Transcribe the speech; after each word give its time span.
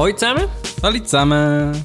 Hallo 0.00 0.14
zusammen, 0.14 0.48
Hallo 0.82 0.98
zusammen. 1.00 1.84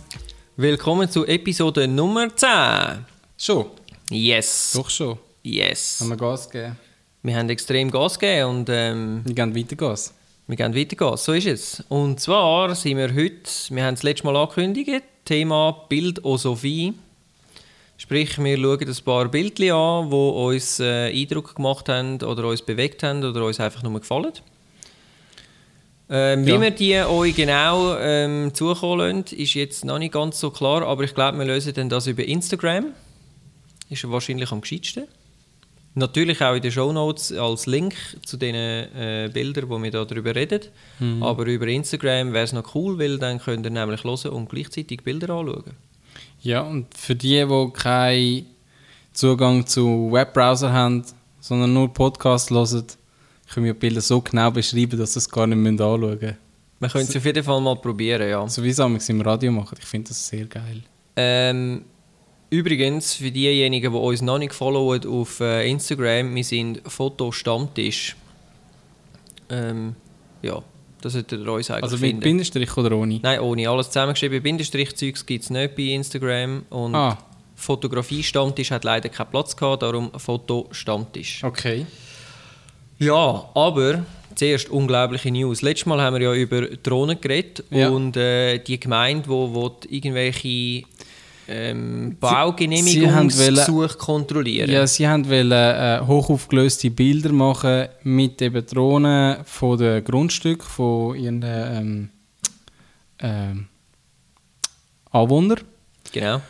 willkommen 0.55 1.10
zu 1.10 1.26
Episode 1.26 1.85
Nummer 1.85 2.33
10. 2.33 3.03
Schon? 3.37 3.65
Yes. 4.10 4.72
Doch 4.73 4.90
schon. 4.90 5.17
Yes. 5.44 5.97
Haben 5.99 6.12
wir 6.12 6.15
Gas 6.15 6.49
gegeben. 6.49 6.78
Wir 7.23 7.36
haben 7.36 7.49
extrem 7.49 7.91
Gas 7.91 8.17
gegeben 8.17 8.49
und 8.51 8.69
ähm, 8.69 9.22
Wir 9.26 9.36
gehen 9.36 9.54
weiter 9.54 9.76
Gas. 9.76 10.13
wir 10.47 10.55
gehen 10.55 10.73
weiter. 10.73 11.17
So 11.17 11.33
ist 11.33 11.46
es. 11.46 11.83
Und 11.90 12.22
zwar 12.22 12.73
sind 12.73 12.96
wir 12.96 13.13
heute, 13.13 13.51
wir 13.72 13.83
haben 13.83 13.96
das 13.96 14.04
letzte 14.04 14.26
Mal 14.27 14.37
angekündigt, 14.37 15.04
Thema 15.26 15.86
Bildosophie. 15.90 16.94
Sprich, 17.98 18.38
wir 18.41 18.58
schauen 18.58 18.80
ein 18.80 18.95
paar 19.04 19.27
Bildchen 19.27 19.73
an, 19.73 20.09
die 20.09 20.16
uns 20.16 20.80
äh, 20.80 21.12
Eindruck 21.12 21.54
gemacht 21.54 21.90
haben 21.90 22.22
oder 22.22 22.48
uns 22.48 22.62
bewegt 22.62 23.04
haben 23.04 23.26
oder 23.26 23.44
uns 23.44 23.59
einfach 23.59 23.84
nur 23.84 24.00
gefallen. 24.00 24.32
Ähm, 26.09 26.45
Ja. 26.48 26.55
Wie 26.55 26.62
wir 26.62 26.72
die 26.72 26.95
euch 26.98 27.36
genau 27.36 27.98
ähm, 27.98 28.54
zukommen 28.54 29.00
lassen, 29.00 29.36
ist 29.36 29.54
jetzt 29.55 29.86
noch 29.86 29.98
nicht 29.98 30.14
ganz 30.14 30.40
so 30.40 30.52
klar, 30.52 30.84
aber 30.84 31.04
ich 31.04 31.16
glaube, 31.16 31.38
wir 31.40 31.45
lösen 31.45 31.73
dann 31.73 31.90
das 31.90 32.08
über 32.08 32.23
Instagram. 32.23 32.88
Ist 33.90 34.09
wahrscheinlich 34.09 34.52
am 34.52 34.62
gescheitsten. 34.62 35.05
Natürlich 35.98 36.41
auch 36.41 36.54
in 36.55 36.62
den 36.62 36.72
Shownotes 36.72 37.31
als 37.31 37.68
Link 37.68 37.95
zu 38.26 38.36
den 38.36 38.54
äh, 38.54 39.30
Bildern, 39.34 39.70
wo 39.70 39.81
wir 39.81 39.91
da 39.91 40.04
darüber 40.04 40.36
reden. 40.36 40.59
Aber 41.22 41.45
über 41.45 41.68
Instagram 41.68 42.34
wäre 42.34 42.44
es 42.44 42.52
noch 42.52 42.76
cool, 42.76 43.00
weil 43.00 43.17
dann 43.17 43.40
könnt 43.40 43.66
ihr 43.66 43.70
nämlich 43.70 44.03
hören 44.03 44.31
und 44.31 44.50
gleichzeitig 44.50 45.03
Bilder 45.03 45.30
anschauen. 45.34 45.64
Ja, 46.42 46.62
und 46.62 46.88
für 46.98 47.16
die, 47.16 47.45
die 47.48 47.70
keinen 47.73 48.45
Zugang 49.14 49.66
zu 49.66 50.09
Webbrowser 50.11 50.73
haben, 50.73 51.06
sondern 51.39 51.73
nur 51.73 51.94
Podcast 51.94 52.50
hören, 52.50 52.83
können 53.54 53.66
wir 53.66 53.74
Bilder 53.74 54.02
so 54.02 54.22
genau 54.22 54.52
beschreiben, 54.52 54.98
dass 54.98 55.14
sie 55.14 55.20
es 55.20 55.30
gar 55.30 55.48
nicht 55.48 55.58
mehr 55.58 55.72
anschauen 55.72 56.12
müssen. 56.20 56.38
Wir 56.80 56.90
können 56.90 57.08
es 57.08 57.16
auf 57.16 57.26
jeden 57.26 57.44
Fall 57.44 57.62
mal 57.62 57.76
probieren, 57.76 58.30
ja. 58.30 58.48
So 58.48 58.64
wie 58.64 58.70
es 58.70 59.10
im 59.10 59.22
Radio 59.22 59.52
machen. 59.52 59.78
Ich 59.80 59.86
finde 59.86 60.10
das 60.10 60.28
sehr 60.28 60.46
geil. 60.46 60.82
Ähm, 61.16 61.86
übrigens, 62.50 63.14
für 63.14 63.32
diejenigen, 63.32 63.92
die 63.94 63.98
uns 63.98 64.22
noch 64.22 64.38
nicht 64.38 64.54
followen 64.54 65.06
auf 65.08 65.40
äh, 65.40 65.70
Instagram, 65.70 66.36
wir 66.36 66.44
sind 66.44 66.82
Fotostammtisch. 66.86 68.16
Ähm, 69.50 69.96
ja, 70.42 70.62
das 71.02 71.14
solltet 71.14 71.40
ihr 71.46 71.52
uns 71.52 71.70
eigentlich 71.72 71.84
Also 71.84 71.98
mit 71.98 72.02
finden. 72.10 72.20
Bindestrich 72.22 72.76
oder 72.78 72.96
ohne? 72.98 73.20
Nein, 73.22 73.40
ohne. 73.40 73.70
Alles 73.70 73.88
zusammengeschrieben. 73.88 74.42
Bindestrich-Zeugs 74.42 75.26
gibt 75.26 75.44
es 75.44 75.50
nicht 75.50 75.76
bei 75.76 75.84
Instagram. 75.84 76.64
Und 76.70 76.96
Ah. 76.96 77.18
Fotografie-Stammtisch 77.56 78.72
hat 78.72 78.84
leider 78.84 79.08
keinen 79.10 79.30
Platz 79.30 79.56
gehabt, 79.56 79.82
darum 79.84 80.12
Fotostammtisch. 80.18 81.44
Okay. 81.44 81.86
Ja, 83.00 83.50
aber 83.54 84.06
zuerst 84.36 84.70
unglaubliche 84.70 85.32
News. 85.32 85.62
Letztes 85.62 85.86
Mal 85.86 86.02
haben 86.02 86.16
wir 86.16 86.22
ja 86.22 86.34
über 86.34 86.62
Drohnen 86.68 87.20
geredet 87.20 87.64
Ja. 87.70 87.90
und 87.90 88.16
äh, 88.18 88.60
die 88.60 88.80
Gemeinde, 88.80 89.28
wo, 89.30 89.54
wo 89.54 89.70
die 89.70 89.98
irgendwelche 89.98 90.84
ähm, 91.48 92.18
Baugenehmigungsgesuche 92.20 93.98
kontrollieren. 93.98 94.70
Ja, 94.70 94.88
sie 94.88 95.08
haben 95.08 95.30
wollen, 95.30 95.52
äh, 95.52 96.02
hochaufgelöste 96.06 96.90
Bilder 96.90 97.32
machen 97.32 97.88
mit 98.04 98.42
eben 98.42 98.66
Drohnen 98.66 99.38
von 99.46 99.78
den 99.78 100.04
Grundstücken 100.04 100.68
von 100.68 101.16
ihren 101.16 101.44
ähm, 101.46 102.10
ähm, 103.20 103.68
Anwohnern. 105.12 105.60
Genau. 106.12 106.42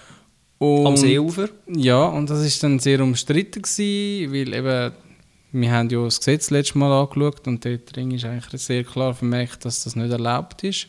Und, 0.58 0.88
Am 0.88 0.98
Seeufer. 0.98 1.50
Ja, 1.68 2.06
und 2.06 2.30
das 2.30 2.44
ist 2.46 2.64
dann 2.64 2.80
sehr 2.80 3.02
umstritten 3.02 3.62
gewesen, 3.62 4.32
weil 4.34 4.54
eben 4.54 4.94
wir 5.62 5.72
haben 5.72 5.90
ja 5.90 6.04
das 6.04 6.20
Gesetz 6.20 6.50
letztes 6.50 6.76
Mal 6.76 6.92
angeschaut 6.92 7.48
und 7.48 7.64
dort 7.66 7.96
drin 7.96 8.12
ist 8.12 8.26
eigentlich 8.26 8.62
sehr 8.62 8.84
klar 8.84 9.14
vermerkt, 9.14 9.64
dass 9.66 9.84
das 9.84 9.96
nicht 9.96 10.12
erlaubt 10.12 10.64
ist. 10.64 10.88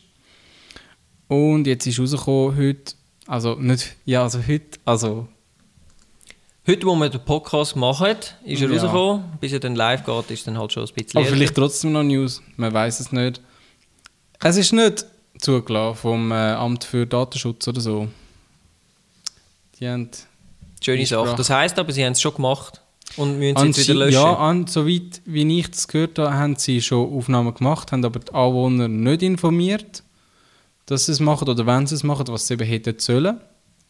Und 1.27 1.67
jetzt 1.67 1.85
ist 1.87 1.99
rausgekommen 1.99 2.57
heute, 2.57 2.93
also 3.27 3.55
nicht, 3.55 3.95
ja, 4.05 4.23
also 4.23 4.39
heute, 4.45 4.79
also 4.85 5.27
Heute, 6.69 6.85
wo 6.85 6.95
wir 6.97 7.07
den 7.07 7.23
Podcast 7.23 7.77
machen, 7.77 8.17
ist 8.43 8.61
er 8.61 8.67
Ja. 8.69 8.73
rausgekommen. 8.73 9.23
Bis 9.39 9.53
er 9.53 9.61
dann 9.61 9.75
live 9.75 10.03
geht, 10.03 10.31
ist 10.31 10.45
dann 10.47 10.57
halt 10.57 10.73
schon 10.73 10.83
ein 10.83 10.93
bisschen 10.93 11.11
Aber 11.17 11.21
älter. 11.25 11.35
vielleicht 11.37 11.55
trotzdem 11.55 11.93
noch 11.93 12.03
News, 12.03 12.41
man 12.57 12.73
weiß 12.73 12.99
es 12.99 13.13
nicht. 13.13 13.39
Es 14.41 14.57
ist 14.57 14.73
nicht 14.73 15.05
zugelassen 15.39 15.95
vom 15.97 16.29
äh, 16.31 16.35
Amt 16.35 16.83
für 16.83 17.07
Datenschutz 17.07 17.65
oder 17.69 17.79
so. 17.79 18.09
Die 19.79 19.87
haben 19.87 20.09
Schöne. 20.83 21.05
Sache. 21.05 21.35
Das 21.37 21.49
heisst 21.49 21.79
aber, 21.79 21.91
sie 21.93 22.03
haben 22.03 22.11
es 22.11 22.21
schon 22.21 22.33
gemacht 22.35 22.81
und 23.17 23.39
müssen 23.39 23.69
es 23.69 23.77
jetzt 23.77 23.89
wieder 23.89 23.99
löschen. 23.99 24.13
Ja, 24.13 24.33
an, 24.35 24.67
soweit 24.67 25.21
wie 25.25 25.59
ich 25.59 25.69
das 25.69 25.87
gehört 25.87 26.17
habe, 26.19 26.33
haben 26.33 26.55
sie 26.55 26.81
schon 26.81 27.13
Aufnahmen 27.13 27.53
gemacht, 27.53 27.91
haben 27.91 28.05
aber 28.05 28.19
die 28.19 28.33
Anwohner 28.33 28.87
nicht 28.87 29.23
informiert, 29.23 30.03
dass 30.85 31.07
sie 31.07 31.11
es 31.11 31.19
machen 31.19 31.49
oder 31.49 31.65
wenn 31.65 31.85
sie 31.87 31.95
es 31.95 32.03
machen, 32.03 32.27
was 32.29 32.47
sie 32.47 32.53
eben 32.53 32.67
hätten 32.67 32.97
sollen. 32.99 33.39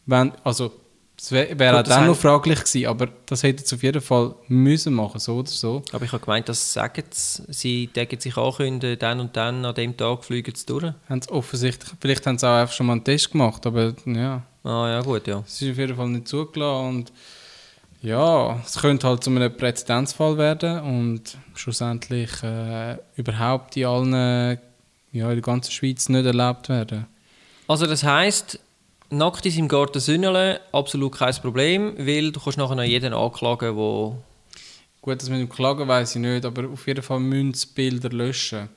Wenn, 0.06 0.32
also, 0.42 0.72
es 1.20 1.32
wäre 1.32 1.58
wär 1.58 1.78
auch 1.78 1.82
dann 1.82 2.06
noch 2.06 2.16
fraglich 2.16 2.60
gewesen, 2.60 2.86
aber 2.86 3.08
das 3.26 3.42
hätten 3.42 3.64
sie 3.64 3.74
auf 3.74 3.82
jeden 3.82 4.00
Fall 4.00 4.34
müssen 4.46 4.94
machen, 4.94 5.18
so 5.18 5.36
oder 5.36 5.48
so. 5.48 5.82
Aber 5.92 6.04
ich 6.04 6.12
habe 6.12 6.24
gemeint, 6.24 6.48
das 6.48 6.72
sagen 6.72 7.04
sie. 7.10 7.42
Sie 7.48 7.86
decken 7.88 8.20
sich 8.20 8.36
ankündigen, 8.36 8.98
dann 8.98 9.20
und 9.20 9.36
dann 9.36 9.64
an 9.64 9.74
dem 9.74 9.96
Tag 9.96 10.24
fliegen 10.24 10.54
sie 10.54 10.64
durch. 10.66 10.92
Haben 11.08 11.20
sie 11.20 11.30
offensichtlich, 11.30 11.90
vielleicht 12.00 12.24
haben 12.26 12.38
sie 12.38 12.48
auch 12.48 12.60
einfach 12.60 12.74
schon 12.74 12.86
mal 12.86 12.92
einen 12.92 13.04
Test 13.04 13.32
gemacht, 13.32 13.66
aber 13.66 13.94
ja. 14.06 14.42
Ah 14.62 14.88
ja, 14.88 15.00
gut, 15.02 15.26
ja. 15.26 15.42
Es 15.44 15.60
ist 15.60 15.72
auf 15.72 15.78
jeden 15.78 15.96
Fall 15.96 16.08
nicht 16.08 16.28
zugelassen 16.28 16.88
und 16.88 17.12
ja, 18.00 18.60
es 18.64 18.78
könnte 18.78 19.08
halt 19.08 19.24
zu 19.24 19.30
einem 19.30 19.56
Präzedenzfall 19.56 20.38
werden 20.38 20.80
und 20.80 21.36
schlussendlich 21.54 22.42
äh, 22.42 22.96
überhaupt 23.16 23.76
in 23.76 23.84
allen, 23.86 24.58
ja, 25.12 25.28
in 25.28 25.34
der 25.34 25.40
ganzen 25.40 25.72
Schweiz 25.72 26.08
nicht 26.08 26.26
erlaubt 26.26 26.68
werden. 26.68 27.06
Also 27.66 27.86
das 27.86 28.04
heisst, 28.04 28.60
nackt 29.10 29.44
in 29.46 29.52
seinem 29.52 29.68
Garten 29.68 30.00
sünneln, 30.00 30.58
absolut 30.72 31.16
kein 31.16 31.34
Problem, 31.34 31.94
weil 31.98 32.32
du 32.32 32.40
kannst 32.40 32.58
nachher 32.58 32.76
noch 32.76 32.84
jeden 32.84 33.12
anklagen, 33.12 33.76
wo 33.76 34.18
Gut, 35.00 35.22
das 35.22 35.30
mit 35.30 35.40
dem 35.40 35.48
Klagen 35.48 35.86
weiß 35.86 36.16
ich 36.16 36.20
nicht, 36.20 36.44
aber 36.44 36.68
auf 36.68 36.86
jeden 36.86 37.02
Fall 37.02 37.20
müssen 37.20 37.72
Bilder 37.74 38.10
löschen. 38.10 38.68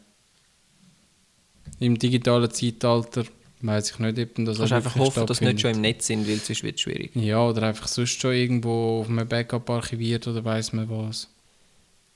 Im 1.79 1.97
digitalen 1.97 2.49
Zeitalter 2.51 3.23
weiß 3.61 3.91
ich 3.91 3.99
nicht, 3.99 4.19
ob 4.19 4.45
das 4.45 4.57
kannst 4.57 4.73
einfach 4.73 4.95
hoffen, 4.95 5.25
dass 5.25 5.38
sie 5.38 5.45
nicht 5.45 5.61
schon 5.61 5.72
im 5.72 5.81
Netz 5.81 6.07
sind, 6.07 6.27
weil 6.27 6.38
sonst 6.38 6.63
wird 6.63 6.75
es 6.75 6.81
schwierig. 6.81 7.16
Ja, 7.16 7.47
oder 7.47 7.63
einfach 7.63 7.88
sonst 7.88 8.19
schon 8.19 8.33
irgendwo 8.33 9.01
auf 9.01 9.09
einem 9.09 9.27
Backup 9.27 9.69
archiviert 9.69 10.27
oder 10.27 10.44
weiß 10.44 10.73
man 10.73 10.89
was. 10.89 11.29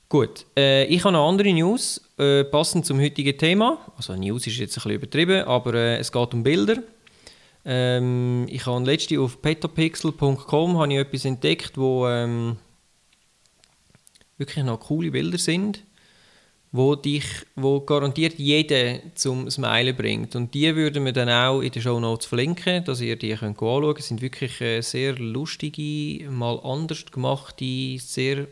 Gut, 0.08 0.46
äh, 0.56 0.84
ich 0.84 1.02
habe 1.04 1.14
noch 1.14 1.28
andere 1.28 1.52
News, 1.52 2.00
äh, 2.18 2.44
passend 2.44 2.86
zum 2.86 3.00
heutigen 3.00 3.36
Thema. 3.36 3.78
Also 3.96 4.14
News 4.14 4.46
ist 4.46 4.58
jetzt 4.58 4.72
ein 4.72 4.74
bisschen 4.74 4.92
übertrieben, 4.92 5.42
aber 5.44 5.74
äh, 5.74 5.96
es 5.98 6.12
geht 6.12 6.32
um 6.32 6.44
Bilder. 6.44 6.82
Ähm, 7.64 8.46
ich 8.48 8.64
habe 8.66 8.84
letzte 8.84 9.20
auf 9.20 9.42
petapixel.com 9.42 10.78
habe 10.78 10.92
ich 10.92 10.98
etwas 11.00 11.24
entdeckt, 11.24 11.76
wo 11.76 12.06
ähm, 12.06 12.56
wirklich 14.38 14.64
noch 14.64 14.78
coole 14.78 15.10
Bilder 15.10 15.38
sind, 15.38 15.82
wo 16.72 16.94
dich, 16.94 17.24
wo 17.54 17.80
garantiert 17.80 18.38
jeden 18.38 19.12
zum 19.14 19.50
Smilen 19.50 19.96
bringt. 19.96 20.36
Und 20.36 20.52
die 20.52 20.74
würden 20.74 21.04
wir 21.04 21.12
dann 21.12 21.30
auch 21.30 21.60
in 21.60 21.70
den 21.70 21.82
Show 21.82 21.98
Notes 22.00 22.26
verlinken, 22.26 22.84
dass 22.84 23.00
ihr 23.00 23.16
die 23.16 23.36
könnt 23.36 23.48
anschauen 23.48 23.84
könnt. 23.84 23.98
Es 23.98 24.08
sind 24.08 24.20
wirklich 24.20 24.60
äh, 24.60 24.80
sehr 24.80 25.14
lustige, 25.14 26.28
mal 26.30 26.60
anders 26.62 27.06
gemachte, 27.06 27.98
sehr 27.98 28.48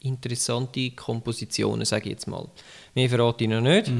interessante 0.00 0.90
Kompositionen, 0.90 1.84
sage 1.84 2.06
ich 2.06 2.12
jetzt 2.12 2.26
mal. 2.26 2.48
Mehr 2.94 3.08
verrate 3.08 3.44
ich 3.44 3.50
noch 3.50 3.60
nicht. 3.60 3.90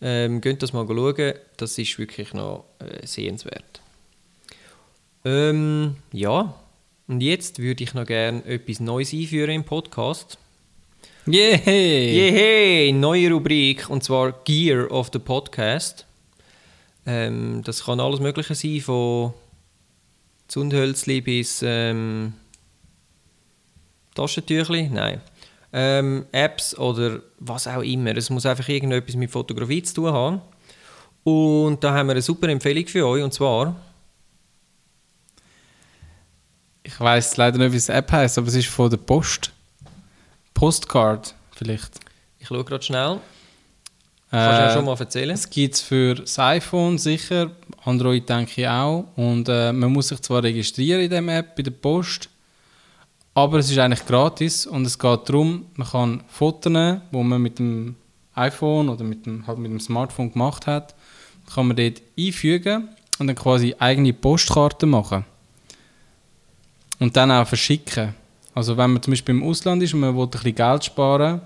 Ähm, 0.00 0.40
geht 0.40 0.62
das 0.62 0.72
mal 0.72 0.86
schauen, 0.86 1.34
das 1.56 1.76
ist 1.76 1.98
wirklich 1.98 2.32
noch 2.32 2.64
äh, 2.78 3.04
sehenswert. 3.04 3.80
Ähm, 5.24 5.96
ja, 6.12 6.54
und 7.08 7.20
jetzt 7.20 7.58
würde 7.58 7.82
ich 7.82 7.94
noch 7.94 8.06
gerne 8.06 8.44
etwas 8.44 8.80
Neues 8.80 9.12
einführen 9.12 9.50
im 9.50 9.64
Podcast. 9.64 10.38
Yay! 11.30 12.30
Yay, 12.30 12.92
neue 12.92 13.30
Rubrik 13.30 13.90
und 13.90 14.02
zwar 14.02 14.32
Gear 14.44 14.90
of 14.90 15.10
the 15.12 15.18
Podcast. 15.18 16.06
Ähm, 17.04 17.60
das 17.64 17.84
kann 17.84 18.00
alles 18.00 18.18
Mögliche 18.18 18.54
sein, 18.54 18.80
von 18.80 19.34
Zundhölzli 20.46 21.20
bis 21.20 21.62
ähm, 21.62 22.32
Taschentüchli, 24.14 24.88
nein. 24.88 25.20
Ähm, 25.70 26.24
Apps 26.32 26.74
oder 26.78 27.20
was 27.38 27.66
auch 27.66 27.82
immer. 27.82 28.16
Es 28.16 28.30
muss 28.30 28.46
einfach 28.46 28.66
irgendetwas 28.66 29.14
mit 29.14 29.30
Fotografie 29.30 29.82
zu 29.82 29.96
tun 29.96 30.12
haben. 30.14 30.40
Und 31.24 31.84
da 31.84 31.92
haben 31.92 32.06
wir 32.06 32.12
eine 32.12 32.22
super 32.22 32.48
Empfehlung 32.48 32.86
für 32.86 33.06
euch 33.06 33.22
und 33.22 33.34
zwar 33.34 33.76
Ich 36.82 36.98
weiß 36.98 37.36
leider 37.36 37.58
nicht, 37.58 37.72
wie 37.72 37.78
die 37.78 37.92
App 37.92 38.10
heißt, 38.10 38.38
aber 38.38 38.48
es 38.48 38.54
ist 38.54 38.68
von 38.68 38.88
der 38.88 38.96
Post. 38.96 39.52
Postcard 40.58 41.34
vielleicht. 41.54 42.00
Ich 42.40 42.48
schaue 42.48 42.64
gerade 42.64 42.82
schnell. 42.84 43.20
Kannst 44.30 44.58
du 44.58 44.62
ja 44.62 44.70
Äh, 44.70 44.74
schon 44.74 44.84
mal 44.84 44.98
erzählen? 44.98 45.30
Es 45.30 45.48
gibt 45.48 45.74
es 45.74 45.80
für 45.80 46.16
das 46.16 46.36
iPhone 46.38 46.98
sicher, 46.98 47.52
Android 47.84 48.28
denke 48.28 48.60
ich 48.62 48.68
auch. 48.68 49.06
Und 49.14 49.48
äh, 49.48 49.72
man 49.72 49.92
muss 49.92 50.08
sich 50.08 50.20
zwar 50.20 50.42
registrieren 50.42 51.00
in 51.00 51.10
dieser 51.10 51.38
App 51.38 51.54
bei 51.54 51.62
der 51.62 51.70
Post, 51.70 52.28
aber 53.34 53.58
es 53.58 53.70
ist 53.70 53.78
eigentlich 53.78 54.04
gratis 54.04 54.66
und 54.66 54.84
es 54.84 54.98
geht 54.98 55.28
darum, 55.28 55.66
man 55.76 55.86
kann 55.86 56.24
Fotos 56.26 56.72
nehmen, 56.72 57.02
die 57.12 57.16
man 57.22 57.40
mit 57.40 57.60
dem 57.60 57.94
iPhone 58.34 58.88
oder 58.88 59.04
mit 59.04 59.26
dem, 59.26 59.46
halt 59.46 59.58
mit 59.58 59.70
dem 59.70 59.78
Smartphone 59.80 60.32
gemacht 60.32 60.66
hat, 60.66 60.94
kann 61.54 61.68
man 61.68 61.76
dort 61.76 62.02
einfügen 62.18 62.88
und 63.20 63.28
dann 63.28 63.36
quasi 63.36 63.76
eigene 63.78 64.12
Postkarten 64.12 64.90
machen. 64.90 65.24
Und 66.98 67.16
dann 67.16 67.30
auch 67.30 67.46
verschicken. 67.46 68.12
Also 68.58 68.76
wenn 68.76 68.92
man 68.92 69.02
zum 69.02 69.12
Beispiel 69.12 69.34
im 69.36 69.42
Ausland 69.44 69.82
ist 69.82 69.94
und 69.94 70.00
man 70.00 70.14
will 70.16 70.24
ein 70.24 70.30
bisschen 70.30 70.54
Geld 70.54 70.84
sparen, 70.84 71.40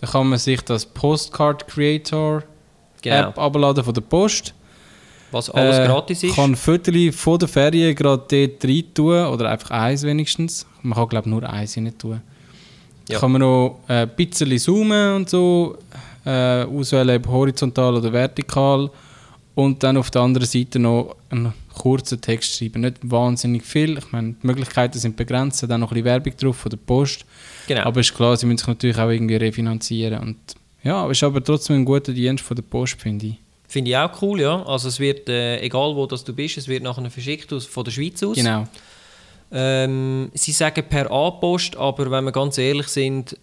dann 0.00 0.10
kann 0.10 0.28
man 0.28 0.38
sich 0.38 0.60
das 0.62 0.84
Postcard 0.86 1.66
Creator 1.66 2.42
Genau. 3.00 3.30
App 3.30 3.38
abladen 3.38 3.82
von 3.82 3.94
der 3.94 4.00
Post. 4.02 4.54
Was 5.32 5.50
alles 5.50 5.78
Äh, 5.78 5.86
gratis 5.86 6.22
ist. 6.22 6.36
Kann 6.36 6.54
Viertel 6.54 7.10
von 7.10 7.38
der 7.38 7.48
Ferien 7.48 7.94
gerade 7.96 8.22
dort 8.28 8.64
rein 8.64 8.84
tun, 8.94 9.26
oder 9.26 9.50
einfach 9.50 9.70
eins 9.70 10.04
wenigstens. 10.04 10.66
Man 10.82 10.96
kann 10.96 11.08
glaube 11.08 11.26
ich 11.28 11.30
nur 11.30 11.48
eins 11.50 11.76
rein 11.76 11.92
tun. 11.98 12.20
Ja. 13.08 13.18
Kann 13.18 13.32
man 13.32 13.40
noch 13.40 13.80
äh, 13.88 14.02
ein 14.02 14.10
bisschen 14.14 14.56
zoomen 14.58 15.16
und 15.16 15.28
so, 15.30 15.76
äh, 16.24 16.62
auswählen 16.64 17.16
ob 17.16 17.26
horizontal 17.26 17.96
oder 17.96 18.12
vertikal 18.12 18.88
und 19.56 19.82
dann 19.82 19.96
auf 19.96 20.10
der 20.10 20.22
anderen 20.22 20.46
Seite 20.46 20.78
noch 20.78 21.16
einen 21.30 21.52
kurzen 21.82 22.20
Text 22.20 22.56
schreiben. 22.56 22.82
Nicht 22.82 22.98
wahnsinnig 23.02 23.64
viel, 23.64 23.98
ich 23.98 24.12
meine, 24.12 24.34
die 24.40 24.46
Möglichkeiten 24.46 24.98
sind 24.98 25.16
begrenzt, 25.16 25.62
dann 25.62 25.80
noch 25.80 25.90
ein 25.90 25.94
bisschen 25.94 26.04
Werbung 26.04 26.36
drauf 26.36 26.56
von 26.56 26.70
der 26.70 26.76
Post. 26.76 27.24
genau. 27.66 27.82
Aber 27.82 28.00
ist 28.00 28.14
klar, 28.14 28.36
sie 28.36 28.46
müssen 28.46 28.58
sich 28.58 28.68
natürlich 28.68 28.98
auch 28.98 29.10
irgendwie 29.10 29.34
refinanzieren. 29.34 30.20
Und 30.20 30.36
ja, 30.84 31.10
ist 31.10 31.22
aber 31.24 31.42
trotzdem 31.42 31.76
ein 31.76 31.84
guter 31.84 32.12
Dienst 32.12 32.44
von 32.44 32.54
der 32.54 32.62
Post, 32.62 33.00
finde 33.00 33.26
ich. 33.26 33.34
Finde 33.66 33.90
ich 33.90 33.96
auch 33.96 34.22
cool, 34.22 34.40
ja. 34.40 34.62
Also 34.64 34.88
es 34.88 35.00
wird, 35.00 35.28
äh, 35.28 35.60
egal 35.60 35.96
wo 35.96 36.06
das 36.06 36.22
du 36.22 36.32
bist, 36.32 36.56
es 36.56 36.68
wird 36.68 36.84
nachher 36.84 37.10
verschickt 37.10 37.52
aus, 37.52 37.66
von 37.66 37.84
der 37.84 37.90
Schweiz 37.90 38.22
aus. 38.22 38.36
Genau. 38.36 38.68
Ähm, 39.50 40.30
sie 40.34 40.52
sagen 40.52 40.84
per 40.88 41.10
A-Post, 41.10 41.76
aber 41.76 42.10
wenn 42.10 42.24
wir 42.24 42.32
ganz 42.32 42.58
ehrlich 42.58 42.88
sind, 42.88 43.36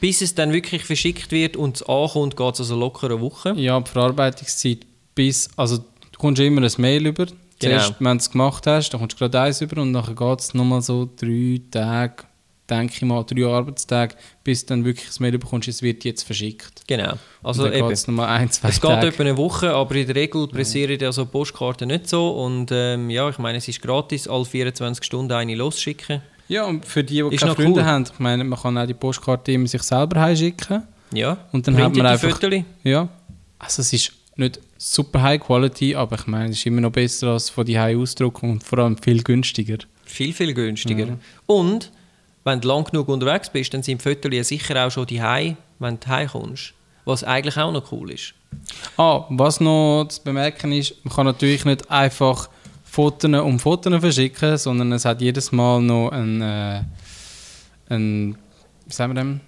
bis 0.00 0.20
es 0.20 0.34
dann 0.34 0.52
wirklich 0.52 0.84
verschickt 0.84 1.32
wird 1.32 1.56
und 1.56 1.76
es 1.76 1.82
ankommt, 1.88 2.36
geht 2.36 2.54
es 2.54 2.60
also 2.60 2.76
locker 2.76 3.06
eine 3.06 3.20
Woche. 3.20 3.54
Ja, 3.56 3.80
die 3.80 3.90
Verarbeitungszeit 3.90 4.80
bis, 5.14 5.48
also 5.56 5.78
du 5.78 6.18
kommst 6.18 6.40
immer 6.42 6.62
ein 6.62 6.72
Mail 6.76 7.06
über. 7.06 7.26
Zuerst, 7.58 7.98
Genau. 7.98 8.10
wenn 8.10 8.18
du 8.18 8.22
es 8.22 8.30
gemacht 8.30 8.66
hast, 8.66 8.90
dann 8.90 9.00
kommst 9.00 9.14
du 9.14 9.18
gerade 9.18 9.40
eins 9.40 9.60
über 9.60 9.80
und 9.80 9.92
dann 9.92 10.14
geht 10.14 10.40
es 10.40 10.52
nochmal 10.54 10.82
so 10.82 11.08
drei 11.18 11.60
Tage, 11.70 12.24
denke 12.68 12.92
ich 12.96 13.02
mal, 13.02 13.24
drei 13.24 13.46
Arbeitstage, 13.46 14.14
bis 14.44 14.66
du 14.66 14.74
dann 14.74 14.84
wirklich 14.84 15.06
das 15.06 15.20
Mail 15.20 15.38
bekommst, 15.38 15.68
es 15.68 15.80
wird 15.82 16.04
jetzt 16.04 16.22
verschickt. 16.24 16.82
Genau. 16.86 17.14
Also 17.42 17.62
und 17.64 17.70
dann 17.70 17.78
eben, 17.78 17.88
geht 17.88 17.96
es 17.96 18.06
nochmal 18.08 18.28
ein, 18.28 18.50
zwei 18.50 18.68
es 18.68 18.80
geht 18.80 18.90
Tage. 18.90 19.06
etwa 19.06 19.22
eine 19.22 19.36
Woche, 19.36 19.72
aber 19.72 19.94
in 19.94 20.06
der 20.06 20.16
Regel 20.16 20.46
pressieren 20.48 20.98
ja 21.00 21.12
so 21.12 21.24
Postkarten 21.26 21.88
nicht 21.88 22.08
so. 22.08 22.28
Und 22.30 22.70
ähm, 22.72 23.08
ja, 23.08 23.28
ich 23.30 23.38
meine, 23.38 23.58
es 23.58 23.68
ist 23.68 23.80
gratis, 23.80 24.28
alle 24.28 24.44
24 24.44 25.02
Stunden 25.04 25.32
eine 25.32 25.54
losschicken. 25.54 26.20
Ja, 26.48 26.64
und 26.64 26.84
für 26.84 27.02
die, 27.02 27.22
die 27.22 27.34
Ist 27.34 27.40
keine 27.40 27.52
noch 27.52 27.56
Freunde 27.56 27.80
cool. 27.80 27.84
haben, 27.86 28.04
ich 28.12 28.18
meine, 28.18 28.44
man 28.44 28.58
kann 28.58 28.76
auch 28.78 28.86
die 28.86 28.94
Postkarte 28.94 29.52
immer 29.52 29.66
sich 29.66 29.82
selber 29.82 30.20
heimschicken. 30.20 30.82
Ja. 31.12 31.38
Und 31.52 31.66
dann 31.66 31.76
hat 31.76 31.94
man 31.96 32.06
einfach... 32.06 32.30
Fotos. 32.30 32.62
Ja, 32.84 33.08
also 33.58 33.82
es 33.82 33.92
ist 33.92 34.12
nicht 34.36 34.60
super 34.78 35.22
High 35.22 35.40
Quality, 35.40 35.94
aber 35.94 36.16
ich 36.18 36.26
meine, 36.26 36.50
es 36.50 36.58
ist 36.58 36.66
immer 36.66 36.80
noch 36.80 36.92
besser 36.92 37.28
als 37.28 37.50
von 37.50 37.64
die 37.64 37.78
High 37.78 37.96
ausdrucken 37.96 38.50
und 38.50 38.62
vor 38.62 38.78
allem 38.78 38.96
viel 38.98 39.22
günstiger. 39.22 39.78
Viel, 40.04 40.32
viel 40.32 40.54
günstiger. 40.54 41.06
Mhm. 41.06 41.18
Und 41.46 41.92
wenn 42.44 42.60
du 42.60 42.68
lang 42.68 42.84
genug 42.84 43.08
unterwegs 43.08 43.50
bist, 43.50 43.74
dann 43.74 43.82
sind 43.82 44.02
Fotos 44.02 44.32
ja 44.32 44.44
sicher 44.44 44.86
auch 44.86 44.90
schon 44.90 45.06
die 45.06 45.20
wenn 45.20 46.00
du 46.00 46.06
heimkommst. 46.06 46.74
Was 47.04 47.24
eigentlich 47.24 47.56
auch 47.56 47.72
noch 47.72 47.92
cool 47.92 48.12
ist. 48.12 48.34
Ah, 48.96 49.24
was 49.28 49.60
noch 49.60 50.06
zu 50.08 50.22
bemerken 50.22 50.72
ist, 50.72 50.94
man 51.04 51.14
kann 51.14 51.26
natürlich 51.26 51.64
nicht 51.64 51.90
einfach 51.90 52.48
Fotos 52.84 53.30
um 53.30 53.58
Fotos 53.58 54.00
verschicken, 54.00 54.56
sondern 54.56 54.92
es 54.92 55.04
hat 55.04 55.20
jedes 55.20 55.52
Mal 55.52 55.82
noch 55.82 56.10
ein, 56.10 56.40
äh, 56.40 56.82
ein 57.88 58.38
wie 58.86 58.92
sagen 58.92 59.14
wir 59.14 59.22
dem, 59.22 59.40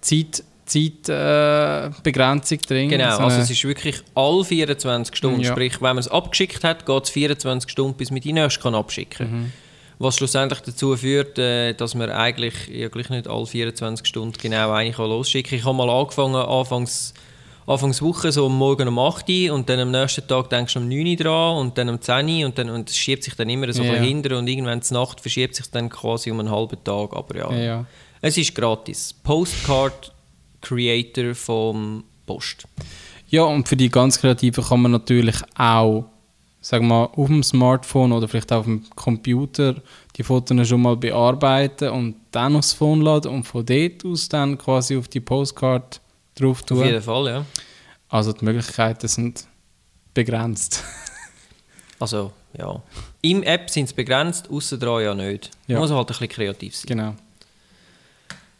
Zeit, 0.00 0.42
Zeitbegrenzung 0.66 2.58
äh, 2.58 2.66
drin. 2.66 2.88
Genau, 2.88 3.16
So 3.16 3.22
also 3.22 3.40
es 3.40 3.50
ist 3.50 3.64
wirklich 3.64 3.96
alle 4.14 4.44
24 4.44 5.16
Stunden. 5.16 5.40
Ja. 5.40 5.52
Sprich, 5.52 5.74
wenn 5.80 5.90
man 5.90 5.98
es 5.98 6.08
abgeschickt 6.08 6.64
hat, 6.64 6.84
geht 6.84 7.04
es 7.04 7.10
24 7.10 7.70
Stunden, 7.70 7.96
bis 7.96 8.10
man 8.10 8.20
die 8.20 8.32
nächste 8.32 8.60
kann 8.60 8.74
abschicken 8.74 9.28
kann. 9.28 9.40
Mhm. 9.40 9.52
Was 9.98 10.16
schlussendlich 10.16 10.60
dazu 10.60 10.94
führt, 10.96 11.38
äh, 11.38 11.72
dass 11.72 11.94
man 11.94 12.10
eigentlich 12.10 12.68
ja, 12.68 12.88
gleich 12.88 13.08
nicht 13.08 13.28
alle 13.28 13.46
24 13.46 14.06
Stunden 14.06 14.34
genau 14.38 14.72
eine 14.72 14.92
kann 14.92 15.08
losschicken 15.08 15.50
kann. 15.50 15.58
Ich 15.60 15.64
habe 15.64 15.76
mal 15.76 15.88
angefangen, 15.88 16.34
anfangs, 16.34 17.14
anfangs 17.66 18.02
Woche, 18.02 18.30
so 18.30 18.48
Morgen 18.48 18.88
um 18.88 18.98
8 18.98 19.28
Uhr 19.28 19.54
und 19.54 19.68
dann 19.68 19.78
am 19.80 19.92
nächsten 19.92 20.26
Tag 20.26 20.50
denkst 20.50 20.74
du 20.74 20.80
um 20.80 20.88
9 20.88 21.06
Uhr 21.06 21.16
dran 21.16 21.56
und 21.58 21.78
dann 21.78 21.88
um 21.88 22.00
10 22.00 22.28
Uhr 22.28 22.46
und, 22.46 22.58
dann, 22.58 22.68
und 22.70 22.90
es 22.90 22.96
schiebt 22.96 23.22
sich 23.24 23.34
dann 23.36 23.48
immer 23.48 23.72
so 23.72 23.84
Ja. 23.84 23.94
hinter 23.94 24.36
und 24.36 24.48
irgendwann 24.48 24.82
zur 24.82 24.98
Nacht 24.98 25.20
verschiebt 25.20 25.54
sich 25.54 25.70
dann 25.70 25.88
quasi 25.88 26.30
um 26.30 26.40
einen 26.40 26.50
halben 26.50 26.82
Tag. 26.84 27.14
Aber 27.14 27.36
ja, 27.36 27.52
ja. 27.54 27.84
es 28.20 28.36
ist 28.36 28.54
gratis. 28.54 29.14
Postcard 29.22 30.12
Creator 30.66 31.34
vom 31.34 32.04
Post. 32.26 32.66
Ja, 33.28 33.42
und 33.42 33.68
für 33.68 33.76
die 33.76 33.88
ganz 33.88 34.20
Kreativen 34.20 34.64
kann 34.64 34.82
man 34.82 34.92
natürlich 34.92 35.36
auch, 35.56 36.06
sagen 36.60 36.88
wir 36.88 37.16
auf 37.16 37.26
dem 37.26 37.42
Smartphone 37.42 38.12
oder 38.12 38.26
vielleicht 38.28 38.52
auf 38.52 38.64
dem 38.64 38.84
Computer 38.94 39.76
die 40.16 40.22
Fotos 40.22 40.68
schon 40.68 40.82
mal 40.82 40.96
bearbeiten 40.96 41.90
und 41.90 42.16
dann 42.32 42.56
aufs 42.56 42.72
Phone 42.72 43.00
laden 43.00 43.30
und 43.30 43.44
von 43.44 43.64
dort 43.64 44.04
aus 44.04 44.28
dann 44.28 44.58
quasi 44.58 44.96
auf 44.96 45.08
die 45.08 45.20
Postcard 45.20 46.00
drauf 46.34 46.62
Auf 46.70 46.84
jeden 46.84 46.94
tun. 46.94 47.02
Fall, 47.02 47.26
ja. 47.28 47.44
Also 48.08 48.32
die 48.32 48.44
Möglichkeiten 48.44 49.08
sind 49.08 49.46
begrenzt. 50.14 50.82
Also, 51.98 52.30
ja. 52.58 52.82
Im 53.22 53.42
App 53.42 53.70
sind 53.70 53.86
es 53.86 53.92
begrenzt, 53.94 54.50
außen 54.50 54.78
dran 54.78 55.02
ja 55.02 55.14
nicht. 55.14 55.50
Ja. 55.66 55.78
Muss 55.78 55.90
halt 55.90 56.00
ein 56.00 56.06
bisschen 56.06 56.28
kreativ 56.28 56.76
sein. 56.76 56.88
genau. 56.88 57.14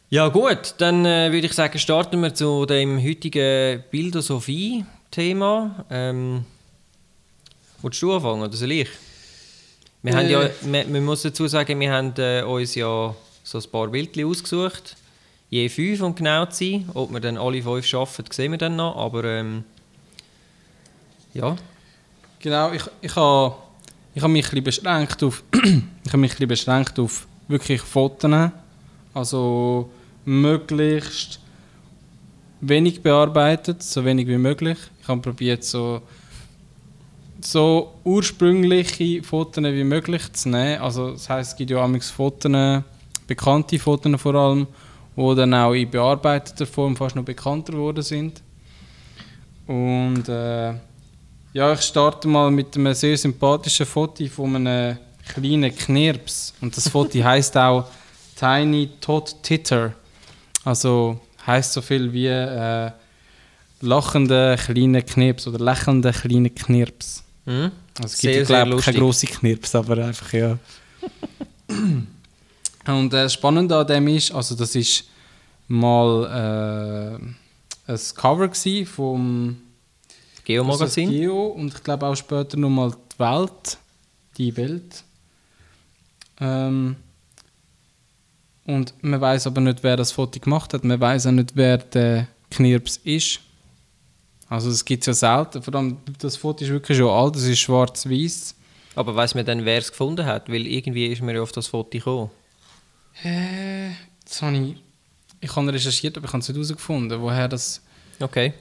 Ja 0.09 0.29
gut, 0.29 0.75
dann 0.77 1.05
äh, 1.05 1.31
würde 1.31 1.47
ich 1.47 1.53
sagen, 1.53 1.77
starten 1.79 2.21
wir 2.21 2.33
zu 2.33 2.65
dem 2.65 2.97
heutigen 3.03 3.83
Bildosophie-Thema. 3.91 5.85
Ähm, 5.89 6.45
willst 7.81 8.01
du 8.01 8.13
anfangen 8.13 8.43
oder 8.43 8.55
soll 8.55 8.71
ich? 8.71 8.89
Wir 10.03 10.15
haben 10.15 10.29
ja, 10.29 10.43
Äh. 10.43 10.51
wir, 10.61 10.87
man 10.87 11.03
muss 11.03 11.23
dazu 11.23 11.47
sagen, 11.47 11.77
wir 11.79 11.91
haben 11.91 12.13
äh, 12.17 12.41
uns 12.43 12.75
ja 12.75 13.13
so 13.43 13.57
ein 13.57 13.71
paar 13.71 13.87
Bildchen 13.87 14.25
ausgesucht. 14.27 14.95
Je 15.49 15.67
fünf, 15.67 16.01
um 16.01 16.15
genau 16.15 16.45
zu 16.45 16.63
sein. 16.63 16.89
Ob 16.93 17.11
wir 17.11 17.19
dann 17.19 17.37
alle 17.37 17.61
fünf 17.61 17.85
schaffen, 17.85 18.23
sehen 18.31 18.51
wir 18.51 18.57
dann 18.57 18.77
noch. 18.77 18.95
Aber 18.95 19.25
ähm, 19.25 19.65
ja, 21.33 21.57
Genau, 22.39 22.71
ich, 22.71 22.83
ich 23.01 23.15
habe 23.15 23.55
ich 24.13 24.21
ha 24.21 24.27
mich 24.27 24.45
ein 24.53 24.63
bisschen 24.63 24.63
beschränkt 24.63 25.23
auf 25.23 25.43
ich 25.53 26.13
mich 26.13 26.13
ein 26.13 26.19
bisschen 26.19 26.47
beschränkt 26.47 26.99
auf 26.99 27.27
wirklich 27.47 27.81
Fotos. 27.81 28.51
Also 29.17 29.89
möglichst 30.25 31.39
wenig 32.61 33.01
bearbeitet, 33.01 33.81
so 33.81 34.05
wenig 34.05 34.27
wie 34.27 34.37
möglich. 34.37 34.77
Ich 35.01 35.07
habe 35.07 35.21
probiert 35.21 35.63
so 35.63 36.01
so 37.41 37.93
ursprüngliche 38.03 39.23
Fotos 39.23 39.63
wie 39.63 39.83
möglich 39.83 40.31
zu 40.33 40.49
nehmen. 40.49 40.81
Also 40.81 41.11
das 41.11 41.29
heißt, 41.29 41.51
es 41.51 41.57
gibt 41.57 41.71
ja 41.71 41.83
amigs 41.83 42.11
Fotos, 42.11 42.83
bekannte 43.25 43.79
Fotos 43.79 44.21
vor 44.21 44.35
allem, 44.35 44.67
die 45.15 45.35
dann 45.35 45.53
auch 45.53 45.73
in 45.73 45.89
bearbeiteter 45.89 46.65
Form 46.65 46.95
fast 46.95 47.15
noch 47.15 47.23
bekannter 47.23 47.73
geworden 47.73 48.03
sind. 48.03 48.41
Und 49.65 50.29
äh, 50.29 50.73
ja, 51.53 51.73
ich 51.73 51.81
starte 51.81 52.27
mal 52.27 52.51
mit 52.51 52.75
einem 52.75 52.93
sehr 52.93 53.17
sympathischen 53.17 53.85
Foto 53.85 54.25
von 54.27 54.55
einem 54.55 54.97
kleinen 55.27 55.75
Knirps. 55.75 56.53
Und 56.61 56.75
das 56.75 56.87
Foto 56.87 57.17
heißt 57.23 57.57
auch 57.57 57.85
Tiny 58.37 58.89
Tot 59.01 59.35
Titter. 59.43 59.93
Also 60.63 61.19
heißt 61.45 61.73
so 61.73 61.81
viel 61.81 62.11
wie 62.13 62.27
äh, 62.27 62.91
lachende 63.81 64.57
kleine 64.57 65.01
Knirps 65.01 65.47
oder 65.47 65.59
lächelnde 65.59 66.11
kleine 66.11 66.49
Knirps. 66.49 67.23
hm? 67.45 67.71
Also 67.99 68.13
es 68.13 68.17
gibt 68.19 68.47
glaube 68.47 68.75
ich, 68.75 68.85
keine 68.85 68.99
grosse 68.99 69.27
Knirps, 69.27 69.73
aber 69.75 69.97
einfach 69.97 70.33
ja. 70.33 70.57
Und 72.87 73.13
äh, 73.13 73.23
das 73.23 73.33
Spannende 73.33 73.77
an 73.77 73.87
dem 73.87 74.07
ist, 74.07 74.31
also 74.31 74.55
das 74.55 74.75
ist 74.75 75.05
mal 75.67 77.19
äh, 77.87 77.91
ein 77.91 77.99
Cover 78.15 78.49
vom 78.85 79.57
Geomagazin. 80.45 81.09
Geo 81.09 81.47
und 81.47 81.73
ich 81.73 81.83
glaube 81.83 82.05
auch 82.05 82.15
später 82.15 82.57
nochmal 82.57 82.91
die 82.91 83.19
Welt. 83.19 83.77
Die 84.37 84.55
Welt. 84.57 85.03
Ähm, 86.39 86.95
und 88.67 88.93
man 89.01 89.19
weiß 89.19 89.47
aber 89.47 89.61
nicht, 89.61 89.81
wer 89.81 89.95
das 89.95 90.11
Foto 90.11 90.39
gemacht 90.39 90.73
hat. 90.73 90.83
Man 90.83 90.99
weiß 90.99 91.25
auch 91.27 91.31
nicht, 91.31 91.51
wer 91.55 91.77
der 91.77 92.27
Knirps 92.51 92.97
ist. 92.97 93.39
Also 94.49 94.69
das 94.69 94.85
gibt 94.85 95.07
es 95.07 95.07
ja 95.07 95.13
selten. 95.13 95.63
Vor 95.63 95.73
allem, 95.73 95.97
das 96.19 96.35
Foto 96.35 96.63
ist 96.63 96.69
wirklich 96.69 96.97
schon 96.97 97.09
alt, 97.09 97.35
es 97.37 97.43
ist 97.43 97.59
schwarz-weiß. 97.59 98.55
Aber 98.95 99.15
weiß 99.15 99.35
man 99.35 99.45
dann, 99.45 99.63
wer 99.63 99.77
es 99.77 99.89
gefunden 99.89 100.25
hat? 100.25 100.49
Weil 100.49 100.67
irgendwie 100.67 101.07
ist 101.07 101.21
man 101.21 101.33
ja 101.33 101.41
auf 101.41 101.51
das 101.51 101.67
Foto 101.67 101.89
gekommen. 101.97 102.29
Äh, 103.23 103.91
das 104.23 104.41
habe 104.41 104.57
ich... 104.57 104.75
Ich 105.39 105.55
habe 105.55 105.71
recherchiert, 105.71 106.17
aber 106.17 106.25
ich 106.25 106.33
habe 106.33 106.41
es 106.41 106.47
nicht 106.47 106.55
herausgefunden, 106.55 107.21
woher 107.21 107.47
das... 107.47 107.81
Okay. 108.19 108.53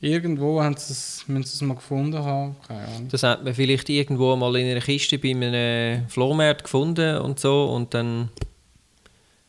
Irgendwo 0.00 0.62
haben 0.62 0.76
sie 0.76 0.92
es, 0.92 1.24
müssen 1.26 1.44
sie 1.44 1.54
es 1.56 1.60
mal 1.62 1.74
gefunden 1.74 2.18
haben. 2.18 2.56
Keine 2.66 2.86
Ahnung. 2.86 3.08
Das 3.08 3.22
hat 3.24 3.44
man 3.44 3.54
vielleicht 3.54 3.88
irgendwo 3.88 4.34
mal 4.36 4.54
in 4.56 4.70
einer 4.70 4.80
Kiste 4.80 5.18
bei 5.18 5.30
einem 5.30 6.08
Flohmarkt 6.08 6.64
gefunden 6.64 7.18
und 7.18 7.40
so 7.40 7.66
und 7.66 7.94
dann 7.94 8.30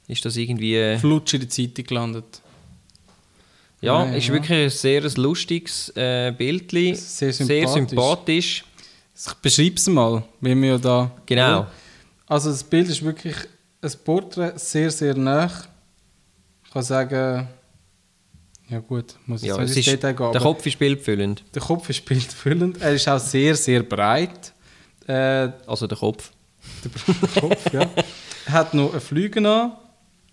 ist 0.08 0.24
das 0.26 0.36
irgendwie... 0.38 0.98
Flutsch 1.00 1.34
in 1.34 1.42
der 1.42 1.50
Zeitung 1.50 1.86
gelandet. 1.86 2.42
Ja, 3.82 4.06
Nein, 4.06 4.14
ist 4.16 4.28
ja. 4.28 4.34
wirklich 4.34 4.58
ein 4.58 4.70
sehr 4.70 5.02
lustiges 5.18 5.90
äh, 5.96 6.32
Bildli. 6.38 6.96
Sehr 6.96 7.34
Sehr 7.34 7.68
sympathisch. 7.68 7.74
sympathisch. 7.90 8.64
Ich 9.16 9.34
beschreibe 9.36 9.76
es 9.76 9.88
mal, 9.88 10.24
wie 10.42 10.56
wir 10.56 10.70
ja 10.72 10.78
da... 10.78 11.12
Genau. 11.26 11.68
Also 12.28 12.50
das 12.50 12.64
Bild 12.64 12.88
ist 12.90 13.04
wirklich 13.04 13.36
ein 13.82 13.92
Porträt, 14.04 14.54
sehr, 14.56 14.90
sehr 14.90 15.16
nah. 15.16 15.52
Ich 16.66 16.72
kann 16.72 16.84
sagen... 16.84 17.48
Ja 18.70 18.80
gut, 18.80 19.16
muss 19.26 19.44
ich 19.44 19.50
Ja, 19.50 19.62
es 19.62 19.76
ist, 19.76 19.86
Detail 19.86 20.14
gehen. 20.14 20.32
der 20.32 20.42
Kopf 20.42 20.66
ist 20.66 20.80
bildfüllend. 20.80 21.44
der 21.54 21.62
Kopf 21.62 21.90
ist 21.90 22.04
bildfüllend. 22.06 22.82
Er 22.82 22.94
ist 22.94 23.08
auch 23.10 23.20
sehr, 23.20 23.56
sehr 23.56 23.84
breit. 23.84 24.54
Äh, 25.06 25.50
Also 25.68 25.86
der 25.86 25.98
Kopf. 25.98 26.32
der 26.84 27.42
Kopf, 27.42 27.74
ja. 27.74 27.90
Er 28.46 28.54
hat 28.54 28.74
noch 28.74 28.92
einen 28.92 29.02
Flügel 29.02 29.46
an. 29.46 29.74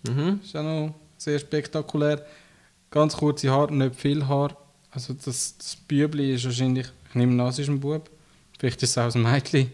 Mhm. 0.09 0.41
Ist 0.43 0.57
auch 0.57 0.63
noch 0.63 0.95
sehr 1.17 1.39
spektakulär. 1.39 2.25
Ganz 2.91 3.17
kurze 3.17 3.51
Haare, 3.51 3.73
nicht 3.73 3.97
viel 3.97 4.27
Haar. 4.27 4.57
Also 4.91 5.13
das, 5.15 5.57
das 5.57 5.77
Bübli 5.77 6.35
ist 6.35 6.45
wahrscheinlich, 6.45 6.87
ich 7.09 7.15
nehme 7.15 7.41
an, 7.43 7.49
es 7.51 7.59
ist 7.59 7.69
ein 7.69 7.79
Bub. 7.81 8.11
Vielleicht 8.59 8.83
ist 8.83 8.91
es 8.91 8.99
auch 8.99 9.15
ein 9.15 9.23
Mädchen. 9.23 9.73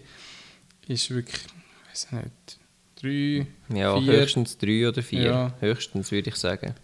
Ist 0.87 1.11
wirklich, 1.11 1.41
ich 1.43 1.91
weiß 1.91 2.13
nicht, 2.13 2.59
drei, 3.01 3.47
Ja, 3.77 3.99
vier. 3.99 4.13
höchstens 4.13 4.59
drei 4.59 4.89
oder 4.89 5.03
vier. 5.03 5.23
Ja. 5.23 5.55
Höchstens, 5.61 6.11
würde 6.13 6.31
ich 6.31 6.37
sagen. 6.37 6.75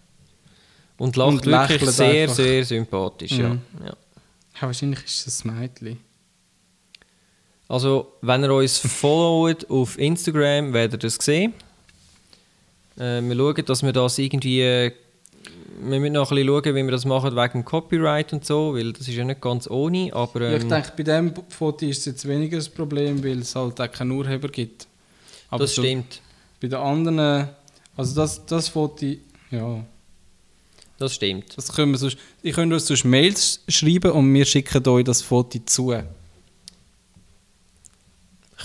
Und 0.97 1.15
lacht 1.15 1.29
Und 1.29 1.45
wirklich 1.45 1.89
sehr, 1.91 2.23
einfach. 2.23 2.35
sehr 2.35 2.65
sympathisch. 2.65 3.31
Ja. 3.33 3.49
Mhm. 3.49 3.61
Ja. 3.81 3.85
Ja, 4.55 4.61
wahrscheinlich 4.61 5.03
ist 5.05 5.27
es 5.27 5.45
ein 5.45 5.59
Mädchen. 5.59 5.99
Also, 7.67 8.13
wenn 8.21 8.43
ihr 8.43 8.53
uns 8.53 8.77
followt 8.79 9.69
auf 9.69 9.97
Instagram, 9.97 10.73
werdet 10.73 10.93
ihr 11.03 11.07
das 11.07 11.15
sehen. 11.15 11.53
Äh, 12.97 13.21
wir 13.21 13.35
schauen, 13.35 13.65
dass 13.65 13.83
wir 13.83 13.93
das 13.93 14.17
irgendwie. 14.17 14.61
Äh, 14.61 14.91
wir 15.85 15.99
müssen 15.99 16.13
noch 16.13 16.31
ein 16.31 16.35
bisschen 16.35 16.47
schauen, 16.47 16.75
wie 16.75 16.83
wir 16.83 16.91
das 16.91 17.05
machen 17.05 17.35
wegen 17.35 17.51
dem 17.51 17.65
Copyright 17.65 18.31
und 18.31 18.45
so, 18.45 18.73
weil 18.75 18.93
das 18.93 19.07
ist 19.07 19.15
ja 19.15 19.25
nicht 19.25 19.41
ganz 19.41 19.69
ohne. 19.69 20.13
Aber 20.13 20.41
ja, 20.43 20.55
ich 20.57 20.63
ähm, 20.63 20.69
denke, 20.69 20.91
bei 20.95 21.03
diesem 21.03 21.33
Foto 21.49 21.85
ist 21.85 21.99
es 21.99 22.05
jetzt 22.05 22.27
weniger 22.27 22.57
das 22.57 22.69
Problem, 22.69 23.23
weil 23.23 23.39
es 23.39 23.55
halt 23.55 23.81
auch 23.81 23.91
keinen 23.91 24.11
Urheber 24.11 24.47
gibt. 24.47 24.87
Aber 25.49 25.63
das 25.63 25.75
so 25.75 25.81
stimmt. 25.81 26.21
Bei 26.61 26.67
den 26.67 26.79
anderen, 26.79 27.49
also 27.97 28.15
das, 28.15 28.45
das 28.45 28.69
Foto, 28.69 29.05
ja, 29.51 29.83
Das 30.97 31.15
stimmt. 31.15 31.57
das 31.57 31.73
können 31.73 31.91
wir 31.91 31.97
sonst, 31.97 32.17
ihr 32.43 32.53
könnt 32.53 32.71
uns 32.71 32.87
sonst 32.87 33.03
Mails 33.03 33.61
schreiben 33.67 34.11
und 34.11 34.33
wir 34.33 34.45
schicken 34.45 34.87
euch 34.87 35.03
das 35.03 35.21
Foto 35.21 35.59
zu. 35.65 35.93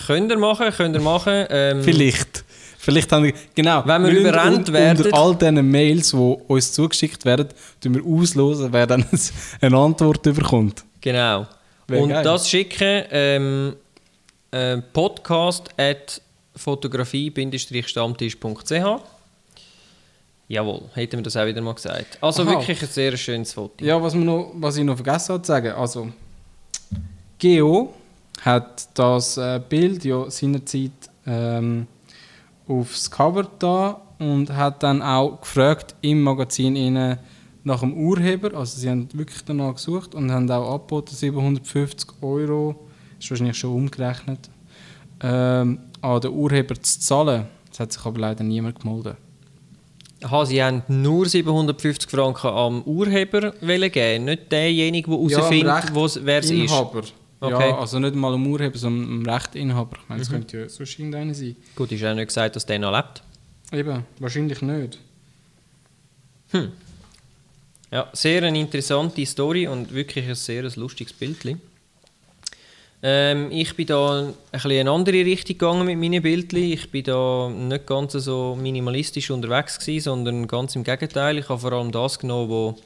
Könnt 0.07 0.31
ihr 0.31 0.39
machen, 0.39 0.71
könnt 0.71 0.95
ihr 0.95 1.03
machen. 1.03 1.47
Ähm, 1.51 1.83
Vielleicht. 1.83 2.38
Vielleicht 2.81 3.11
haben 3.13 3.25
wir, 3.25 3.33
genau. 3.55 3.83
Wenn 3.85 4.03
wir 4.05 4.11
müssen 4.13 4.27
überrannt 4.27 4.73
werden- 4.73 5.05
Unter 5.07 5.19
all 5.19 5.35
diesen 5.35 5.69
Mails, 5.71 6.11
die 6.13 6.17
uns 6.17 6.73
zugeschickt 6.73 7.25
werden, 7.25 7.49
tun 7.81 7.95
wir 7.97 8.05
auslosen, 8.05 8.73
wer 8.73 8.87
dann 8.87 9.05
eine 9.61 9.77
Antwort 9.77 10.23
bekommt. 10.23 10.85
Genau. 11.01 11.47
Wär 11.89 12.01
und 12.03 12.11
geil. 12.11 12.23
das 12.23 12.49
schicken 12.49 13.03
ähm, 13.11 13.75
äh, 14.53 14.77
podcast 14.79 15.71
at 15.77 16.23
fotografie-stammtisch.ch 16.55 19.03
Jawohl, 20.51 20.81
hätten 20.95 21.19
wir 21.19 21.23
das 21.23 21.37
auch 21.37 21.45
wieder 21.47 21.61
mal 21.61 21.75
gesagt. 21.75 22.17
Also 22.23 22.43
Aha. 22.43 22.53
wirklich 22.53 22.81
ein 22.81 22.89
sehr 22.89 23.15
schönes 23.19 23.53
Foto. 23.53 23.85
Ja, 23.85 24.03
was, 24.03 24.15
wir 24.15 24.25
noch, 24.25 24.51
was 24.55 24.79
ich 24.79 24.85
noch 24.85 24.97
vergessen 24.97 25.35
habe 25.35 25.43
zu 25.43 25.49
sagen, 25.49 25.73
also 25.73 26.09
Geo 27.39 27.93
hat 28.41 28.89
das 28.95 29.37
äh, 29.37 29.61
Bild 29.69 30.05
ja 30.05 30.31
seinerzeit 30.31 30.91
ähm, 31.27 31.87
aufs 32.69 33.11
Cover 33.11 33.47
da 33.59 34.01
und 34.19 34.55
hat 34.55 34.83
dann 34.83 35.03
auch 35.03 35.41
gefragt 35.41 35.95
im 36.03 36.23
Magazin 36.23 36.77
innen 36.77 37.19
nach 37.65 37.81
dem 37.81 37.95
Urheber, 37.95 38.57
also 38.57 38.79
sie 38.79 38.89
haben 38.89 39.09
wirklich 39.13 39.45
danach 39.45 39.75
gesucht 39.75 40.15
und 40.15 40.31
haben 40.31 40.51
auch 40.51 40.73
angeboten 40.75 41.15
750 41.15 42.11
Euro, 42.23 42.87
ist 43.19 43.31
wahrscheinlich 43.31 43.59
schon 43.59 43.75
umgerechnet, 43.75 44.49
ähm, 45.23 45.79
an 46.01 46.21
den 46.21 46.31
Urheber 46.33 46.81
zu 46.81 47.01
zahlen. 47.01 47.47
Das 47.71 47.81
hat 47.81 47.93
sich 47.93 48.05
aber 48.07 48.21
leider 48.21 48.45
niemand 48.45 48.81
gemeldet. 48.81 49.17
Aha, 50.23 50.45
sie 50.47 50.63
haben 50.63 50.83
nur 50.89 51.27
750 51.27 52.11
Franken 52.11 52.49
am 52.49 52.83
Urheber 52.83 53.53
geben, 53.91 54.25
nicht 54.25 54.51
derjenige, 54.51 55.11
der 55.11 55.19
herausfindet, 55.29 55.95
wo's- 55.95 56.21
wer 56.25 56.39
es 56.41 56.51
ist. 56.65 56.73
Okay. 57.41 57.69
Ja, 57.71 57.79
also 57.79 57.99
nicht 58.01 58.15
mal 58.17 58.35
am 58.35 58.47
Urheber, 58.47 58.77
sondern 58.77 59.27
am 59.27 59.27
Rechtinhaber. 59.35 59.97
Ich 60.03 60.09
meine, 60.09 60.23
es 60.23 60.29
Mhm. 60.29 60.33
könnte 60.35 60.59
ja 60.59 60.69
sonst 60.69 60.99
irgendeiner 60.99 61.35
sein. 61.35 61.55
Gut, 61.77 61.93
ist 61.93 62.05
auch 62.05 62.15
nicht 62.15 62.27
gesagt, 62.29 62.57
dass 62.57 62.67
der 62.67 62.79
noch 62.81 62.93
lebt. 62.93 63.23
Eben, 63.73 64.05
wahrscheinlich 64.19 64.61
nicht. 64.63 64.99
Ja, 67.91 68.09
sehr 68.13 68.43
eine 68.43 68.59
interessante 68.59 69.25
Story 69.25 69.67
und 69.67 69.93
wirklich 69.95 70.27
ein 70.29 70.35
sehr 70.35 70.65
ein 70.65 70.73
lustiges 70.77 71.13
Bildchen. 71.13 71.61
Ähm, 73.01 73.51
ich 73.53 73.75
bin 73.77 73.87
da 73.87 74.23
ein 74.23 74.35
bisschen 74.51 74.71
in 74.73 74.81
eine 74.81 74.91
andere 74.91 75.25
Richtung 75.25 75.57
gegangen 75.57 75.87
mit 75.87 75.99
meinen 75.99 76.21
Bildchen. 76.23 76.65
Ich 76.65 76.91
bin 76.91 77.05
da 77.05 77.49
nicht 77.49 77.87
ganz 77.87 78.13
so 78.15 78.59
minimalistisch 78.61 79.31
unterwegs 79.31 79.79
gewesen, 79.79 80.05
sondern 80.05 80.49
ganz 80.49 80.75
im 80.75 80.83
Gegenteil. 80.83 81.39
Ich 81.39 81.49
habe 81.49 81.61
vor 81.61 81.73
allem 81.73 81.93
das 81.93 82.19
genommen, 82.19 82.51
wo 82.51 82.77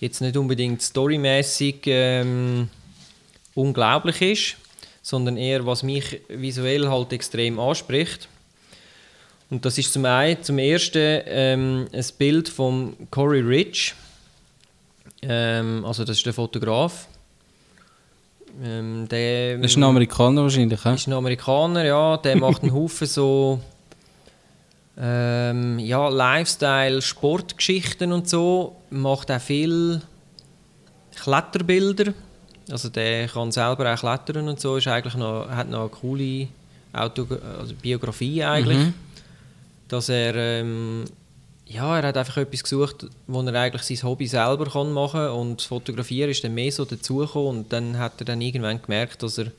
jetzt 0.00 0.22
nicht 0.22 0.36
unbedingt 0.36 0.80
storymäßig 0.80 1.82
ähm, 1.86 2.68
unglaublich 3.56 4.22
ist, 4.22 4.56
sondern 5.02 5.36
eher 5.36 5.66
was 5.66 5.82
mich 5.82 6.20
visuell 6.28 6.88
halt 6.88 7.12
extrem 7.12 7.58
anspricht. 7.58 8.28
Und 9.50 9.64
das 9.64 9.78
ist 9.78 9.92
zum 9.92 10.04
einen, 10.04 10.42
zum 10.42 10.58
ersten 10.58 11.22
ähm, 11.26 11.88
ein 11.92 12.04
Bild 12.18 12.48
von 12.48 12.94
Corey 13.10 13.40
Rich. 13.40 13.94
Ähm, 15.22 15.84
also 15.84 16.04
das 16.04 16.18
ist 16.18 16.26
der 16.26 16.32
Fotograf. 16.32 17.08
Ähm, 18.62 19.06
der 19.08 19.58
Das 19.58 19.72
ist 19.72 19.76
ein 19.76 19.84
Amerikaner 19.84 20.42
wahrscheinlich, 20.42 20.84
hä? 20.84 20.94
ist 20.94 21.06
ein 21.06 21.12
Amerikaner, 21.12 21.84
ja. 21.84 22.16
Der 22.16 22.36
macht 22.40 22.62
einen 22.62 22.74
Haufen 22.74 23.06
so 23.06 23.60
ähm, 24.98 25.78
ja, 25.78 26.08
Lifestyle, 26.08 27.00
Sportgeschichten 27.00 28.12
und 28.12 28.28
so. 28.28 28.76
Macht 28.90 29.30
auch 29.30 29.40
viel 29.40 30.00
Kletterbilder. 31.14 32.14
Also 32.70 32.88
der 32.88 33.28
kann 33.28 33.52
selber 33.52 33.92
auch 33.92 33.98
klettern 33.98 34.48
und 34.48 34.60
so. 34.60 34.76
Ist 34.76 34.88
eigentlich 34.88 35.14
noch, 35.14 35.48
hat 35.48 35.68
noch 35.70 35.80
eine 35.80 35.88
coole 35.88 36.48
Auto 36.92 37.26
also 37.58 37.74
Biografie 37.74 38.42
eigentlich. 38.42 38.78
Mhm. 38.78 38.94
Dass 39.88 40.08
er 40.08 40.34
ähm, 40.34 41.04
ja, 41.66 41.98
er 41.98 42.08
hat 42.08 42.16
einfach 42.16 42.36
etwas 42.38 42.62
gesucht, 42.62 43.06
wo 43.26 43.42
er 43.42 43.54
eigentlich 43.54 43.82
sein 43.82 44.08
Hobby 44.08 44.26
selber 44.26 44.66
kann 44.66 44.92
machen 44.92 45.28
und 45.28 45.60
das 45.60 45.66
Fotografieren 45.66 46.30
ist 46.30 46.44
dann 46.44 46.54
mehr 46.54 46.70
so 46.70 46.84
dazugekommen 46.84 47.48
und 47.48 47.72
dann 47.72 47.98
hat 47.98 48.20
er 48.20 48.24
dann 48.24 48.40
irgendwann 48.40 48.80
gemerkt, 48.80 49.22
dass 49.22 49.38
er 49.38 49.50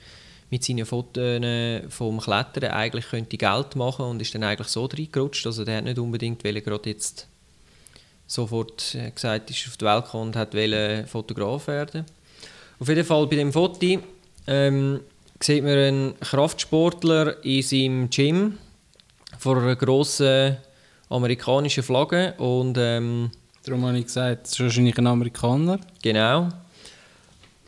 mit 0.50 0.64
seinen 0.64 0.86
Fotos 0.86 1.22
äh, 1.22 1.90
vom 1.90 2.22
Klettern 2.22 2.72
eigentlich 2.72 3.10
könnte 3.10 3.36
Geld 3.36 3.76
machen 3.76 4.06
und 4.06 4.22
ist 4.22 4.34
dann 4.34 4.44
eigentlich 4.44 4.70
so 4.70 4.86
reingerutscht, 4.86 5.46
also 5.46 5.66
der 5.66 5.78
hat 5.78 5.84
nicht 5.84 6.00
unbedingt 6.00 6.44
wollen, 6.46 6.64
gerade 6.64 6.90
jetzt 6.90 7.28
sofort 8.26 8.96
äh, 8.96 9.12
gesagt, 9.12 9.50
ist 9.50 9.68
auf 9.68 9.76
die 9.76 9.86
Welt 9.86 10.06
gekommen 10.06 10.28
und 10.28 10.36
hat 10.38 10.54
wollen 10.54 11.08
Fotograf 11.08 11.68
werden. 11.68 12.06
Auf 12.80 12.88
jeden 12.88 13.06
Fall 13.06 13.28
bei 13.28 13.36
dem 13.38 13.52
Foto 13.52 14.00
ähm, 14.48 15.00
sieht 15.42 15.64
man 15.64 15.78
einen 15.78 16.20
Kraftsportler 16.20 17.44
in 17.44 17.62
seinem 17.62 18.10
Gym 18.10 18.58
vor 19.40 19.58
einer 19.58 19.76
grossen 19.76 20.58
amerikanischen 21.10 21.84
Flagge 21.84 22.34
und 22.38 22.78
ähm, 22.78 23.32
Darum 23.68 23.86
habe 23.86 23.98
ich 23.98 24.06
gesagt, 24.06 24.48
es 24.48 24.54
ist 24.54 24.60
wahrscheinlich 24.62 24.98
ein 24.98 25.08
Amerikaner. 25.08 25.80
genau. 26.02 26.48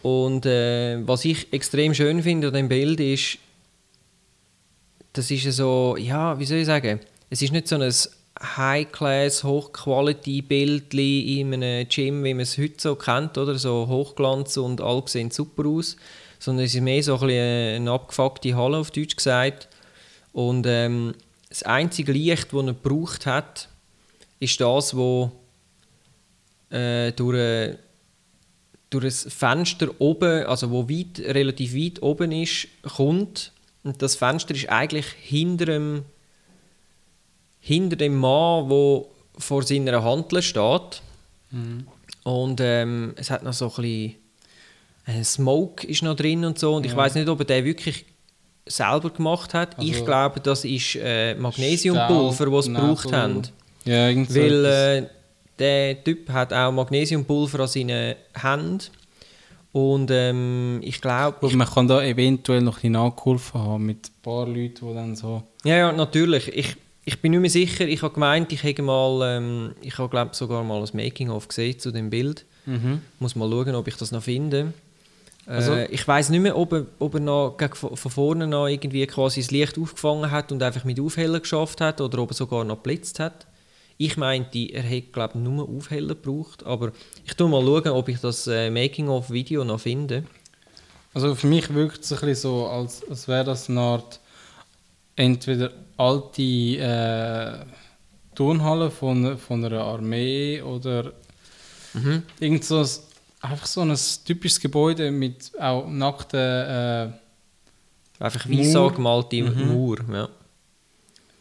Und 0.01 0.45
äh, 0.45 1.05
was 1.05 1.25
ich 1.25 1.51
extrem 1.51 1.93
schön 1.93 2.23
finde 2.23 2.47
an 2.47 2.53
dem 2.53 2.69
Bild 2.69 3.01
ist, 3.01 3.37
das 5.11 5.29
ist 5.29 5.43
so, 5.57 5.97
ja, 5.99 6.39
wie 6.39 6.45
soll 6.45 6.59
ich 6.59 6.67
sagen, 6.67 7.01
es 7.29 7.41
ist 7.41 7.51
nicht 7.51 7.67
so 7.67 7.75
ein 7.75 7.91
High-Class, 8.41 9.43
Hochquality-Bild 9.43 10.93
in 10.93 11.53
einem 11.53 11.87
Gym, 11.89 12.23
wie 12.23 12.33
man 12.33 12.41
es 12.41 12.57
heute 12.57 12.75
so 12.77 12.95
kennt, 12.95 13.37
oder? 13.37 13.55
So 13.55 13.87
Hochglanz 13.87 14.57
und 14.57 14.81
all 14.81 15.03
sehen 15.07 15.31
super 15.31 15.67
aus. 15.67 15.97
Sondern 16.39 16.65
es 16.65 16.73
ist 16.73 16.81
mehr 16.81 17.03
so 17.03 17.17
ein 17.17 17.29
eine 17.29 17.91
abgefuckte 17.91 18.55
Halle, 18.55 18.77
auf 18.77 18.91
Deutsch 18.91 19.15
gesagt. 19.15 19.67
Und 20.31 20.65
ähm, 20.67 21.13
das 21.49 21.63
einzige 21.63 22.13
Licht, 22.13 22.53
das 22.53 22.65
er 22.65 22.73
gebraucht 22.73 23.25
hat, 23.25 23.67
ist 24.39 24.61
das, 24.61 24.95
wo 24.95 25.31
durch, 26.69 27.37
äh, 27.37 27.77
durch 28.89 29.05
ein 29.05 29.31
Fenster 29.31 29.89
oben, 29.99 30.45
also 30.45 30.71
wo 30.71 30.87
weit, 30.89 31.19
relativ 31.19 31.75
weit 31.75 32.01
oben 32.01 32.31
ist, 32.31 32.67
kommt. 32.83 33.51
Und 33.83 34.01
das 34.01 34.15
Fenster 34.15 34.53
ist 34.53 34.69
eigentlich 34.69 35.07
hinter 35.21 35.65
dem, 35.65 36.05
hinter 37.59 37.95
dem 37.95 38.17
Mann, 38.17 38.69
der 38.69 39.01
vor 39.37 39.63
seiner 39.63 40.03
Handel 40.03 40.41
steht. 40.41 41.01
Und 42.23 42.59
ähm, 42.61 43.13
es 43.15 43.29
hat 43.31 43.43
noch 43.43 43.53
so 43.53 43.65
ein 43.65 43.71
bisschen 43.81 44.15
äh, 45.07 45.23
Smoke 45.23 45.87
ist 45.87 46.03
noch 46.03 46.15
drin 46.15 46.45
und 46.45 46.59
so. 46.59 46.75
Und 46.75 46.85
ich 46.85 46.91
Ja. 46.91 46.97
weiß 46.97 47.15
nicht, 47.15 47.27
ob 47.29 47.39
er 47.39 47.45
den 47.45 47.65
wirklich 47.65 48.05
selber 48.67 49.09
gemacht 49.09 49.53
hat. 49.53 49.75
ich 49.81 49.93
Also- 49.93 50.05
glaube, 50.05 50.39
das 50.41 50.63
ist 50.65 50.95
äh, 51.01 51.33
Magnesiumpulver, 51.35 52.45
das 52.51 52.65
sie 52.65 52.73
gebraucht 52.73 53.11
haben. 53.11 53.41
Ja, 53.85 54.09
irgendwie 54.09 54.35
Weil 54.41 54.65
äh, 54.65 55.07
der 55.57 56.03
Typ 56.03 56.29
hat 56.29 56.53
auch 56.53 56.71
Magnesiumpulver 56.71 57.61
an 57.61 57.67
seinen 57.67 58.15
Händen. 58.35 58.79
Und 59.71 60.09
ähm, 60.11 60.79
ich 60.83 60.99
glaube... 61.01 61.55
Man 61.55 61.67
kann 61.67 61.87
da 61.87 62.03
eventuell 62.03 62.61
noch 62.61 62.83
ein 62.83 62.91
nachgeholfen 62.91 63.61
haben 63.61 63.85
mit 63.85 64.07
ein 64.07 64.21
paar 64.21 64.47
Leuten, 64.47 64.87
die 64.87 64.93
dann 64.93 65.15
so... 65.15 65.43
Ja, 65.63 65.77
ja, 65.77 65.91
natürlich. 65.91 66.47
Ich, 66.49 66.75
ich 67.09 67.21
bin 67.21 67.31
nicht 67.31 67.41
mehr 67.41 67.49
sicher. 67.49 67.87
Ich 67.87 68.03
habe 68.03 68.13
gemeint, 68.13 68.51
ich 68.53 68.61
hätte 68.61 68.83
mal... 68.83 69.37
Ähm, 69.37 69.71
ich 69.81 69.97
habe, 69.97 70.09
glaube 70.09 70.35
sogar 70.35 70.63
mal 70.63 70.79
ein 70.79 70.89
Making-of 70.93 71.47
gesehen 71.47 71.79
zu 71.79 71.91
dem 71.91 72.11
Bild. 72.11 72.45
Mhm. 72.67 73.01
Muss 73.17 73.35
mal 73.35 73.49
schauen, 73.49 73.73
ob 73.73 73.87
ich 73.87 73.95
das 73.95 74.11
noch 74.11 74.21
finde. 74.21 74.73
Also- 75.47 75.73
äh, 75.73 75.87
ich 75.87 76.07
weiß 76.07 76.29
nicht 76.29 76.41
mehr, 76.41 76.55
ob 76.55 76.71
er, 76.71 76.85
ob 76.99 77.15
er 77.15 77.19
noch 77.19 77.57
von 77.73 78.11
vorne 78.11 78.45
noch 78.45 78.67
irgendwie 78.67 79.07
quasi 79.07 79.41
das 79.41 79.49
Licht 79.49 79.79
aufgefangen 79.79 80.29
hat 80.29 80.51
und 80.51 80.61
einfach 80.61 80.83
mit 80.83 80.99
Aufheller 80.99 81.39
geschafft 81.39 81.81
hat 81.81 81.99
oder 81.99 82.19
ob 82.19 82.29
er 82.29 82.35
sogar 82.35 82.63
noch 82.63 82.75
geblitzt 82.75 83.19
hat. 83.19 83.47
Ich 83.97 84.15
meinte, 84.15 84.59
er 84.59 84.83
hätte 84.83 85.11
glaube 85.11 85.39
nur 85.39 85.67
Aufheller 85.67 86.15
gebraucht, 86.15 86.63
aber 86.63 86.91
ich 87.25 87.33
tu 87.33 87.47
mal 87.47 87.63
schauen, 87.63 87.87
ob 87.87 88.07
ich 88.07 88.19
das 88.19 88.45
äh, 88.45 88.69
Making-of-Video 88.69 89.63
noch 89.63 89.79
finde. 89.79 90.25
Also 91.15 91.33
für 91.33 91.47
mich 91.47 91.73
wirkt 91.73 92.03
es 92.03 92.13
ein 92.13 92.19
bisschen 92.19 92.35
so, 92.35 92.67
als, 92.67 93.01
als 93.09 93.27
wäre 93.27 93.43
das 93.45 93.67
eine 93.67 93.81
Art 93.81 94.19
entweder 95.15 95.71
alte 95.99 96.41
äh, 96.41 97.65
Turnhalle 98.35 98.89
von, 98.89 99.37
von 99.37 99.63
einer 99.65 99.81
Armee 99.81 100.61
oder 100.61 101.11
Mhm. 101.93 102.21
irgend 102.39 102.63
so 102.63 102.79
ein, 102.81 102.87
einfach 103.41 103.65
so 103.65 103.81
ein 103.81 103.97
typisches 104.25 104.59
Gebäude 104.59 105.09
mit 105.11 105.51
auch 105.59 105.87
nackten, 105.87 106.39
äh, 106.39 107.09
Einfach 108.19 108.47
weiß 108.49 108.75
angemalte 108.75 109.41
Mhm. 109.43 109.67
Mauer. 109.73 109.97
Ja. 110.13 110.29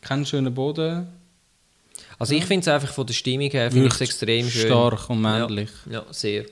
keinen 0.00 0.24
schönen 0.24 0.54
Boden, 0.54 1.08
Also 2.18 2.34
ich 2.34 2.44
finde 2.46 2.62
es 2.62 2.68
einfach 2.68 2.92
von 2.94 3.06
der 3.06 3.14
Stimmung 3.14 3.50
her 3.50 3.70
finde 3.70 3.88
ich 3.88 4.00
extrem 4.00 4.48
schön. 4.48 4.66
stark 4.66 5.10
und 5.10 5.20
männlich. 5.20 5.70
Ja, 5.90 6.04
sehr. 6.10 6.44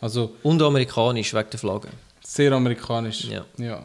Also 0.00 0.32
Und 0.42 0.60
amerikanisch 0.62 1.34
wegen 1.34 1.50
der 1.50 1.60
Flagge. 1.60 1.88
sehr 2.24 2.50
amerikanisch. 2.52 3.24
Ja. 3.24 3.44
ja. 3.58 3.82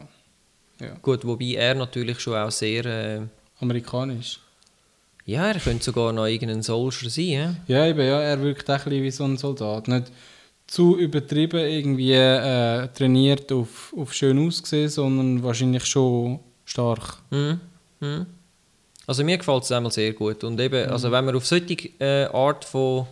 Gut, 1.02 1.26
wobei 1.26 1.54
er 1.54 1.74
natürlich 1.74 2.20
schon 2.20 2.34
auch 2.34 2.50
sehr... 2.50 2.84
Äh, 2.86 3.20
Amerikanisch. 3.60 4.38
ja, 5.24 5.48
er 5.48 5.58
könnte 5.58 5.84
sogar 5.84 6.12
noch 6.12 6.26
irgendein 6.26 6.62
Soldier 6.62 7.10
sein. 7.10 7.56
Ja, 7.66 7.86
eben, 7.86 8.00
ja, 8.00 8.20
er 8.20 8.40
wirkt 8.40 8.70
auch 8.70 8.74
ein 8.74 8.84
bisschen 8.84 9.02
wie 9.02 9.10
so 9.10 9.24
ein 9.24 9.36
Soldat. 9.36 9.88
Nicht 9.88 10.12
zu 10.68 10.96
übertrieben 10.96 11.58
irgendwie 11.58 12.12
äh, 12.12 12.88
trainiert 12.88 13.50
auf, 13.52 13.92
auf 13.96 14.14
schön 14.14 14.46
aussehen, 14.46 14.88
sondern 14.88 15.42
wahrscheinlich 15.42 15.84
schon 15.86 16.38
stark. 16.64 17.16
Mhm. 17.30 17.60
Mhm. 18.00 18.26
Also 19.06 19.24
mir 19.24 19.38
gefällt 19.38 19.64
es 19.64 19.72
einmal 19.72 19.90
sehr 19.90 20.12
gut. 20.12 20.44
Und 20.44 20.60
eben, 20.60 20.88
also 20.90 21.10
wenn 21.10 21.24
man 21.24 21.34
auf 21.34 21.46
solche 21.46 21.74
äh, 21.98 22.26
Art 22.26 22.64
von 22.64 23.06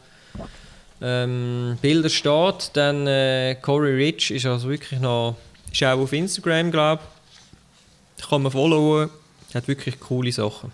ähm, 1.00 1.78
Bildern 1.80 2.10
steht, 2.10 2.70
dann 2.74 3.06
äh, 3.06 3.56
Corey 3.60 3.94
Rich 3.94 4.30
ist 4.30 4.46
also 4.46 4.68
wirklich 4.68 5.00
noch, 5.00 5.36
ist 5.72 5.82
auch 5.82 5.98
auf 5.98 6.12
Instagram, 6.12 6.70
glaube 6.70 7.02
ich. 7.02 7.15
Kann 8.28 8.42
man 8.42 8.52
followen. 8.52 9.10
Hat 9.54 9.68
wirklich 9.68 9.98
coole 10.00 10.32
Sachen. 10.32 10.72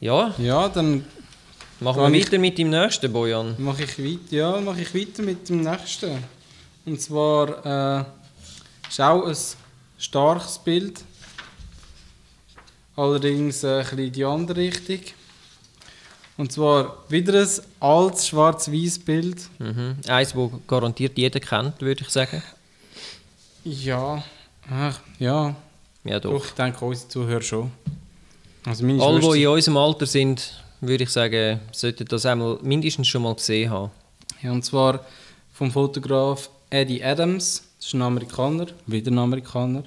Ja, 0.00 0.34
Ja, 0.38 0.68
dann 0.68 1.04
machen 1.80 2.02
wir 2.02 2.10
ich- 2.18 2.26
weiter 2.26 2.38
mit 2.38 2.58
dem 2.58 2.70
nächsten, 2.70 3.12
Bojan. 3.12 3.54
mache 3.58 3.84
ich 3.84 3.98
weiter. 3.98 4.36
Ja, 4.36 4.60
mache 4.60 4.80
ich 4.82 4.94
weiter 4.94 5.22
mit 5.22 5.48
dem 5.48 5.60
nächsten. 5.62 6.24
Und 6.84 7.00
zwar 7.00 8.00
äh, 8.00 8.04
ist 8.88 9.00
auch 9.00 9.26
ein 9.26 9.36
starkes 9.98 10.58
Bild. 10.58 11.04
Allerdings 12.96 13.62
äh, 13.62 13.68
ein 13.78 13.82
bisschen 13.84 13.98
in 14.00 14.12
die 14.12 14.24
andere 14.24 14.60
Richtung. 14.60 15.00
Und 16.36 16.50
zwar 16.50 16.96
wieder 17.08 17.40
ein 17.40 17.48
altes 17.78 18.26
schwarz-weiß 18.26 18.98
Bild. 19.00 19.48
Mhm. 19.60 19.96
Eins, 20.08 20.32
das 20.32 20.50
garantiert 20.66 21.16
jeder 21.16 21.38
kennt, 21.40 21.80
würde 21.80 22.02
ich 22.02 22.08
sagen. 22.10 22.42
Ja, 23.64 24.22
ach, 24.70 25.00
ja, 25.18 25.54
Ja, 26.04 26.18
doch. 26.20 26.32
doch, 26.32 26.44
ich 26.46 26.50
denke 26.52 26.84
unsere 26.84 27.08
Zuhörer 27.08 27.42
schon. 27.42 27.70
Also 28.64 28.84
Alle, 28.86 28.98
Schwester- 29.20 29.34
die 29.34 29.42
in 29.42 29.48
unserem 29.48 29.76
Alter 29.76 30.06
sind, 30.06 30.62
würde 30.80 31.04
ich 31.04 31.10
sagen, 31.10 31.60
sollten 31.72 32.04
das 32.06 32.26
einmal 32.26 32.58
mindestens 32.62 33.08
schon 33.08 33.22
mal 33.22 33.34
gesehen 33.34 33.70
haben. 33.70 33.90
Ja, 34.42 34.52
und 34.52 34.64
zwar 34.64 35.04
vom 35.52 35.70
Fotograf 35.70 36.50
Eddie 36.70 37.02
Adams, 37.04 37.62
das 37.78 37.86
ist 37.88 37.94
ein 37.94 38.02
Amerikaner, 38.02 38.66
wieder 38.86 39.10
ein 39.10 39.18
Amerikaner. 39.18 39.84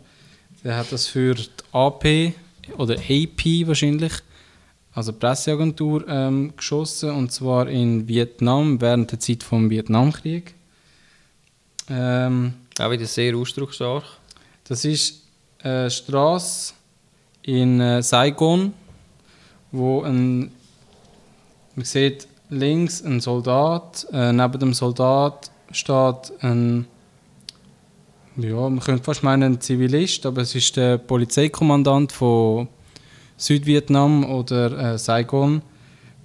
Der 0.63 0.77
hat 0.77 0.91
das 0.91 1.07
für 1.07 1.35
die 1.35 1.47
AP 1.73 2.33
oder 2.77 2.95
AP 2.95 3.67
wahrscheinlich, 3.67 4.13
also 4.93 5.11
Presseagentur, 5.13 6.07
ähm, 6.07 6.53
geschossen 6.55 7.11
und 7.11 7.31
zwar 7.31 7.67
in 7.67 8.07
Vietnam 8.07 8.79
während 8.79 9.11
der 9.11 9.19
Zeit 9.19 9.43
vom 9.43 9.69
Vietnamkrieg. 9.69 10.53
Ähm, 11.89 12.53
Auch 12.77 12.91
wieder 12.91 13.05
sehr 13.05 13.35
ausdrucksstark. 13.37 14.03
das 14.65 14.83
ist 14.83 15.23
eine 15.63 15.89
Straße 15.89 16.73
in 17.43 17.79
äh, 17.79 18.03
Saigon, 18.03 18.73
wo 19.71 20.01
ein, 20.01 20.51
man 21.75 21.85
sieht 21.85 22.27
links 22.49 23.01
ein 23.01 23.21
Soldat, 23.21 24.05
äh, 24.11 24.33
neben 24.33 24.59
dem 24.59 24.73
Soldat 24.73 25.49
steht 25.71 26.33
ein, 26.41 26.85
ja, 28.35 28.69
man 28.69 28.81
könnte 28.81 29.03
fast 29.03 29.23
meinen 29.23 29.53
ein 29.53 29.61
Zivilist, 29.61 30.25
aber 30.25 30.41
es 30.41 30.53
ist 30.53 30.75
der 30.75 30.97
Polizeikommandant 30.97 32.11
von 32.11 32.67
Südvietnam 33.37 34.25
oder 34.29 34.95
äh, 34.95 34.97
Saigon 34.97 35.61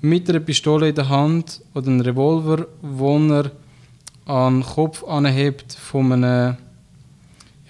mit 0.01 0.29
einer 0.29 0.41
Pistole 0.41 0.89
in 0.89 0.95
der 0.97 1.09
Hand 1.09 1.61
oder 1.75 1.87
einem 1.87 2.01
Revolver, 2.01 2.67
wo 2.83 3.19
er 3.19 3.53
an 4.31 4.61
den 4.61 4.67
Kopf 4.67 5.03
anhebt 5.05 5.73
von 5.73 6.13
einem 6.13 6.57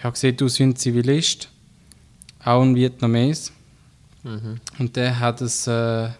ja, 0.03 0.14
sieht 0.14 0.42
aus 0.42 0.59
wie 0.59 0.64
ein 0.64 0.77
Zivilist, 0.77 1.49
auch 2.44 2.62
ein 2.62 2.75
Vietnames. 2.75 3.53
Mhm. 4.23 4.61
Und 4.79 4.96
der 4.96 5.18
hat 5.18 5.40
ein, 5.40 5.49
äh, 5.66 6.11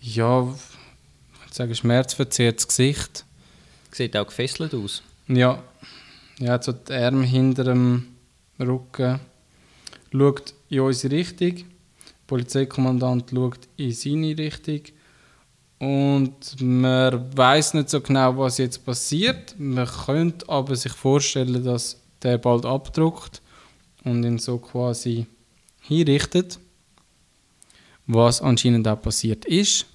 ja, 0.00 0.42
ich 0.42 1.40
würde 1.40 1.52
sagen, 1.52 1.74
schmerzverzerrtes 1.74 2.68
Gesicht. 2.68 3.24
Sieht 3.92 4.16
auch 4.16 4.26
gefesselt 4.26 4.74
aus. 4.74 5.02
Ja, 5.28 5.62
ja 6.38 6.52
hat 6.52 6.64
so 6.64 6.72
die 6.72 6.92
Arme 6.92 7.24
hinter 7.24 7.64
dem 7.64 8.08
Rücken. 8.58 9.20
Schaut 10.10 10.54
in 10.68 10.80
unsere 10.80 11.14
Richtung. 11.14 11.56
Der 11.56 11.64
Polizeikommandant 12.26 13.30
schaut 13.30 13.60
in 13.76 13.92
seine 13.92 14.36
Richtung. 14.36 14.82
Und 15.82 16.60
man 16.60 17.36
weiß 17.36 17.74
nicht 17.74 17.90
so 17.90 18.00
genau, 18.00 18.38
was 18.38 18.58
jetzt 18.58 18.84
passiert. 18.86 19.56
Man 19.58 19.88
könnte 19.88 20.48
aber 20.48 20.76
sich 20.76 20.92
vorstellen, 20.92 21.64
dass 21.64 22.00
der 22.22 22.38
bald 22.38 22.64
abdruckt 22.64 23.42
und 24.04 24.22
ihn 24.22 24.38
so 24.38 24.58
quasi 24.58 25.26
hinrichtet. 25.80 26.60
Was 28.06 28.40
anscheinend 28.40 28.86
auch 28.86 29.02
passiert 29.02 29.44
ist. 29.44 29.86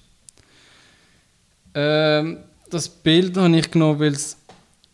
Ähm, 1.72 2.40
das 2.68 2.86
Bild 2.86 3.38
habe 3.38 3.56
ich 3.56 3.70
genommen, 3.70 3.98
weil 3.98 4.12
es 4.12 4.36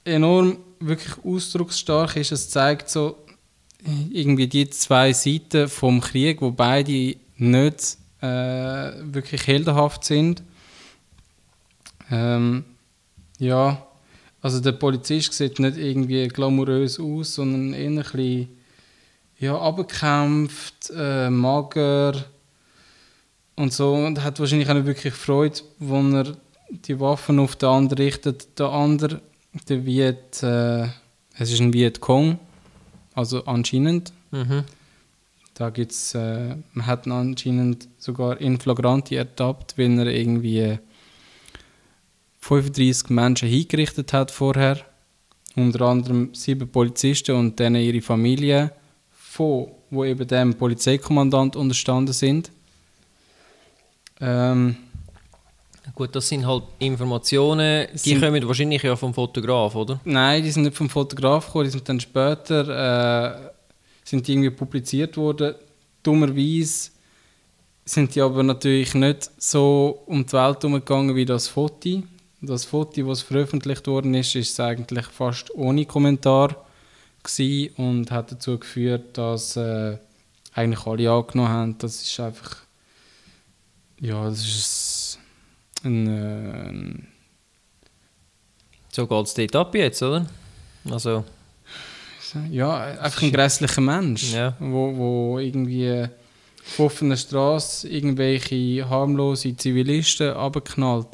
enorm 0.04 0.59
wirklich 0.78 1.14
ausdrucksstark 1.24 2.14
ist. 2.18 2.30
Es 2.30 2.50
zeigt 2.50 2.88
so 2.88 3.18
irgendwie 4.12 4.46
die 4.46 4.70
zwei 4.70 5.12
Seiten 5.12 5.66
vom 5.66 6.00
Krieg, 6.00 6.40
wo 6.40 6.52
beide 6.52 7.16
nicht 7.37 7.96
äh, 8.20 8.26
wirklich 8.26 9.44
heldenhaft 9.48 10.04
sind. 10.04 10.44
Ähm, 12.11 12.64
ja, 13.38 13.87
also 14.43 14.61
der 14.61 14.73
Polizist 14.73 15.33
sieht 15.33 15.59
nicht 15.59 15.79
irgendwie 15.79 16.29
glamourös 16.29 17.01
aus, 17.01 17.35
sondern 17.35 17.73
eher 17.73 17.88
ein 17.88 17.97
bisschen 17.97 18.49
ja, 19.38 19.59
abgekämpft, 19.59 20.93
äh, 20.97 21.31
mager 21.31 22.25
und 23.57 23.73
so. 23.73 23.95
Und 23.95 24.23
hat 24.23 24.38
wahrscheinlich 24.40 24.69
auch 24.69 24.75
nicht 24.75 24.87
wirklich 24.87 25.14
Freude, 25.14 25.61
wenn 25.79 26.14
er 26.14 26.37
die 26.71 26.99
Waffen 27.01 27.38
auf 27.38 27.57
den 27.57 27.69
anderen 27.69 27.99
richtet. 27.99 28.59
Der 28.59 28.69
andere, 28.69 29.21
der 29.69 29.85
Viet, 29.85 30.43
äh, 30.43 30.88
es 31.38 31.51
ist 31.51 31.61
ein 31.61 31.73
Vietcong, 31.73 32.38
also 33.14 33.45
anscheinend. 33.45 34.12
Mhm. 34.31 34.64
Da 35.55 35.71
gibt's, 35.71 36.14
äh, 36.14 36.57
man 36.73 36.87
hat 36.87 37.07
ihn 37.07 37.12
anscheinend 37.12 37.88
sogar 37.99 38.40
in 38.40 38.59
Flagranti 38.59 39.14
ertappt, 39.14 39.79
weil 39.79 39.99
er 40.01 40.07
irgendwie 40.07 40.79
35 42.46 43.09
Menschen 43.09 43.48
hingerichtet 43.48 44.12
hat 44.12 44.30
vorher. 44.30 44.78
Unter 45.57 45.83
anderem 45.83 46.35
sieben 46.35 46.68
Polizisten 46.68 47.35
und 47.37 47.59
denen 47.59 47.76
ihre 47.83 48.02
Familie, 48.02 48.70
von, 49.12 49.68
wo 49.90 50.04
eben 50.04 50.26
dem 50.28 50.52
Polizeikommandant 50.54 51.57
unterstanden 51.57 52.12
sind. 52.12 52.50
Ähm, 54.20 54.76
Gut, 55.94 56.14
das 56.16 56.28
sind 56.28 56.46
halt 56.46 56.64
Informationen, 56.80 57.87
die 57.92 57.98
Sind- 57.98 58.20
kommen 58.20 58.46
wahrscheinlich 58.46 58.83
ja 58.83 58.96
vom 58.96 59.14
Fotograf, 59.14 59.74
oder? 59.74 60.00
Nein, 60.04 60.42
die 60.42 60.50
sind 60.50 60.64
nicht 60.64 60.76
vom 60.76 60.88
Fotograf 60.90 61.46
gekommen, 61.46 61.64
die 61.66 61.70
sind 61.70 61.88
dann 61.88 62.00
später 62.00 63.44
äh, 63.46 63.50
sind 64.02 64.26
die 64.26 64.33
irgendwie 64.33 64.50
publiziert 64.50 65.16
worden. 65.16 65.54
Dummerweise 66.02 66.90
sind 67.85 68.14
die 68.14 68.20
aber 68.20 68.42
natürlich 68.42 68.94
nicht 68.94 69.30
so 69.38 70.02
um 70.07 70.24
die 70.26 70.33
Welt 70.33 70.62
herumgegangen 70.62 71.14
wie 71.16 71.24
das 71.24 71.48
Foto. 71.48 72.02
Das 72.46 72.64
Foto, 72.64 73.07
das 73.09 73.22
veröffentlicht 73.22 73.87
worden 73.87 74.14
ist, 74.14 74.35
ist 74.35 74.59
eigentlich 74.61 75.07
fast 75.07 75.54
ohne 75.54 75.85
Kommentar 75.87 76.64
und 77.76 78.11
hat 78.11 78.33
dazu 78.33 78.59
geführt, 78.59 79.16
dass 79.16 79.57
äh, 79.57 79.96
eigentlich 80.52 80.87
alle 80.87 81.11
angenommen 81.11 81.48
haben. 81.48 81.78
Das 81.78 82.02
ist 82.02 82.20
einfach 82.20 82.64
ja, 84.00 84.28
das 84.28 84.40
ist 84.44 85.18
ein, 85.83 86.07
ein 86.09 87.09
So 88.92 89.07
geht 89.07 89.26
es 89.26 89.35
dort 89.35 89.57
ab 89.57 89.74
jetzt, 89.74 90.02
oder? 90.02 90.26
Also, 90.90 91.24
ja, 92.50 92.98
einfach 93.00 93.22
ein 93.22 93.33
grässlicher 93.33 93.80
Mensch, 93.80 94.33
Ja. 94.35 94.54
wo, 94.59 94.94
wo 94.96 95.38
irgendwie 95.38 96.02
auf 96.66 96.80
offener 96.80 97.16
Straße 97.16 97.88
irgendwelche 97.88 98.88
harmlose 98.88 99.57
Zivilisten 99.57 100.33
abknallt. 100.35 101.09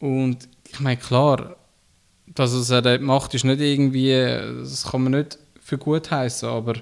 Und 0.00 0.48
ich 0.70 0.80
meine, 0.80 0.96
klar, 0.96 1.56
dass 2.26 2.52
es 2.52 2.70
er 2.70 2.82
dort 2.82 3.00
macht, 3.00 3.34
ist 3.34 3.44
nicht 3.44 3.60
irgendwie, 3.60 4.12
das 4.60 4.90
kann 4.90 5.02
man 5.02 5.12
nicht 5.12 5.38
für 5.60 5.78
gut 5.78 6.10
heißen, 6.10 6.48
aber 6.48 6.74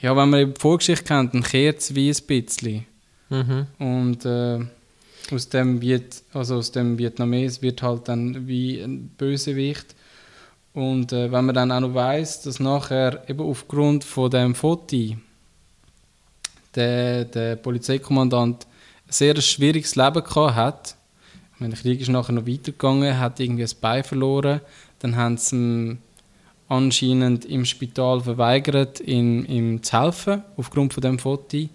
ja, 0.00 0.16
wenn 0.16 0.30
man 0.30 0.54
die 0.54 0.60
Vorgeschichte 0.60 1.04
kennt, 1.04 1.34
dann 1.34 1.42
kehrt 1.42 1.80
es 1.80 1.94
wie 1.94 2.10
ein 2.10 2.26
bisschen. 2.26 2.86
mhm. 3.28 3.66
Und 3.78 4.24
äh, 4.24 4.60
aus 5.32 5.48
dem 5.48 5.80
Viet, 5.80 6.22
also 6.32 6.56
aus 6.56 6.72
dem 6.72 6.98
Vietnames 6.98 7.60
wird 7.62 7.82
halt 7.82 8.08
dann 8.08 8.46
wie 8.46 8.80
ein 8.80 9.08
Bösewicht. 9.10 9.94
Und 10.72 11.12
äh, 11.12 11.30
wenn 11.32 11.44
man 11.44 11.54
dann 11.54 11.72
auch 11.72 11.80
noch 11.80 11.94
weiß, 11.94 12.42
dass 12.42 12.60
nachher 12.60 13.28
eben 13.28 13.40
aufgrund 13.40 14.04
von 14.04 14.30
dem 14.30 14.54
Foto 14.54 15.16
der, 16.74 17.24
der 17.24 17.56
Polizeikommandant 17.56 18.66
ein 19.06 19.12
sehr 19.12 19.40
schwieriges 19.40 19.96
Leben 19.96 20.22
gehabt 20.22 20.54
hat. 20.54 20.96
Ich 21.58 21.60
meine, 21.60 21.74
der 21.74 21.82
Krieg 21.82 22.00
ist 22.00 22.08
nachher 22.08 22.32
noch 22.32 22.46
weitergegangen, 22.46 23.18
hat 23.18 23.40
irgendwie 23.40 23.64
ein 23.64 23.70
Bein 23.80 24.04
verloren. 24.04 24.60
Dann 25.00 25.16
haben 25.16 25.36
sie 25.38 25.56
ihm 25.56 25.98
anscheinend 26.68 27.44
im 27.46 27.64
Spital 27.64 28.20
verweigert, 28.20 29.00
ihm, 29.00 29.44
ihm 29.44 29.82
zu 29.82 30.00
helfen, 30.00 30.44
aufgrund 30.56 30.94
von 30.94 31.00
dem 31.00 31.18
Foto. 31.18 31.68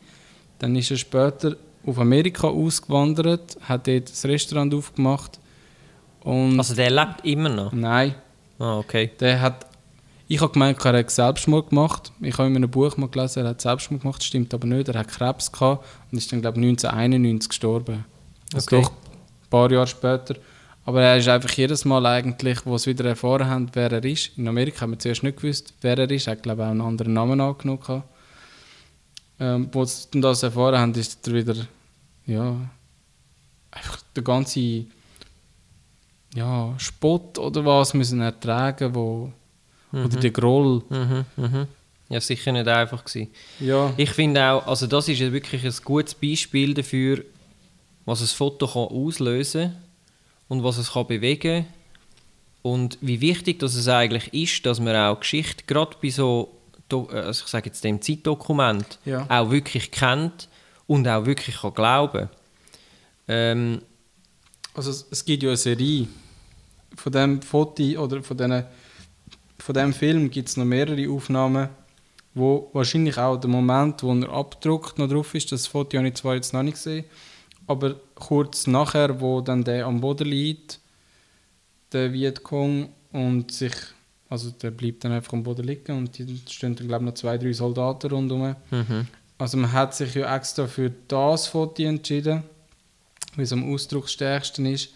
Dann 0.60 0.76
ist 0.78 0.90
er 0.92 0.96
später 0.98 1.58
auf 1.86 2.00
Amerika 2.00 2.48
ausgewandert, 2.48 3.58
hat 3.62 3.88
dort 3.88 4.10
ein 4.10 4.30
Restaurant 4.30 4.74
aufgemacht. 4.74 5.38
Und 6.22 6.58
Also 6.58 6.76
der 6.76 6.90
lebt 6.90 7.26
immer 7.26 7.50
noch? 7.50 7.74
nein, 7.74 8.16
Ah, 8.60 8.78
okay. 8.78 9.12
der 9.20 9.42
hat. 9.42 9.66
Ich 10.30 10.40
habe 10.40 10.54
gemeint, 10.54 10.78
er 10.86 10.94
hat 10.98 11.12
Selbstmord 11.12 11.72
gemacht. 11.72 12.14
Ich 12.22 12.38
habe 12.38 12.48
in 12.48 12.56
einem 12.56 12.70
Buch 12.72 12.96
mal 12.96 13.10
gelesen, 13.10 13.44
er 13.44 13.50
hat 13.50 13.60
Selbstmord 13.62 14.04
gemacht, 14.04 14.24
stimmt 14.24 14.54
aber 14.54 14.66
nicht. 14.66 14.88
Er 14.88 15.00
hat 15.00 15.10
Krebs 15.10 15.52
gehabt 15.52 15.86
und 16.10 16.18
ist 16.18 16.32
dann, 16.32 16.40
glaube 16.42 16.58
ich, 16.62 16.66
1991 16.66 17.50
gestorben. 17.50 18.06
Also 18.54 18.68
Okay. 18.78 18.82
doch 18.84 18.92
paar 19.54 19.72
Jahre 19.72 19.88
später. 19.88 20.36
Aber 20.86 21.02
er 21.02 21.18
ist 21.18 21.28
einfach 21.28 21.52
jedes 21.52 21.86
Mal 21.86 22.06
eigentlich, 22.06 22.66
wo 22.66 22.78
sie 22.78 22.90
wieder 22.90 23.06
erfahren 23.06 23.48
haben, 23.48 23.70
wer 23.74 23.92
er 23.92 24.04
ist. 24.04 24.38
In 24.38 24.48
Amerika 24.48 24.82
haben 24.82 24.92
wir 24.92 25.00
zuerst 25.00 25.24
nicht 25.24 25.38
gewusst, 25.38 25.74
wer 25.82 25.98
er 25.98 26.10
ist. 26.10 26.28
Er 26.28 26.32
hat, 26.32 26.44
glaube 26.44 26.62
ich, 26.62 26.66
auch 26.66 26.72
einen 26.72 26.82
anderen 26.82 27.14
Namen 27.14 27.40
angenommen. 27.40 28.04
Ähm, 29.40 29.70
wo 29.72 29.86
sie 29.86 30.20
das 30.20 30.44
erfahren 30.44 30.78
haben, 30.78 30.94
ist 30.94 31.26
er 31.28 31.34
wieder, 31.34 31.56
ja, 32.26 32.56
einfach 33.72 34.00
der 34.16 34.24
ganze 34.24 34.86
ja, 36.36 36.74
Spott 36.78 37.38
oder 37.38 37.66
was 37.66 37.94
müssen 37.94 38.22
ertragen, 38.22 38.94
wo, 38.94 39.32
oder 39.92 40.08
der 40.08 40.32
Groll. 40.32 40.84
Mhm, 40.90 41.26
mhm. 41.38 41.68
Ja, 42.10 42.20
sicher 42.20 42.52
nicht 42.52 42.68
einfach 42.68 43.04
gewesen. 43.06 43.32
Ja, 43.60 43.94
Ich 43.98 44.12
finde 44.12 44.44
auch, 44.44 44.68
also 44.68 44.88
das 44.88 45.08
ist 45.08 45.20
ja 45.20 45.32
wirklich 45.32 45.64
ein 45.64 45.74
gutes 45.84 46.14
Beispiel 46.14 46.74
dafür, 46.74 47.24
was 48.06 48.22
ein 48.22 48.28
Foto 48.28 48.68
kann 48.68 48.84
auslösen 48.84 49.72
kann 49.72 49.78
und 50.50 50.64
was 50.64 50.78
es 50.78 50.94
kann 50.94 51.08
bewegen 51.08 51.66
und 52.62 52.98
wie 53.02 53.22
wichtig 53.22 53.60
dass 53.60 53.76
es 53.76 53.88
eigentlich 53.88 54.34
ist, 54.34 54.66
dass 54.66 54.80
man 54.80 54.96
auch 54.96 55.20
Geschichte 55.20 55.64
gerade 55.68 55.96
bei 56.02 56.10
so, 56.10 56.50
äh, 56.92 56.96
also 56.96 57.44
ich 57.46 57.50
sage 57.52 57.68
jetzt 57.70 57.84
dem 57.84 58.02
Zeitdokument, 58.02 59.00
Ja. 59.06 59.26
auch 59.30 59.52
wirklich 59.52 59.92
kennt 59.92 60.48
und 60.88 61.08
auch 61.08 61.26
wirklich 61.26 61.58
kann 61.58 61.74
glauben. 61.74 62.30
Ähm, 63.28 63.82
also 64.74 64.90
es, 64.90 65.06
es 65.12 65.24
gibt 65.24 65.44
ja 65.44 65.50
eine 65.50 65.58
Serie 65.58 66.08
von 66.96 67.12
dem 67.12 67.42
Foto 67.42 67.84
oder 68.02 68.22
von, 68.22 68.38
diesen, 68.38 68.64
von 69.60 69.76
dem 69.76 69.94
Film 69.94 70.30
gibt 70.30 70.50
es 70.50 70.58
noch 70.58 70.66
mehrere 70.66 71.10
Aufnahmen, 71.10 71.70
wo 72.36 72.70
wahrscheinlich 72.74 73.18
auch 73.18 73.38
der 73.38 73.50
Moment, 73.50 74.04
wo 74.04 74.14
er 74.14 74.30
abdruckt, 74.30 74.98
noch 74.98 75.08
drauf 75.08 75.34
ist. 75.36 75.52
Das 75.52 75.68
Foto 75.68 75.98
habe 75.98 76.08
ich 76.08 76.16
zwar 76.16 76.36
jetzt 76.36 76.54
noch 76.54 76.64
nicht 76.64 76.74
gesehen, 76.76 77.06
aber 77.68 77.96
kurz 78.16 78.68
nachher, 78.68 79.22
wo 79.22 79.42
dann 79.42 79.64
der 79.64 79.86
am 79.86 80.02
Boden 80.02 80.28
liegt, 80.28 80.80
der 81.92 82.12
Vietcong 82.12 82.90
und 83.12 83.52
sich, 83.52 83.74
also 84.30 84.50
der 84.50 84.72
bleibt 84.72 85.04
dann 85.04 85.12
einfach 85.12 85.34
am 85.34 85.44
Boden 85.44 85.66
liegen 85.66 85.98
und 85.98 86.18
die 86.18 86.42
stehen 86.50 86.76
dann 86.76 86.88
glaube 86.88 87.04
ich 87.04 87.10
noch 87.10 87.16
zwei, 87.16 87.38
drei 87.38 87.54
Soldaten 87.54 88.12
rundherum. 88.12 88.56
mhm. 88.72 89.08
Also 89.38 89.58
man 89.58 89.72
hat 89.72 89.96
sich 89.96 90.14
ja 90.16 90.36
extra 90.36 90.68
für 90.68 90.92
das 91.08 91.48
Foto 91.48 91.84
entschieden, 91.84 92.44
weil 93.36 93.44
es 93.44 93.52
am 93.52 93.74
ausdrucksstärksten 93.74 94.66
ist. 94.68 94.90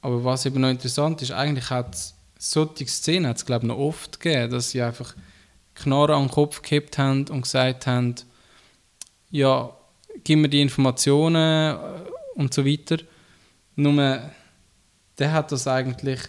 Aber 0.00 0.24
was 0.24 0.46
eben 0.46 0.60
noch 0.60 0.70
interessant 0.70 1.20
ist, 1.22 1.32
eigentlich 1.32 1.68
hat 1.70 1.94
es 1.94 2.14
solche 2.38 2.86
Szenen 2.86 3.26
hat's, 3.26 3.44
glaube 3.44 3.64
ich, 3.64 3.68
noch 3.68 3.78
oft 3.78 4.20
gegeben, 4.20 4.52
dass 4.52 4.70
sie 4.70 4.80
einfach 4.80 5.14
Knarre 5.74 6.14
an 6.14 6.24
den 6.24 6.30
Kopf 6.30 6.62
gehabt 6.62 6.98
haben 6.98 7.26
und 7.28 7.42
gesagt 7.42 7.86
haben, 7.86 8.14
ja, 9.30 9.70
gib 10.24 10.38
mir 10.38 10.48
die 10.48 10.62
Informationen 10.62 11.74
äh, 11.74 11.78
und 12.34 12.52
so 12.52 12.64
weiter. 12.64 12.98
Nur, 13.76 14.20
der 15.18 15.32
hat 15.32 15.52
das 15.52 15.66
eigentlich, 15.66 16.20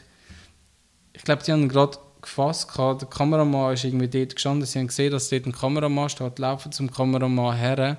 ich 1.13 1.23
glaube, 1.23 1.43
die 1.43 1.51
haben 1.51 1.69
gerade 1.69 1.97
gefasst, 2.21 2.71
gehabt. 2.71 3.01
der 3.01 3.09
Kameramann 3.09 3.73
ist 3.73 3.85
irgendwie 3.85 4.07
dort 4.07 4.35
gestanden, 4.35 4.65
sie 4.65 4.79
haben 4.79 4.87
gesehen, 4.87 5.11
dass 5.11 5.29
dort 5.29 5.45
ein 5.45 5.51
Kameramann 5.51 6.09
steht, 6.09 6.37
laufen 6.37 6.71
zum 6.71 6.91
Kameramann 6.91 7.55
her 7.55 7.97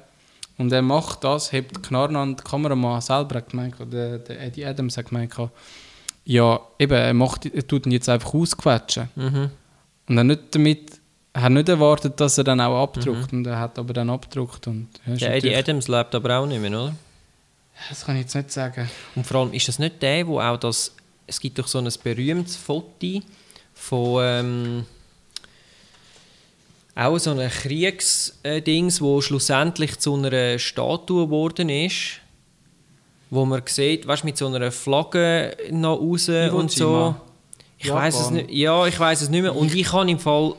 und 0.58 0.70
er 0.72 0.82
macht 0.82 1.24
das, 1.24 1.52
hebt 1.52 1.74
die 1.74 1.80
Knarre 1.80 2.18
an, 2.18 2.36
der 2.36 2.44
Kameramann 2.44 3.00
selber 3.00 3.36
hat 3.36 3.48
gemeint, 3.48 3.76
der, 3.90 4.18
der 4.18 4.42
Eddie 4.42 4.66
Adams 4.66 4.98
hat 4.98 5.06
gemeint, 5.08 5.34
ja, 6.24 6.60
eben, 6.78 6.92
er, 6.92 7.14
macht, 7.14 7.46
er 7.46 7.66
tut 7.66 7.86
ihn 7.86 7.92
jetzt 7.92 8.08
einfach 8.08 8.34
ausquetschen. 8.34 9.08
Mhm. 9.16 9.50
Und 10.06 10.18
er 10.18 10.24
nicht 10.24 10.54
damit, 10.54 10.99
er 11.32 11.42
hat 11.42 11.52
nicht 11.52 11.68
erwartet, 11.68 12.18
dass 12.20 12.38
er 12.38 12.44
dann 12.44 12.60
auch 12.60 12.82
abdruckt 12.82 13.32
und 13.32 13.46
er 13.46 13.58
hat 13.58 13.78
aber 13.78 13.92
dann 13.92 14.10
abdruckt 14.10 14.66
und 14.66 14.88
ja, 15.06 15.16
Der 15.16 15.36
Eddie 15.36 15.54
Adams 15.54 15.88
lebt 15.88 16.14
aber 16.14 16.38
auch 16.38 16.46
nicht 16.46 16.60
mehr, 16.60 16.70
oder? 16.70 16.94
das 17.88 18.04
kann 18.04 18.16
ich 18.16 18.22
jetzt 18.22 18.34
nicht 18.34 18.50
sagen. 18.50 18.90
Und 19.14 19.26
vor 19.26 19.40
allem 19.40 19.52
ist 19.52 19.68
das 19.68 19.78
nicht 19.78 20.02
der, 20.02 20.26
wo 20.26 20.40
auch 20.40 20.58
das. 20.58 20.94
Es 21.26 21.40
gibt 21.40 21.58
doch 21.58 21.66
so 21.66 21.78
ein 21.78 21.88
berühmtes 22.02 22.56
Foto 22.56 23.22
von. 23.72 24.22
Ähm, 24.22 24.86
auch 26.94 27.18
so 27.18 27.30
einem 27.30 27.48
Kriegsdings, 27.48 29.00
wo 29.00 29.20
schlussendlich 29.22 29.98
zu 29.98 30.16
einer 30.16 30.58
Statue 30.58 31.26
geworden 31.26 31.68
ist. 31.68 32.20
Wo 33.30 33.46
man 33.46 33.62
sieht, 33.64 34.06
weißt 34.06 34.22
du, 34.22 34.26
mit 34.26 34.36
so 34.36 34.48
einer 34.48 34.72
Flagge 34.72 35.56
noch 35.70 35.98
raus 35.98 36.28
und 36.28 36.70
so. 36.70 37.14
Ich 37.78 37.90
weiß 37.90 38.20
es 38.20 38.30
nicht. 38.30 38.50
Ja, 38.50 38.86
ich 38.86 38.98
weiß 38.98 39.22
es 39.22 39.30
nicht 39.30 39.40
mehr. 39.40 39.54
Und 39.54 39.74
ich 39.74 39.90
habe 39.92 40.10
im 40.10 40.18
Fall 40.18 40.54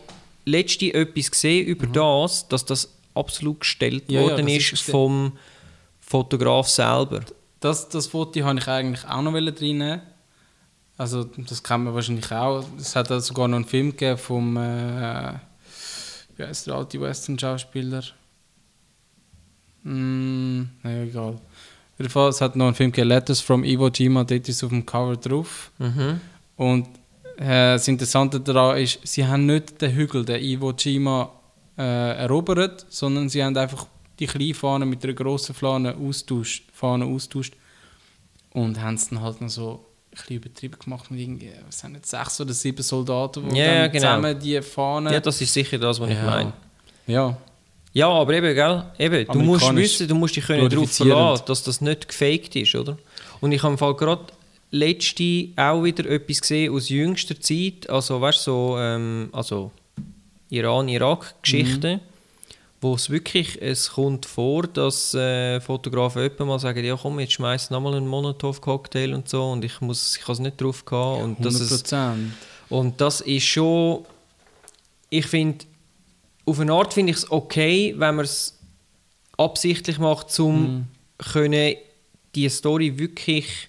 letzte 0.45 0.93
etwas 0.93 1.31
gesehen 1.31 1.65
über 1.67 1.87
das, 1.87 2.47
dass 2.47 2.65
das 2.65 2.93
absolut 3.13 3.61
gestellt 3.61 4.09
Mhm. 4.09 4.13
Ja, 4.13 4.21
ja, 4.21 4.29
worden 4.29 4.45
das 4.45 4.55
ist 4.55 4.73
ist 4.73 4.81
vom 4.81 5.33
Fotograf 5.99 6.67
selber. 6.67 7.21
Das, 7.59 7.87
das 7.89 8.07
Foto 8.07 8.41
habe 8.43 8.59
ich 8.59 8.67
eigentlich 8.67 9.05
auch 9.05 9.21
noch 9.21 9.33
reinnehmen. 9.33 10.01
Also, 10.97 11.23
das 11.23 11.63
kennt 11.63 11.85
man 11.85 11.93
wahrscheinlich 11.93 12.31
auch. 12.31 12.63
Es 12.77 12.95
hat 12.95 13.11
auch 13.11 13.19
sogar 13.19 13.47
noch 13.47 13.55
einen 13.55 13.65
Film 13.65 13.91
gegeben 13.91 14.17
vom, 14.17 14.57
äh, 14.57 15.33
wie 16.35 16.43
heißt 16.43 16.67
der 16.67 16.75
alte 16.75 17.01
Western-Schauspieler? 17.01 18.03
Mm, 19.83 20.63
naja, 20.83 21.03
egal. 21.03 21.33
Auf 21.33 21.97
jeden 21.97 22.09
Fall, 22.09 22.29
es 22.29 22.41
hat 22.41 22.55
noch 22.55 22.65
einen 22.65 22.75
Film 22.75 22.91
gegeben, 22.91 23.09
Letters 23.09 23.41
from 23.41 23.63
Iwo 23.63 23.87
Jima, 23.87 24.23
dort 24.23 24.47
ist 24.47 24.63
auf 24.63 24.69
dem 24.69 24.85
Cover 24.85 25.17
drauf. 25.17 25.71
Mhm. 25.79 26.21
Und 26.55 26.87
äh, 27.41 27.73
das 27.73 27.87
Interessante 27.87 28.39
daran 28.39 28.77
ist, 28.77 28.99
sie 29.03 29.25
haben 29.25 29.45
nicht 29.45 29.81
den 29.81 29.93
Hügel, 29.95 30.23
den 30.23 30.41
Iwo 30.43 30.71
Jima, 30.71 31.31
äh, 31.77 32.17
erobert, 32.17 32.85
sondern 32.89 33.29
sie 33.29 33.43
haben 33.43 33.57
einfach 33.57 33.87
die 34.19 34.27
kleine 34.27 34.53
Fahne 34.53 34.85
mit 34.85 35.03
der 35.03 35.13
grossen 35.13 35.55
Fahne 35.55 35.95
austauscht, 35.95 36.65
Fahne 36.73 37.05
austauscht 37.05 37.53
und 38.53 38.79
haben 38.81 38.95
es 38.95 39.09
dann 39.09 39.21
halt 39.21 39.41
noch 39.41 39.49
so 39.49 39.85
ein 40.11 40.11
bisschen 40.11 40.35
übertrieben 40.35 40.77
gemacht 40.83 41.09
mit 41.09 41.19
irgendwie, 41.21 41.51
was 41.65 41.79
sind 41.79 41.95
jetzt, 41.95 42.09
sechs 42.09 42.39
oder 42.39 42.53
sieben 42.53 42.83
Soldaten, 42.83 43.49
die 43.49 43.57
Ja, 43.57 43.65
dann 43.65 43.75
ja, 43.75 43.87
genau. 43.87 43.99
zusammen 43.99 44.39
die 44.39 44.61
Fahne... 44.61 45.13
Ja, 45.13 45.19
das 45.19 45.41
ist 45.41 45.53
sicher 45.53 45.77
das, 45.79 45.99
was 45.99 46.09
ich 46.09 46.15
Ja. 46.17 46.23
meine. 46.25 46.53
ja. 47.07 47.37
Ja, 47.93 48.07
aber 48.07 48.33
eben, 48.33 48.55
gell? 48.55 48.85
Eben, 48.99 49.27
du 49.27 49.39
musst 49.41 49.75
wissen, 49.75 50.07
du 50.07 50.15
musst 50.15 50.35
dich 50.35 50.45
können 50.45 50.69
darauf 50.69 50.89
verlassen, 50.91 51.43
dass 51.45 51.61
das 51.63 51.81
nicht 51.81 52.07
gefaked 52.07 52.55
ist, 52.55 52.73
oder? 52.75 52.97
Und 53.41 53.51
ich 53.51 53.61
habe 53.63 53.73
im 53.73 53.77
Fall 53.77 53.95
gerade 53.95 54.23
letzte 54.71 55.49
auch 55.57 55.83
wieder 55.83 56.09
etwas 56.09 56.41
gesehen 56.41 56.73
aus 56.73 56.89
jüngster 56.89 57.39
Zeit, 57.39 57.89
also 57.89 58.19
weißt 58.21 58.43
so, 58.43 58.77
ähm, 58.79 59.29
also 59.33 59.71
Iran-Irak-Geschichten, 60.49 61.99
wo 62.79 62.95
es 62.95 63.09
wirklich, 63.09 63.61
es 63.61 63.91
kommt 63.91 64.25
vor, 64.25 64.63
dass 64.63 65.13
äh, 65.13 65.59
Fotografen 65.61 66.21
öppe 66.23 66.45
mal 66.45 66.57
sagen, 66.59 66.83
ja 66.83 66.95
komm, 66.95 67.19
jetzt 67.19 67.33
schmeiß 67.33 67.69
nochmal 67.69 67.95
einen 67.95 68.07
Monotov-Cocktail 68.07 69.13
und 69.13 69.29
so 69.29 69.51
und 69.51 69.63
ich 69.63 69.79
muss, 69.81 70.15
ich 70.15 70.23
habe 70.23 70.33
es 70.33 70.39
nicht 70.39 70.59
drauf 70.59 70.83
gehabt. 70.85 71.21
und, 71.21 71.45
das 71.45 71.59
ist, 71.59 71.93
100%. 71.93 72.15
und 72.69 72.99
das 72.99 73.21
ist 73.21 73.43
schon, 73.45 74.05
ich 75.09 75.27
finde, 75.27 75.65
auf 76.45 76.59
eine 76.59 76.73
Art 76.73 76.93
finde 76.93 77.11
ich 77.11 77.17
es 77.17 77.31
okay, 77.31 77.93
wenn 77.97 78.15
man 78.15 78.25
es 78.25 78.57
absichtlich 79.37 79.99
macht, 79.99 80.37
um 80.39 80.61
Mhm. 80.63 80.85
können 81.17 81.75
die 82.33 82.49
Story 82.49 82.97
wirklich 82.97 83.67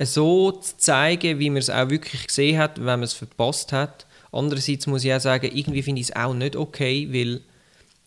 so 0.00 0.52
zu 0.52 0.76
zeigen, 0.76 1.38
wie 1.38 1.50
man 1.50 1.58
es 1.58 1.70
auch 1.70 1.88
wirklich 1.88 2.26
gesehen 2.26 2.58
hat, 2.58 2.78
wenn 2.78 2.84
man 2.84 3.02
es 3.02 3.14
verpasst 3.14 3.72
hat. 3.72 4.06
Andererseits 4.32 4.86
muss 4.86 5.04
ich 5.04 5.12
auch 5.14 5.20
sagen, 5.20 5.50
irgendwie 5.54 5.82
finde 5.82 6.00
ich 6.00 6.08
es 6.08 6.16
auch 6.16 6.34
nicht 6.34 6.56
okay, 6.56 7.08
weil 7.10 7.40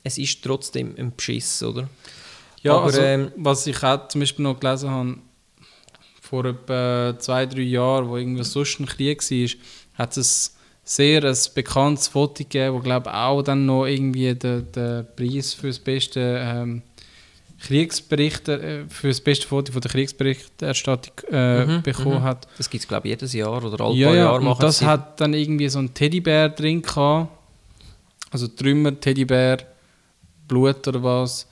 es 0.04 0.17
ist 0.17 0.43
trotzdem 0.43 0.95
ein 0.97 1.15
Beschiss, 1.15 1.63
oder? 1.63 1.89
Ja, 2.62 2.75
Aber, 2.75 2.86
also, 2.86 3.02
ähm, 3.02 3.32
was 3.36 3.65
ich 3.67 3.82
auch 3.84 4.08
zum 4.10 4.19
Beispiel 4.19 4.43
noch 4.43 4.60
gelesen 4.60 4.89
habe, 4.89 5.17
vor 6.21 6.45
etwa 6.45 7.17
zwei, 7.17 7.45
drei 7.45 7.62
Jahren, 7.62 8.08
wo 8.08 8.17
irgendwie 8.17 8.43
sonst 8.43 8.80
ein 8.80 8.86
Krieg 8.86 9.19
war, 9.19 9.49
hat 9.95 10.17
es 10.17 10.56
sehr 10.84 11.23
ein 11.23 11.38
bekanntes 11.56 12.08
Foto 12.08 12.43
gegeben, 12.43 12.75
wo 12.75 12.80
glaube 12.80 13.13
auch 13.13 13.41
dann 13.41 13.65
noch 13.65 13.86
irgendwie 13.86 14.34
den, 14.36 14.71
den 14.71 15.08
Preis 15.15 15.54
für 15.54 15.67
das 15.67 15.80
beste 15.80 16.39
ähm, 16.43 16.82
Kriegsbericht, 17.61 18.47
äh, 18.47 18.85
für 18.87 19.09
das 19.09 19.21
beste 19.21 19.47
Foto 19.47 19.71
von 19.73 19.81
der 19.81 19.91
Kriegsberichterstattung 19.91 21.13
äh, 21.31 21.65
Mhm, 21.65 21.81
bekommen 21.83 22.19
mhm. 22.19 22.23
hat. 22.23 22.47
Das 22.57 22.69
gibt 22.69 22.83
es, 22.83 22.87
glaube 22.87 23.07
ich, 23.07 23.11
jedes 23.11 23.33
Jahr 23.33 23.63
oder 23.63 23.83
alle 23.83 23.95
Ja, 23.95 24.07
paar 24.07 24.15
ja, 24.15 24.23
Jahre 24.23 24.37
und 24.37 24.45
machen 24.45 24.61
das 24.61 24.81
hat 24.81 25.19
dann 25.19 25.33
irgendwie 25.33 25.67
so 25.69 25.79
ein 25.79 25.93
Teddybär 25.93 26.49
drin 26.49 26.81
gehabt. 26.81 27.29
Also 28.31 28.47
Trümmer, 28.47 28.97
Teddybär, 28.99 29.57
Blut 30.47 30.87
oder 30.87 31.03
was. 31.03 31.47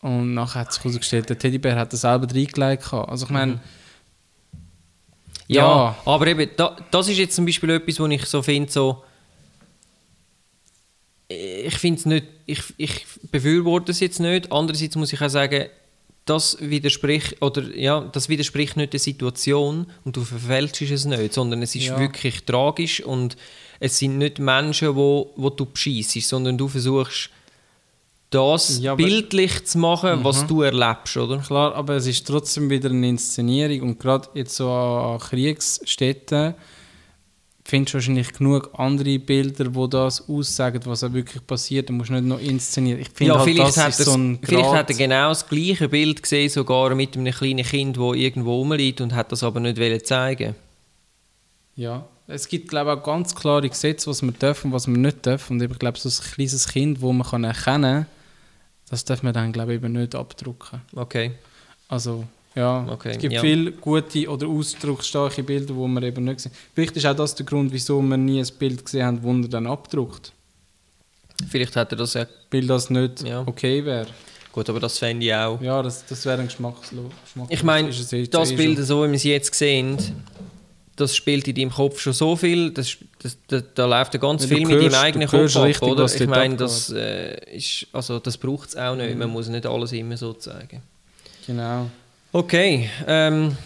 Und 0.00 0.34
nachher 0.34 0.60
hat 0.60 0.72
sich 0.72 0.82
herausgestellt, 0.82 1.28
der 1.28 1.38
Teddybär 1.38 1.76
hat 1.76 1.92
das 1.92 2.00
selber 2.02 2.26
reingelegt 2.34 2.84
gehabt. 2.84 3.08
Also 3.08 3.26
ich 3.26 3.30
meine, 3.30 3.60
Ja, 5.48 5.62
Ja. 5.64 5.96
aber 6.04 6.26
eben, 6.28 6.48
da, 6.56 6.76
das 6.90 7.08
ist 7.08 7.18
jetzt 7.18 7.34
zum 7.34 7.44
Beispiel 7.44 7.70
etwas, 7.70 7.98
wo 7.98 8.06
ich 8.06 8.24
so 8.26 8.40
finde, 8.42 8.70
so, 8.70 9.02
ich 11.32 11.78
finde 11.78 11.98
es 12.00 12.06
nicht, 12.06 12.26
ich, 12.46 12.60
ich 12.76 13.06
befürworte 13.30 13.92
es 13.92 14.00
jetzt 14.00 14.18
nicht. 14.18 14.50
Andererseits 14.50 14.96
muss 14.96 15.12
ich 15.12 15.20
auch 15.22 15.28
sagen, 15.28 15.66
das 16.26 16.58
widerspricht, 16.60 17.40
oder 17.40 17.62
ja, 17.76 18.00
das 18.00 18.28
widerspricht 18.28 18.76
nicht 18.76 18.92
der 18.92 19.00
Situation 19.00 19.86
und 20.04 20.16
du 20.16 20.22
verfälschst 20.22 20.82
es 20.82 21.04
nicht, 21.04 21.32
sondern 21.32 21.62
es 21.62 21.74
ist 21.74 21.86
Ja. 21.86 21.98
wirklich 21.98 22.44
tragisch 22.44 23.00
und 23.02 23.36
es 23.78 23.98
sind 23.98 24.18
nicht 24.18 24.38
Menschen, 24.38 24.94
wo, 24.96 25.32
wo 25.36 25.50
du 25.50 25.66
bescheissest, 25.66 26.28
sondern 26.28 26.58
du 26.58 26.68
versuchst, 26.68 27.30
das 28.30 28.78
Ja, 28.80 28.94
bildlich 28.94 29.64
zu 29.66 29.78
machen, 29.78 30.22
was 30.22 30.46
du 30.46 30.62
erlebst, 30.62 31.16
oder? 31.16 31.38
klar, 31.38 31.74
aber 31.74 31.96
es 31.96 32.06
ist 32.06 32.26
trotzdem 32.26 32.70
wieder 32.70 32.90
eine 32.90 33.08
Inszenierung. 33.08 33.80
Und 33.90 33.98
gerade 33.98 34.28
jetzt 34.34 34.54
so 34.54 34.70
an 34.70 35.18
Kriegsstätten 35.18 36.54
findest 37.70 37.94
wahrscheinlich 37.94 38.32
genug 38.32 38.70
andere 38.74 39.18
Bilder, 39.18 39.74
wo 39.74 39.86
das 39.86 40.28
aussagen, 40.28 40.80
was 40.84 41.02
auch 41.02 41.12
wirklich 41.12 41.46
passiert. 41.46 41.88
Du 41.88 41.92
musst 41.92 42.10
nicht 42.10 42.24
noch 42.24 42.40
inszenieren. 42.40 43.00
Ich 43.00 43.08
finde 43.10 43.32
Ja, 43.32 43.38
halt, 43.38 43.48
vielleicht, 43.48 43.68
das 43.68 43.76
hat, 43.78 43.88
ist 43.90 44.00
er, 44.00 44.04
so 44.06 44.14
ein 44.14 44.38
vielleicht 44.42 44.72
hat 44.72 44.90
er 44.90 44.96
genau 44.96 45.28
das 45.28 45.48
gleiche 45.48 45.88
Bild 45.88 46.22
gesehen, 46.22 46.50
sogar 46.50 46.94
mit 46.94 47.16
einem 47.16 47.32
kleinen 47.32 47.64
Kind, 47.64 47.96
das 47.96 48.16
irgendwo 48.16 48.56
rumliegt 48.56 49.00
und 49.00 49.14
hat 49.14 49.32
das 49.32 49.42
aber 49.42 49.60
nicht 49.60 49.78
wollen 49.78 50.04
zeigen. 50.04 50.54
Ja, 51.76 52.04
es 52.26 52.48
gibt 52.48 52.68
glaube 52.68 52.92
ich 52.92 52.98
auch 52.98 53.02
ganz 53.02 53.34
klare 53.34 53.68
Gesetze, 53.68 54.10
was 54.10 54.22
man 54.22 54.34
darf 54.38 54.64
und 54.64 54.72
was 54.72 54.86
man 54.86 55.00
nicht 55.00 55.24
darf. 55.26 55.50
Und 55.50 55.62
ich 55.62 55.78
glaube, 55.78 55.98
so 55.98 56.08
ein 56.08 56.32
kleines 56.34 56.68
Kind, 56.68 57.00
wo 57.00 57.12
man 57.12 57.26
kann 57.26 57.44
erkennen 57.44 58.04
kann, 58.04 58.06
das 58.90 59.04
darf 59.04 59.22
man 59.22 59.32
dann 59.32 59.52
glaube 59.52 59.72
ich 59.72 59.82
eben 59.82 59.92
nicht 59.92 60.14
abdrucken. 60.14 60.82
Okay. 60.94 61.32
Also 61.88 62.24
ja, 62.54 62.86
Okay, 62.90 63.10
es 63.12 63.18
gibt 63.18 63.32
ja. 63.32 63.40
viele 63.40 63.72
gute 63.72 64.28
oder 64.28 64.46
ausdrucksstarke 64.48 65.42
Bilder, 65.42 65.74
die 65.74 65.88
man 65.88 66.02
eben 66.02 66.24
nicht 66.24 66.40
sehen. 66.40 66.52
Vielleicht 66.74 66.96
ist 66.96 67.06
auch 67.06 67.14
das 67.14 67.34
der 67.34 67.46
Grund, 67.46 67.72
wieso 67.72 68.00
wir 68.02 68.16
nie 68.16 68.40
ein 68.40 68.48
Bild 68.58 68.84
gesehen 68.84 69.06
haben, 69.06 69.42
das 69.42 69.46
er 69.46 69.50
dann 69.50 69.66
abdruckt. 69.66 70.32
Vielleicht 71.48 71.76
hat 71.76 71.92
er 71.92 71.96
das 71.96 72.14
ja. 72.14 72.26
Weil 72.50 72.66
das 72.66 72.90
nicht 72.90 73.22
Ja. 73.22 73.42
okay 73.46 73.84
wäre. 73.84 74.06
Gut, 74.52 74.68
aber 74.68 74.80
das 74.80 74.98
fände 74.98 75.24
ich 75.24 75.32
auch. 75.32 75.60
Ja, 75.60 75.80
das, 75.82 76.04
das 76.06 76.26
wäre 76.26 76.40
ein 76.40 76.46
geschmackslos. 76.46 77.12
Ich 77.48 77.62
meine, 77.62 77.88
das 77.88 78.12
eh 78.12 78.56
Bild, 78.56 78.76
schon. 78.76 78.84
so 78.84 79.04
wie 79.04 79.08
wir 79.08 79.14
es 79.14 79.22
jetzt 79.22 79.54
sehen, 79.54 79.96
das 80.96 81.14
spielt 81.14 81.46
in 81.46 81.54
deinem 81.54 81.70
Kopf 81.70 82.00
schon 82.00 82.12
so 82.12 82.34
viel, 82.34 82.72
das, 82.72 82.96
das, 83.20 83.38
da, 83.46 83.60
da 83.60 83.86
läuft 83.86 84.14
ja 84.14 84.20
ganz 84.20 84.44
viel 84.44 84.66
mit 84.66 84.82
deinem 84.82 84.94
eigenen 84.94 85.28
Kopf 85.28 85.54
ab, 85.56 85.64
richtig, 85.64 85.88
oder? 85.88 86.04
Ich 86.04 86.26
meine, 86.26 86.56
das, 86.56 86.90
äh, 86.90 87.56
ist, 87.56 87.86
also, 87.92 88.18
das 88.18 88.36
braucht 88.36 88.70
es 88.70 88.76
auch 88.76 88.96
nicht. 88.96 89.16
Man 89.16 89.30
muss 89.30 89.48
nicht 89.48 89.66
alles 89.66 89.92
immer 89.92 90.16
so 90.16 90.32
zeigen. 90.32 90.82
Genau. 91.46 91.88
Okay, 92.32 92.88
ähm, 93.08 93.56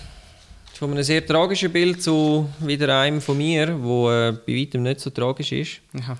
von 0.72 0.90
einem 0.90 1.02
sehr 1.02 1.26
tragischen 1.26 1.70
Bild 1.70 2.02
zu 2.02 2.48
wieder 2.60 2.98
einem 2.98 3.20
von 3.20 3.36
mir, 3.36 3.76
wo 3.78 4.10
äh, 4.10 4.32
bei 4.46 4.54
weitem 4.54 4.84
nicht 4.84 5.00
so 5.00 5.10
tragisch 5.10 5.52
ist. 5.52 5.80
Ja. 5.92 6.16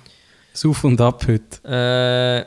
Auf 0.69 0.85
und 0.85 1.01
Ab 1.01 1.27
heute. 1.27 2.47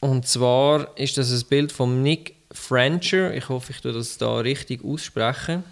Äh, 0.00 0.06
und 0.06 0.28
zwar 0.28 0.96
ist 0.96 1.18
das 1.18 1.32
ein 1.32 1.48
Bild 1.48 1.72
von 1.72 2.04
Nick 2.04 2.36
Francher. 2.52 3.34
Ich 3.34 3.48
hoffe, 3.48 3.72
ich 3.72 3.80
tue 3.80 3.92
das 3.92 4.16
da 4.16 4.36
richtig 4.36 4.84
aussprechen. 4.84 5.64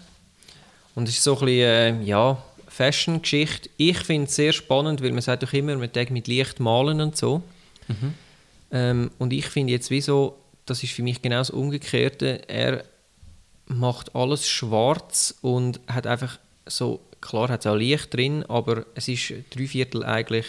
Und 0.93 1.07
es 1.07 1.15
ist 1.15 1.23
so 1.23 1.39
ein 1.39 1.45
bisschen, 1.45 2.01
äh, 2.01 2.03
ja, 2.03 2.43
Fashion-Geschichte. 2.67 3.69
Ich 3.77 3.99
finde 3.99 4.27
es 4.27 4.35
sehr 4.35 4.51
spannend, 4.51 5.01
weil 5.01 5.13
man 5.13 5.21
sagt 5.21 5.43
doch 5.43 5.53
immer, 5.53 5.77
man 5.77 5.91
darf 5.93 6.09
mit 6.09 6.27
Licht 6.27 6.59
malen 6.59 6.99
und 6.99 7.15
so. 7.15 7.41
Ähm, 8.71 9.11
und 9.17 9.31
ich 9.31 9.45
finde 9.45 9.71
jetzt 9.71 9.89
wieso, 9.89 10.37
das 10.65 10.83
ist 10.83 10.91
für 10.91 11.03
mich 11.03 11.21
genau 11.21 11.37
das 11.37 11.49
Umgekehrte. 11.49 12.49
Er 12.49 12.83
macht 13.67 14.15
alles 14.15 14.47
schwarz 14.47 15.35
und 15.41 15.79
hat 15.87 16.07
einfach 16.07 16.39
so, 16.65 17.01
klar 17.21 17.49
hat 17.49 17.61
es 17.61 17.67
auch 17.67 17.75
Licht 17.75 18.13
drin, 18.13 18.43
aber 18.43 18.85
es 18.95 19.07
ist 19.07 19.33
drei 19.51 19.67
Viertel 19.67 20.03
eigentlich, 20.03 20.45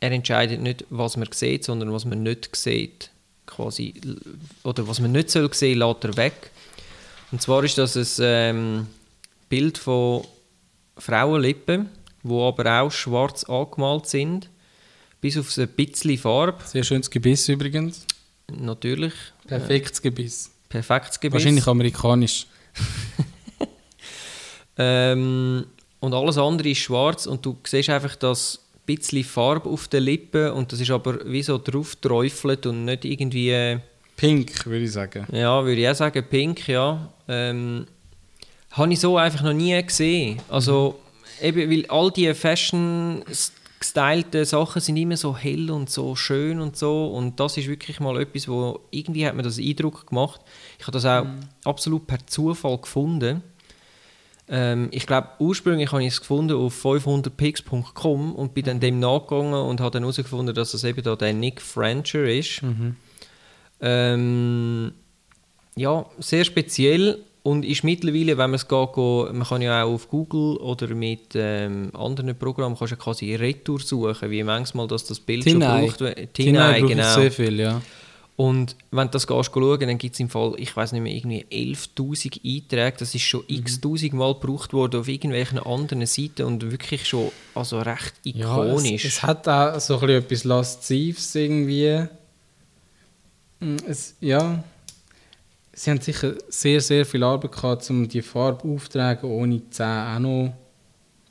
er 0.00 0.12
entscheidet 0.12 0.60
nicht, 0.60 0.84
was 0.90 1.16
man 1.16 1.28
sieht, 1.32 1.64
sondern 1.64 1.92
was 1.92 2.04
man 2.04 2.22
nicht 2.22 2.54
sieht. 2.54 3.10
Quasi, 3.46 3.94
oder 4.62 4.88
was 4.88 5.00
man 5.00 5.12
nicht 5.12 5.30
soll 5.30 5.52
sehen, 5.52 5.78
lässt 5.78 6.04
er 6.04 6.16
weg. 6.16 6.50
Und 7.30 7.42
zwar 7.42 7.64
ist 7.64 7.78
das 7.78 7.96
ein 7.96 8.06
ähm, 8.20 8.86
Bild 9.48 9.78
von 9.78 10.24
Frauenlippen, 10.98 11.88
wo 12.22 12.46
aber 12.48 12.80
auch 12.80 12.90
schwarz 12.90 13.44
angemalt 13.44 14.06
sind, 14.06 14.48
bis 15.20 15.36
auf 15.36 15.56
ein 15.56 15.68
bisschen 15.68 16.18
Farbe, 16.18 16.62
Sehr 16.64 16.84
schönes 16.84 17.10
Gebiss 17.10 17.48
übrigens. 17.48 18.06
natürlich. 18.50 19.14
Perfektes 19.46 20.00
Gebiss. 20.02 20.50
Perfektes 20.74 21.20
Gebiss. 21.20 21.34
Wahrscheinlich 21.34 21.66
amerikanisch. 21.68 22.46
Ähm, 24.76 25.66
und 26.00 26.14
alles 26.14 26.36
andere 26.36 26.68
ist 26.70 26.78
schwarz 26.78 27.26
und 27.26 27.46
du 27.46 27.56
siehst 27.64 27.90
einfach 27.90 28.16
das 28.16 28.58
bisschen 28.84 29.22
Farbe 29.22 29.68
auf 29.70 29.86
den 29.86 30.02
Lippen 30.02 30.50
und 30.50 30.72
das 30.72 30.80
ist 30.80 30.90
aber 30.90 31.24
wie 31.24 31.44
so 31.44 31.58
drauf 31.58 31.94
träufelt 31.94 32.66
und 32.66 32.84
nicht 32.84 33.04
irgendwie, 33.04 33.50
äh, 33.50 33.78
Pink, 34.16 34.66
würde 34.66 34.84
ich 34.84 34.90
sagen. 34.90 35.28
ja, 35.30 35.64
würde 35.64 35.80
ich 35.80 35.88
auch 35.88 35.94
sagen, 35.94 36.24
pink, 36.28 36.66
ja. 36.66 37.08
Ähm, 37.28 37.86
habe 38.72 38.92
ich 38.92 38.98
so 38.98 39.16
einfach 39.16 39.42
noch 39.42 39.52
nie 39.52 39.80
gesehen. 39.80 40.40
Also, 40.48 40.98
eben, 41.40 41.70
weil 41.70 41.86
all 41.88 42.10
die 42.10 42.34
Fashion 42.34 43.22
gestylten 43.84 44.44
Sachen 44.46 44.80
sind 44.80 44.96
immer 44.96 45.16
so 45.16 45.36
hell 45.36 45.70
und 45.70 45.90
so 45.90 46.16
schön 46.16 46.60
und 46.60 46.76
so 46.76 47.06
und 47.08 47.38
das 47.38 47.58
ist 47.58 47.68
wirklich 47.68 48.00
mal 48.00 48.18
etwas, 48.20 48.48
wo 48.48 48.80
irgendwie 48.90 49.26
hat 49.26 49.34
mir 49.34 49.42
das 49.42 49.58
Eindruck 49.58 50.06
gemacht. 50.06 50.40
Ich 50.78 50.86
habe 50.86 50.92
das 50.92 51.04
auch 51.04 51.26
absolut 51.64 52.06
per 52.06 52.26
Zufall 52.26 52.78
gefunden. 52.78 53.42
Ähm, 54.48 54.88
ich 54.90 55.06
glaube, 55.06 55.28
ursprünglich 55.38 55.92
habe 55.92 56.02
ich 56.02 56.14
es 56.14 56.20
gefunden 56.20 56.56
auf 56.56 56.82
500pix.com 56.82 58.34
und 58.34 58.54
bin 58.54 58.64
dann 58.64 58.80
dem 58.80 59.00
nachgegangen 59.00 59.54
und 59.54 59.80
habe 59.80 59.90
dann 59.90 60.02
herausgefunden, 60.02 60.54
dass 60.54 60.72
das 60.72 60.84
eben 60.84 61.02
da 61.02 61.14
der 61.16 61.34
Nick 61.34 61.60
Francher 61.60 62.24
ist. 62.24 62.62
Ähm, 63.80 64.92
ja, 65.76 66.06
sehr 66.18 66.44
speziell 66.44 67.22
und 67.44 67.64
ist 67.64 67.84
mittlerweile, 67.84 68.36
wenn 68.38 68.50
man 68.50 68.54
es 68.54 68.66
geht, 68.66 68.96
man 68.96 69.44
kann 69.44 69.60
ja 69.62 69.84
auch 69.84 69.92
auf 69.92 70.08
Google 70.08 70.56
oder 70.56 70.88
mit 70.94 71.34
ähm, 71.36 71.90
anderen 71.94 72.36
Programmen 72.36 72.76
kannst 72.76 72.92
du 72.94 72.96
quasi 72.96 73.34
Retour 73.36 73.78
suchen, 73.80 74.30
wie 74.30 74.42
manchmal 74.42 74.88
dass 74.88 75.04
das 75.04 75.20
Bild 75.20 75.44
Tinei. 75.44 75.86
schon 75.86 75.86
braucht. 75.86 75.98
Tinei 75.98 76.26
Tinei, 76.32 76.78
ich 76.80 76.86
genau. 76.86 77.14
sehr 77.14 77.30
viel, 77.30 77.60
ja. 77.60 77.80
Und 78.36 78.74
wenn 78.90 79.06
du 79.06 79.12
das 79.12 79.26
gehst, 79.28 79.50
schauen, 79.54 79.78
dann 79.78 79.96
gibt 79.98 80.14
es 80.14 80.20
im 80.20 80.28
Fall, 80.28 80.54
ich 80.56 80.74
weiß 80.76 80.90
nicht 80.92 81.02
mehr, 81.02 81.12
irgendwie 81.14 81.44
11'000 81.52 82.40
Einträge. 82.44 82.96
Das 82.98 83.14
ist 83.14 83.22
schon 83.22 83.42
Mhm. 83.46 83.56
x-tausend 83.58 84.12
Mal 84.14 84.34
gebraucht 84.34 84.72
worden 84.72 85.00
auf 85.00 85.06
irgendwelchen 85.06 85.58
anderen 85.60 86.04
Seiten 86.06 86.42
und 86.42 86.68
wirklich 86.68 87.06
schon 87.06 87.30
also 87.54 87.78
recht 87.78 88.14
Ja, 88.24 88.64
ikonisch. 88.64 89.04
es, 89.04 89.16
es 89.18 89.22
hat 89.22 89.46
auch 89.46 89.78
so 89.78 89.94
ein 89.94 90.00
bisschen 90.00 90.16
etwas 90.24 90.44
Laszives 90.44 91.34
irgendwie. 91.36 92.06
Mm, 93.60 93.76
Es, 93.86 94.16
ja, 94.20 94.64
sie 95.74 95.90
haben 95.90 96.00
sicher 96.00 96.34
sehr, 96.48 96.80
sehr 96.80 97.04
viel 97.04 97.22
Arbeit 97.22 97.52
gehabt, 97.52 97.88
um 97.90 98.08
die 98.08 98.22
Farbe 98.22 98.68
aufzutragen, 98.68 99.30
ohne 99.30 99.58
die 99.58 99.70
Zähne 99.70 100.14
auch 100.14 100.18
noch 100.20 100.54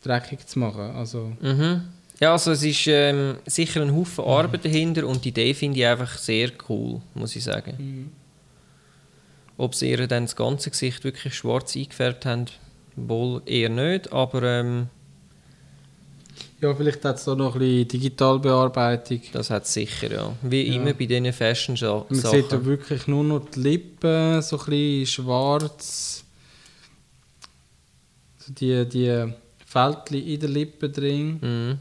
dreckig 0.04 0.46
zu 0.46 0.60
machen. 0.60 0.92
Also, 0.96 1.32
Mhm. 1.42 1.82
Ja, 2.20 2.32
also 2.32 2.52
es 2.52 2.64
ist 2.64 2.88
ähm, 2.88 3.36
sicher 3.46 3.82
ein 3.82 3.94
Haufen 3.94 4.24
Arbeit 4.24 4.64
dahinter 4.64 5.06
und 5.08 5.26
die 5.26 5.30
Idee 5.30 5.54
finde 5.54 5.80
ich 5.80 5.86
einfach 5.86 6.18
sehr 6.18 6.52
cool, 6.70 7.02
muss 7.16 7.36
ich 7.36 7.44
sagen. 7.44 7.74
Mhm. 7.78 8.12
Ob 9.58 9.76
sie 9.76 9.90
ihr 9.90 10.08
dann 10.08 10.24
das 10.26 10.36
ganze 10.36 10.70
Gesicht 10.70 11.04
wirklich 11.04 11.34
schwarz 11.36 11.76
eingefärbt 11.76 12.26
haben, 12.26 12.46
wohl 12.96 13.42
eher 13.46 13.70
nicht, 13.70 14.14
aber 14.14 14.44
ähm, 14.44 14.88
Ja, 16.62 16.74
vielleicht 16.74 17.04
hat 17.04 17.18
es 17.18 17.26
da 17.26 17.36
noch 17.36 17.56
ein 17.56 17.60
bisschen 17.60 17.88
Digitalbearbeitung. 17.90 19.22
das 19.34 19.50
hat 19.50 19.64
es 19.66 19.74
sicher, 19.74 20.12
ja. 20.12 20.36
Wie 20.42 20.64
Ja. 20.64 20.76
immer 20.76 20.94
bei 20.94 21.06
diesen 21.06 21.32
Fashion-Sachen. 21.34 22.06
Man 22.10 22.32
sieht 22.32 22.52
da 22.52 22.64
wirklich 22.64 23.06
nur 23.08 23.24
noch 23.24 23.50
die 23.50 23.60
Lippen, 23.60 24.42
so 24.42 24.58
ein 24.60 24.66
bisschen 24.66 25.06
schwarz. 25.08 26.24
So 28.40 28.54
die, 28.54 28.86
die 28.88 29.34
Fältchen 29.66 30.26
in 30.28 30.40
der 30.40 30.50
Lippe 30.50 30.90
drin, 30.90 31.40
Mhm. 31.42 31.78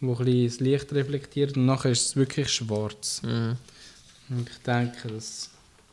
wo 0.00 0.12
ein 0.14 0.24
bisschen 0.24 0.46
das 0.46 0.60
Licht 0.60 0.92
reflektiert 0.92 1.56
und 1.56 1.66
nachher 1.66 1.90
ist 1.90 2.06
es 2.06 2.16
wirklich 2.16 2.48
schwarz. 2.48 3.22
Mhm. 3.22 3.56
Und 4.30 4.48
ich 4.50 4.58
denke, 4.64 5.08
das, 5.14 5.50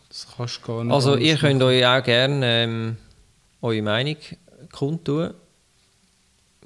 das 0.10 0.28
kannst 0.36 0.60
du 0.64 0.68
gar 0.68 0.84
nicht 0.84 0.94
Also 0.94 1.16
ihr 1.18 1.38
könnt 1.38 1.62
euch 1.62 1.86
auch 1.86 2.04
gerne 2.04 2.46
ähm, 2.64 2.98
eure 3.62 3.82
Meinung 3.82 4.18
kundtun. 4.72 5.34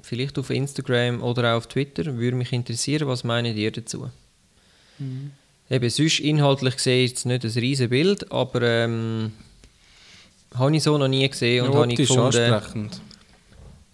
Vielleicht 0.08 0.38
auf 0.38 0.48
Instagram 0.48 1.22
oder 1.22 1.52
auch 1.52 1.58
auf 1.58 1.66
Twitter. 1.66 2.16
Würde 2.16 2.34
mich 2.34 2.52
interessieren, 2.54 3.06
was 3.08 3.24
meint 3.24 3.46
ihr 3.46 3.70
dazu? 3.70 4.08
Mhm. 4.98 5.32
Eben, 5.68 5.90
sonst 5.90 6.20
inhaltlich 6.20 6.76
gesehen 6.76 7.04
ist 7.04 7.18
es 7.18 7.24
nicht 7.26 7.44
ein 7.44 7.50
riesiges 7.50 7.90
Bild, 7.90 8.32
aber 8.32 8.62
ähm, 8.62 9.32
habe 10.54 10.74
ich 10.74 10.82
so 10.82 10.96
noch 10.96 11.08
nie 11.08 11.28
gesehen 11.28 11.66
und 11.66 11.74
Ja, 11.74 11.80
habe 11.80 11.92
ich 11.92 11.98
gefunden... 11.98 12.22
ansprechend. 12.22 13.02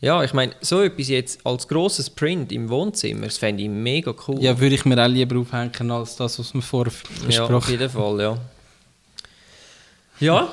Ja, 0.01 0.23
ich 0.23 0.33
meine, 0.35 0.53
so 0.61 0.83
etwas 0.83 1.09
jetzt 1.09 1.45
als 1.45 1.67
grosses 1.67 2.11
Print 2.11 2.53
im 2.53 2.69
Wohnzimmer, 2.69 3.27
das 3.27 3.39
fände 3.39 3.65
ich 3.65 3.69
mega 3.69 4.15
cool. 4.29 4.41
Ja, 4.41 4.61
würde 4.61 4.77
ich 4.77 4.85
mir 4.85 5.03
auch 5.03 5.09
lieber 5.09 5.41
aufhängen 5.41 5.91
als 5.91 6.15
das, 6.15 6.39
was 6.39 6.55
wir 6.55 6.63
vorher 6.63 6.93
Ja, 6.93 7.43
auf 7.43 7.49
besprochen 7.49 7.71
jeden 7.73 7.91
Fall, 7.91 8.21
ja. 8.21 8.39
Ja. 10.21 10.53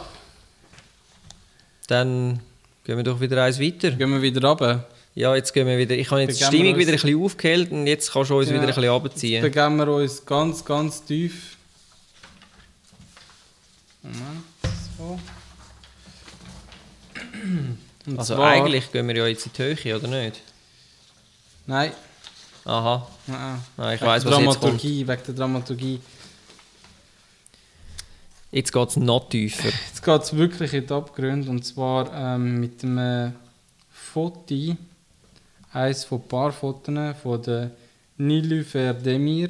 Dann 1.86 2.40
gehen 2.84 2.98
wir 2.98 3.04
doch 3.04 3.20
wieder 3.20 3.44
eins 3.44 3.60
weiter. 3.60 3.92
Gehen 3.92 4.10
wir 4.10 4.22
wieder 4.24 4.48
runter. 4.48 4.88
Ja, 5.14 5.36
jetzt 5.36 5.54
gehen 5.54 5.68
wir 5.68 5.78
wieder. 5.78 5.96
Ich 5.96 6.10
habe 6.10 6.22
jetzt 6.22 6.40
die 6.40 6.46
Begeben 6.46 6.52
wir 6.54 6.60
Stimmung 6.74 6.80
wieder 6.80 6.92
ein 6.92 6.96
bisschen 7.02 7.24
aufgehellt 7.24 7.72
und 7.72 7.86
jetzt 7.88 8.12
kannst 8.14 8.30
du 8.30 8.38
uns 8.38 8.48
Ja. 8.48 8.54
wieder 8.54 8.64
ein 8.64 8.68
bisschen 8.68 8.84
Jetzt 8.84 8.92
runterziehen. 8.94 9.42
begeben 9.42 9.76
wir 9.78 9.88
uns 9.90 10.26
ganz, 10.26 10.64
ganz 10.64 11.04
tief. 11.04 11.58
Moment, 14.02 14.44
so. 14.98 15.20
Und 18.08 18.18
Also 18.20 18.36
zwar- 18.36 18.50
eigentlich 18.52 18.92
gehen 18.92 19.08
wir 19.08 19.16
ja 19.18 19.28
jetzt 19.28 19.46
in 19.46 19.52
die 19.54 19.64
Höhe, 19.86 19.96
oder 19.98 20.08
nicht? 20.08 20.42
Nein, 21.68 21.92
Aha. 22.66 23.08
nein. 23.28 23.62
Ah, 23.78 23.94
ich 23.94 24.00
der 24.00 24.08
was 24.08 24.24
jetzt 24.24 24.32
kommt. 24.32 24.46
Dramaturgie, 24.46 25.08
wegen 25.08 25.24
der 25.28 25.34
Dramaturgie. 25.36 26.00
Jetzt 28.52 28.74
geht 28.74 28.90
es 28.90 28.96
noch 28.98 29.30
tiefer. 29.30 29.70
Jetzt 29.88 30.04
geht 30.04 30.22
es 30.22 30.36
wirklich 30.36 30.74
in 30.74 30.88
die 30.88 30.94
Abgründe 30.94 31.50
und 31.50 31.64
zwar 31.64 32.12
ähm, 32.14 32.60
mit 32.60 32.84
einem 32.84 33.34
Foto, 33.92 34.76
eines 35.74 36.04
von 36.04 36.22
ein 36.22 36.28
paar 36.28 36.52
Fotos 36.52 37.16
von 37.22 37.42
der 37.42 37.72
Nilüfer 38.18 38.94
Demir, 38.94 39.50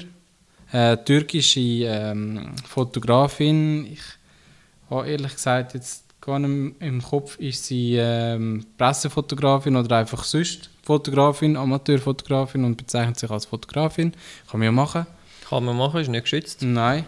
äh, 0.72 0.98
türkische 0.98 1.60
ähm, 1.60 2.54
Fotografin. 2.68 3.86
Ich 3.92 4.02
habe 4.90 5.10
ehrlich 5.10 5.34
gesagt 5.34 5.74
jetzt 5.74 6.06
gar 6.22 6.40
nicht 6.40 6.76
im 6.80 7.02
Kopf, 7.02 7.38
ist 7.40 7.66
sie 7.66 7.96
ähm, 7.98 8.66
Pressefotografin 8.78 9.76
oder 9.76 9.98
einfach 9.98 10.24
sonst 10.24 10.70
Fotografin, 10.84 11.58
Amateurfotografin 11.58 12.64
und 12.64 12.78
bezeichnet 12.78 13.20
sich 13.20 13.30
als 13.30 13.46
Fotografin. 13.46 14.14
Kann 14.50 14.60
man 14.60 14.66
ja 14.66 14.72
machen. 14.72 15.06
Kann 15.50 15.66
man 15.66 15.78
machen, 15.78 16.02
ist 16.02 16.08
nicht 16.08 16.24
geschützt. 16.24 16.62
Nein. 16.62 17.06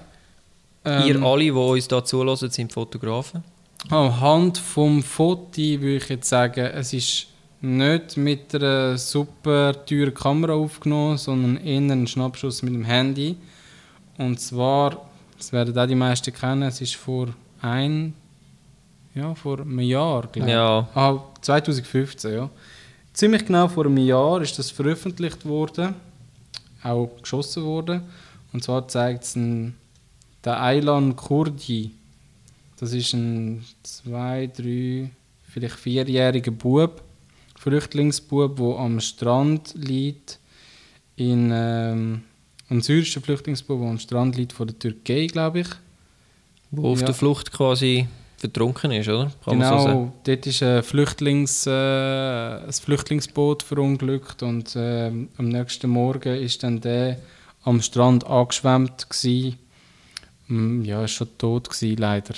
Ihr 0.85 1.15
Ähm, 1.15 1.23
alle, 1.23 1.45
die 1.45 1.51
uns 1.51 1.87
da 1.87 2.03
zulassen, 2.03 2.49
sind 2.49 2.73
Fotografen. 2.73 3.43
Anhand 3.89 4.57
vom 4.57 5.01
Foto 5.01 5.57
würde 5.57 5.95
ich 5.97 6.09
jetzt 6.09 6.27
sagen, 6.27 6.65
es 6.65 6.93
ist 6.93 7.27
nicht 7.63 8.17
mit 8.17 8.53
einer 8.55 8.97
super 8.97 9.85
teuren 9.85 10.13
Kamera 10.13 10.53
aufgenommen, 10.53 11.17
sondern 11.17 11.57
eher 11.65 11.79
ein 11.79 12.05
Schnappschuss 12.07 12.61
mit 12.61 12.73
dem 12.73 12.83
Handy. 12.83 13.37
Und 14.17 14.39
zwar, 14.39 15.05
das 15.37 15.53
werden 15.53 15.77
auch 15.77 15.87
die 15.87 15.95
meisten 15.95 16.33
kennen, 16.33 16.63
es 16.63 16.81
ist 16.81 16.95
vor 16.95 17.29
ein, 17.61 18.13
ja, 19.15 19.33
vor 19.33 19.59
einem 19.61 19.79
Jahr, 19.79 20.27
glaube 20.27 20.47
ich. 20.49 20.53
Ja. 20.53 20.87
Ah, 20.93 21.19
2015, 21.41 22.33
ja. 22.33 22.49
Ziemlich 23.13 23.45
genau 23.45 23.67
vor 23.69 23.85
einem 23.85 23.97
Jahr 23.97 24.41
ist 24.41 24.57
das 24.59 24.69
veröffentlicht 24.71 25.45
worden, 25.45 25.93
auch 26.83 27.11
geschossen 27.21 27.63
worden. 27.63 28.01
Und 28.51 28.63
zwar 28.63 28.87
zeigt 28.87 29.23
es 29.23 29.35
ein- 29.35 29.75
den 30.43 30.53
Aylan 30.53 31.15
Kurdi. 31.15 31.91
Das 32.77 32.91
ist 32.91 33.13
ein 33.13 33.63
zwei, 33.83 34.47
drei, 34.47 35.09
vielleicht 35.47 35.75
vierjähriger 35.75 36.51
Bub, 36.51 37.01
Flüchtlingsbub, 37.63 38.57
der 38.57 38.77
am 38.77 38.99
Strand 38.99 39.73
liegt. 39.75 40.39
In, 41.15 41.51
ähm, 41.53 42.23
ein 42.69 42.81
syrischer 42.81 43.21
Flüchtlingsbub, 43.21 43.79
der 43.79 43.89
am 43.89 43.99
Strand 43.99 44.35
liegt 44.35 44.51
von 44.53 44.67
der 44.67 44.77
Türkei, 44.77 45.27
glaube 45.27 45.61
ich. 45.61 45.67
Wo 46.71 46.91
auf 46.91 46.99
Ja. 46.99 47.05
der 47.05 47.15
Flucht 47.15 47.51
quasi 47.51 48.07
vertrunken 48.37 48.91
ist, 48.91 49.07
oder? 49.07 49.25
Kann 49.25 49.33
so 49.45 49.51
genau, 49.51 49.83
sagen. 49.83 50.13
dort 50.25 50.47
ist 50.47 50.61
ein, 50.63 50.83
Flüchtlings, 50.83 51.65
äh, 51.65 51.71
ein 51.71 52.73
Flüchtlingsboot 52.73 53.63
verunglückt 53.63 54.43
und 54.43 54.73
ähm, 54.75 55.29
am 55.37 55.47
nächsten 55.47 55.89
Morgen 55.89 56.35
ist 56.35 56.63
dann 56.63 56.81
der 56.81 57.19
am 57.63 57.81
Strand 57.81 58.25
angeschwemmt 58.25 59.07
gsi. 59.09 59.55
Mm, 60.47 60.81
Ja, 60.83 61.05
ist 61.05 61.11
schon 61.11 61.29
tot 61.37 61.69
gsi, 61.69 61.95
leider. 61.95 62.33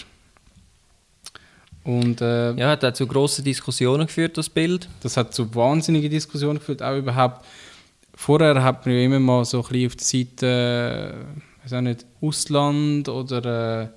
Und 1.85 2.19
äh, 2.19 2.53
Ja, 2.55 2.69
hat 2.69 2.83
auch 2.83 2.93
zu 2.93 3.05
grossen 3.05 3.45
Diskussionen 3.45 4.07
geführt, 4.07 4.37
das 4.37 4.49
Bild. 4.49 4.89
das 5.01 5.17
hat 5.17 5.33
zu 5.33 5.53
wahnsinnigen 5.53 6.09
Diskussionen 6.09 6.57
geführt, 6.57 6.81
auch 6.81 6.97
überhaupt. 6.97 7.45
Vorher 8.15 8.63
hat 8.63 8.85
man 8.85 8.95
ja 8.95 9.01
immer 9.01 9.19
mal 9.19 9.45
so 9.45 9.61
ein 9.61 9.67
bisschen 9.69 9.87
auf 9.87 9.95
der 9.95 10.05
Seite, 10.05 11.15
äh, 11.15 11.63
weiß 11.63 11.73
auch 11.73 11.81
nicht, 11.81 12.05
Ausland 12.21 13.07
oder, 13.07 13.83
äh, 13.83 13.87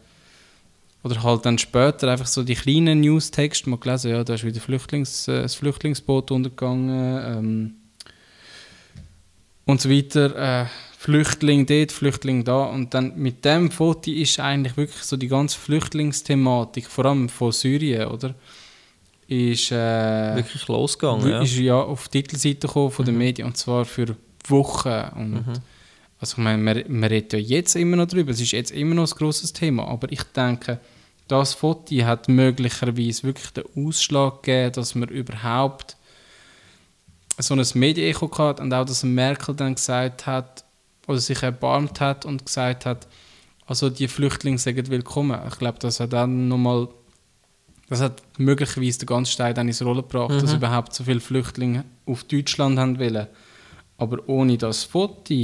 oder 1.03 1.22
halt 1.22 1.46
dann 1.46 1.57
später 1.57 2.11
einfach 2.11 2.27
so 2.27 2.42
die 2.42 2.57
kleinen 2.57 3.01
Newstexte 3.01 3.70
mal 3.70 3.79
gelesen, 3.79 4.11
ja, 4.11 4.22
da 4.22 4.35
ist 4.35 4.44
wieder 4.44 4.61
Flüchtlings, 4.61 5.27
äh, 5.29 5.42
das 5.42 5.55
Flüchtlingsboot 5.55 6.31
untergegangen 6.31 7.22
ähm, 7.24 7.74
und 9.64 9.81
so 9.81 9.88
weiter. 9.88 10.68
Flüchtling 11.00 11.64
dort, 11.64 11.92
Flüchtling 11.92 12.42
da 12.42 12.64
und 12.64 12.92
dann 12.92 13.16
mit 13.16 13.44
dem 13.44 13.70
Foto 13.70 14.11
ist 14.11 14.40
eigentlich 14.40 14.76
wirklich 14.76 15.04
so 15.04 15.16
die 15.16 15.28
ganze 15.28 15.56
Flüchtlingsthematik, 15.56 16.88
vor 16.88 17.04
allem 17.04 17.28
von 17.28 17.52
Syrien, 17.52 18.08
oder? 18.08 18.34
Ist, 19.28 19.70
äh, 19.70 20.34
Wirklich 20.34 20.66
losgegangen, 20.66 21.30
ja. 21.30 21.40
ist 21.40 21.56
ja 21.56 21.80
auf 21.80 22.08
die 22.08 22.22
Titelseite 22.22 22.66
gekommen 22.66 22.90
von 22.90 23.04
den 23.04 23.16
Medien 23.16 23.46
und 23.46 23.56
zwar 23.56 23.84
für 23.84 24.16
Wochen. 24.48 25.04
Und 25.14 25.30
Mhm. 25.30 25.52
Also 26.20 26.32
ich 26.32 26.38
meine, 26.38 26.61
man, 26.61 26.82
man 26.88 27.08
redet 27.08 27.32
ja 27.32 27.38
jetzt 27.38 27.76
immer 27.76 27.94
noch 27.94 28.06
darüber, 28.06 28.32
es 28.32 28.40
ist 28.40 28.50
jetzt 28.50 28.72
immer 28.72 28.96
noch 28.96 29.08
ein 29.08 29.16
grosses 29.16 29.52
Thema, 29.52 29.87
aber 29.87 30.11
ich 30.11 30.24
denke, 30.24 30.80
das 31.28 31.54
Foto 31.54 31.94
hat 32.04 32.28
möglicherweise 32.28 33.22
wirklich 33.22 33.50
den 33.50 33.64
Ausschlag 33.76 34.42
gegeben, 34.42 34.72
dass 34.72 34.96
man 34.96 35.11
überhaupt 35.11 35.96
so 37.38 37.54
ein 37.54 37.64
Medienecho 37.74 38.26
gehabt 38.26 38.58
und 38.58 38.74
auch, 38.74 38.84
dass 38.84 39.04
Merkel 39.04 39.54
dann 39.54 39.76
gesagt 39.76 40.26
hat, 40.26 40.64
oder 41.09 41.18
sich 41.18 41.42
erbarmt 41.42 42.01
hat 42.01 42.25
und 42.25 42.47
gesagt 42.47 42.87
hat, 42.87 43.09
also 43.66 43.90
die 43.90 44.07
Flüchtlinge 44.09 44.59
sind 44.59 44.88
willkommen. 44.90 45.38
Ich 45.49 45.59
glaube, 45.59 45.79
das 45.81 45.99
hat 46.01 46.12
dann 46.12 46.47
nochmal, 46.49 46.88
das 47.88 48.00
hat 48.00 48.23
möglicherweise 48.38 49.00
den 49.00 49.06
ganzen 49.06 49.33
Stein 49.33 49.54
dann 49.54 49.67
ins 49.69 49.83
Rollen 49.85 49.96
gebracht, 50.02 50.31
dass 50.31 50.50
Mhm. 50.52 50.59
überhaupt 50.59 50.94
so 50.94 51.04
viele 51.04 51.21
Flüchtlinge 51.21 51.85
auf 52.06 52.25
Deutschland 52.25 52.79
haben 52.79 52.98
wollen. 52.98 53.27
Aber 53.96 54.27
ohne 54.29 54.56
das 54.56 54.85
Foto 54.85 55.35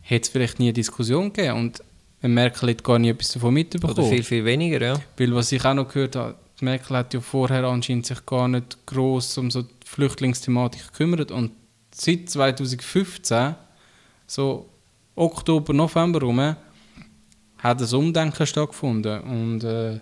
hätte 0.00 0.22
es 0.22 0.28
vielleicht 0.28 0.58
nie 0.60 0.66
eine 0.66 0.72
Diskussion 0.72 1.32
gegeben 1.32 1.58
und 1.58 1.82
Merkel 2.22 2.70
hat 2.70 2.84
gar 2.84 2.98
nie 2.98 3.10
etwas 3.10 3.32
davon 3.32 3.54
mitbekommen. 3.54 3.92
Oder 3.92 4.04
viel, 4.08 4.22
viel 4.22 4.44
weniger, 4.44 4.80
ja. 4.80 5.00
Weil 5.16 5.34
was 5.34 5.52
ich 5.52 5.64
auch 5.64 5.74
noch 5.74 5.88
gehört 5.88 6.16
habe, 6.16 6.36
Merkel 6.60 6.96
hat 6.96 7.12
ja 7.12 7.20
vorher 7.20 7.64
anscheinend 7.64 8.06
sich 8.06 8.24
gar 8.24 8.48
nicht 8.48 8.78
groß 8.86 9.38
um 9.38 9.50
so 9.50 9.62
die 9.62 9.68
Flüchtlingsthematik 9.84 10.86
gekümmert 10.92 11.30
und 11.30 11.52
seit 11.94 12.30
2015, 12.30 13.54
so 14.26 14.68
Oktober, 15.14 15.72
November 15.72 16.20
rum, 16.20 16.56
hat 17.58 17.82
ein 17.82 17.94
Umdenken 17.94 18.46
stattgefunden 18.46 19.20
und 19.20 19.64
äh, 19.64 20.00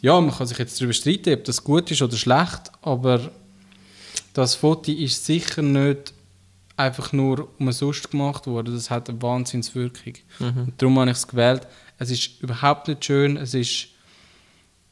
ja, 0.00 0.20
man 0.20 0.34
kann 0.34 0.46
sich 0.46 0.58
jetzt 0.58 0.80
darüber 0.80 0.92
streiten, 0.92 1.34
ob 1.34 1.44
das 1.44 1.62
gut 1.62 1.90
ist 1.90 2.02
oder 2.02 2.16
schlecht, 2.16 2.70
aber 2.82 3.30
das 4.32 4.54
Foto 4.54 4.92
ist 4.92 5.24
sicher 5.24 5.62
nicht 5.62 6.12
einfach 6.76 7.12
nur 7.12 7.48
umsonst 7.58 8.10
gemacht 8.10 8.46
worden, 8.46 8.74
das 8.74 8.90
hat 8.90 9.08
eine 9.08 9.20
Wahnsinnswirkung. 9.22 10.14
Mhm. 10.38 10.58
Und 10.58 10.74
darum 10.76 10.98
habe 10.98 11.10
ich 11.10 11.16
es 11.16 11.26
gewählt. 11.26 11.66
Es 11.98 12.10
ist 12.10 12.42
überhaupt 12.42 12.88
nicht 12.88 13.04
schön. 13.04 13.36
Es 13.36 13.54
ist. 13.54 13.88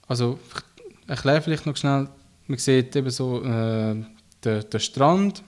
Also, 0.07 0.39
ich 0.55 1.11
erkläre 1.11 1.43
vielleicht 1.43 1.66
noch 1.66 1.76
schnell. 1.76 2.09
Man 2.47 2.59
sieht 2.59 2.95
eben 2.97 3.11
so 3.11 3.43
äh, 3.43 3.95
den, 4.45 4.70
den 4.70 4.80
Strand. 4.80 5.43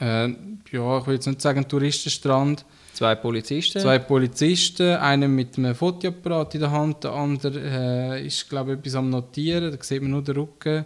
Äh, 0.00 0.28
ja, 0.72 0.98
ich 0.98 1.06
will 1.06 1.14
jetzt 1.14 1.26
nicht 1.26 1.40
sagen 1.40 1.68
Touristenstrand. 1.68 2.64
Zwei 2.94 3.14
Polizisten. 3.16 3.80
Zwei 3.80 3.98
Polizisten, 3.98 4.96
einer 4.96 5.26
mit 5.26 5.58
einem 5.58 5.74
Fotoapparat 5.74 6.54
in 6.54 6.60
der 6.60 6.70
Hand, 6.70 7.02
der 7.04 7.12
andere 7.12 7.60
äh, 7.60 8.26
ist, 8.26 8.48
glaube 8.48 8.72
ich, 8.72 8.78
etwas 8.78 8.94
am 8.94 9.10
Notieren, 9.10 9.76
da 9.76 9.82
sieht 9.82 10.00
man 10.00 10.12
nur 10.12 10.22
den 10.22 10.36
Rücken. 10.36 10.84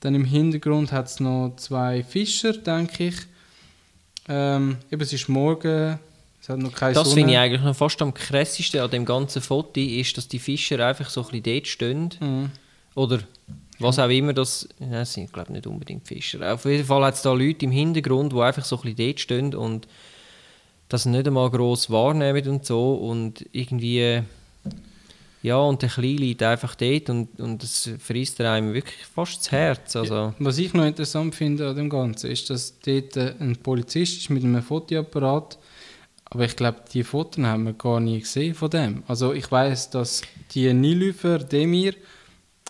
Dann 0.00 0.14
im 0.14 0.24
Hintergrund 0.24 0.92
hat 0.92 1.06
es 1.06 1.20
noch 1.20 1.54
zwei 1.56 2.02
Fischer, 2.02 2.52
denke 2.52 3.08
ich. 3.08 3.16
Ähm, 4.28 4.76
eben, 4.90 5.00
es 5.00 5.12
ist 5.12 5.28
morgen, 5.28 5.98
es 6.42 6.48
hat 6.48 6.58
noch 6.58 6.72
keine 6.74 6.94
das 6.94 7.12
finde 7.14 7.32
ich 7.32 7.38
eigentlich 7.38 7.62
noch 7.62 7.76
fast 7.76 8.02
am 8.02 8.12
krassesten 8.12 8.80
an 8.80 8.90
dem 8.90 9.04
ganzen 9.04 9.40
Foto, 9.40 9.80
ist, 9.80 10.16
dass 10.18 10.28
die 10.28 10.38
Fischer 10.38 10.84
einfach 10.86 11.08
so 11.08 11.22
ein 11.22 11.28
bisschen 11.28 11.54
dort 11.54 11.66
stehen. 11.66 12.10
Mhm. 12.20 12.50
Oder 12.94 13.20
was 13.78 13.98
auch 13.98 14.08
immer 14.08 14.32
das... 14.32 14.68
Das 14.78 15.12
sind 15.12 15.32
glaube 15.32 15.48
ich 15.48 15.54
nicht 15.54 15.66
unbedingt 15.66 16.06
Fischer. 16.06 16.54
Auf 16.54 16.64
jeden 16.64 16.84
Fall 16.84 17.04
hat 17.04 17.14
es 17.14 17.22
da 17.22 17.32
Leute 17.32 17.64
im 17.64 17.70
Hintergrund, 17.70 18.32
die 18.32 18.40
einfach 18.40 18.64
so 18.64 18.76
ein 18.76 18.82
bisschen 18.82 19.08
dort 19.08 19.20
stehen 19.20 19.54
und 19.54 19.88
das 20.88 21.04
nicht 21.04 21.26
einmal 21.26 21.50
gross 21.50 21.90
wahrnehmen 21.90 22.48
und 22.48 22.64
so 22.64 22.94
und 22.94 23.46
irgendwie... 23.52 24.22
Ja, 25.42 25.58
und 25.58 25.80
der 25.80 25.90
Kleine 25.90 26.16
liegt 26.16 26.42
einfach 26.42 26.74
dort 26.74 27.08
und, 27.08 27.38
und 27.38 27.62
das 27.62 27.88
frisst 28.00 28.40
einem 28.40 28.74
wirklich 28.74 29.04
fast 29.14 29.38
das 29.38 29.52
Herz. 29.52 29.94
Also, 29.94 30.34
Was 30.40 30.58
ich 30.58 30.74
noch 30.74 30.84
interessant 30.84 31.36
finde 31.36 31.68
an 31.68 31.76
dem 31.76 31.88
Ganzen, 31.88 32.32
ist, 32.32 32.50
dass 32.50 32.80
dort 32.80 33.16
äh, 33.16 33.34
ein 33.38 33.54
Polizist 33.56 34.18
ist 34.18 34.30
mit 34.30 34.42
einem 34.42 34.60
Fotoapparat, 34.60 35.56
aber 36.24 36.46
ich 36.46 36.56
glaube, 36.56 36.80
die 36.92 37.04
Fotos 37.04 37.44
haben 37.44 37.64
wir 37.64 37.74
gar 37.74 38.00
nie 38.00 38.18
gesehen 38.18 38.54
von 38.54 38.70
dem. 38.70 39.04
Also 39.06 39.32
ich 39.32 39.48
weiß, 39.48 39.90
dass 39.90 40.22
die 40.50 40.72
Nilüfer 40.72 41.38
Demir 41.38 41.94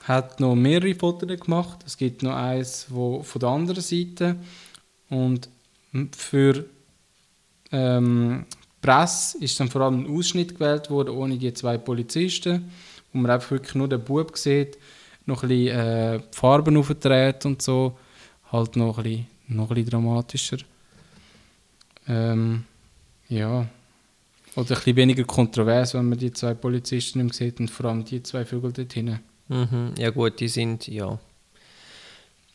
hat 0.06 0.38
noch 0.38 0.54
mehrere 0.54 0.94
Fotos 0.94 1.40
gemacht. 1.40 1.80
Es 1.84 1.96
gibt 1.96 2.22
noch 2.22 2.34
eins 2.34 2.86
wo, 2.88 3.22
von 3.22 3.40
der 3.40 3.48
anderen 3.48 3.82
Seite 3.82 4.36
und 5.08 5.48
für 6.16 6.64
ähm, 7.72 8.46
Presse 8.80 9.38
ist 9.38 9.58
dann 9.58 9.68
vor 9.68 9.80
allem 9.80 10.04
ein 10.04 10.16
Ausschnitt 10.16 10.54
gewählt 10.54 10.90
worden, 10.90 11.10
ohne 11.10 11.36
die 11.36 11.52
zwei 11.52 11.76
Polizisten, 11.76 12.70
wo 13.12 13.18
man 13.18 13.32
einfach 13.32 13.50
wirklich 13.50 13.74
nur 13.74 13.88
den 13.88 14.04
Bub 14.04 14.36
sieht, 14.36 14.78
noch 15.24 15.42
ein 15.42 15.48
bisschen 15.48 15.78
äh, 15.78 16.20
Farben 16.30 16.76
aufgedreht 16.76 17.44
und 17.44 17.60
so, 17.60 17.98
halt 18.52 18.76
noch 18.76 18.98
ein 18.98 19.02
bisschen, 19.02 19.26
noch 19.48 19.70
ein 19.70 19.74
bisschen 19.74 19.90
dramatischer. 19.90 20.58
Ähm, 22.06 22.62
ja. 23.28 23.66
Oder 24.54 24.70
ein 24.70 24.76
bisschen 24.76 24.96
weniger 24.96 25.24
kontrovers, 25.24 25.94
wenn 25.94 26.08
man 26.08 26.18
die 26.18 26.32
zwei 26.32 26.54
Polizisten 26.54 27.24
nicht 27.24 27.34
sieht 27.34 27.58
und 27.58 27.70
vor 27.70 27.86
allem 27.86 28.04
die 28.04 28.22
zwei 28.22 28.44
Vögel 28.44 28.72
dort 28.72 28.92
hinten. 28.92 29.18
Mhm, 29.48 29.94
ja 29.98 30.10
gut, 30.10 30.40
die 30.40 30.48
sind, 30.48 30.86
ja. 30.88 31.18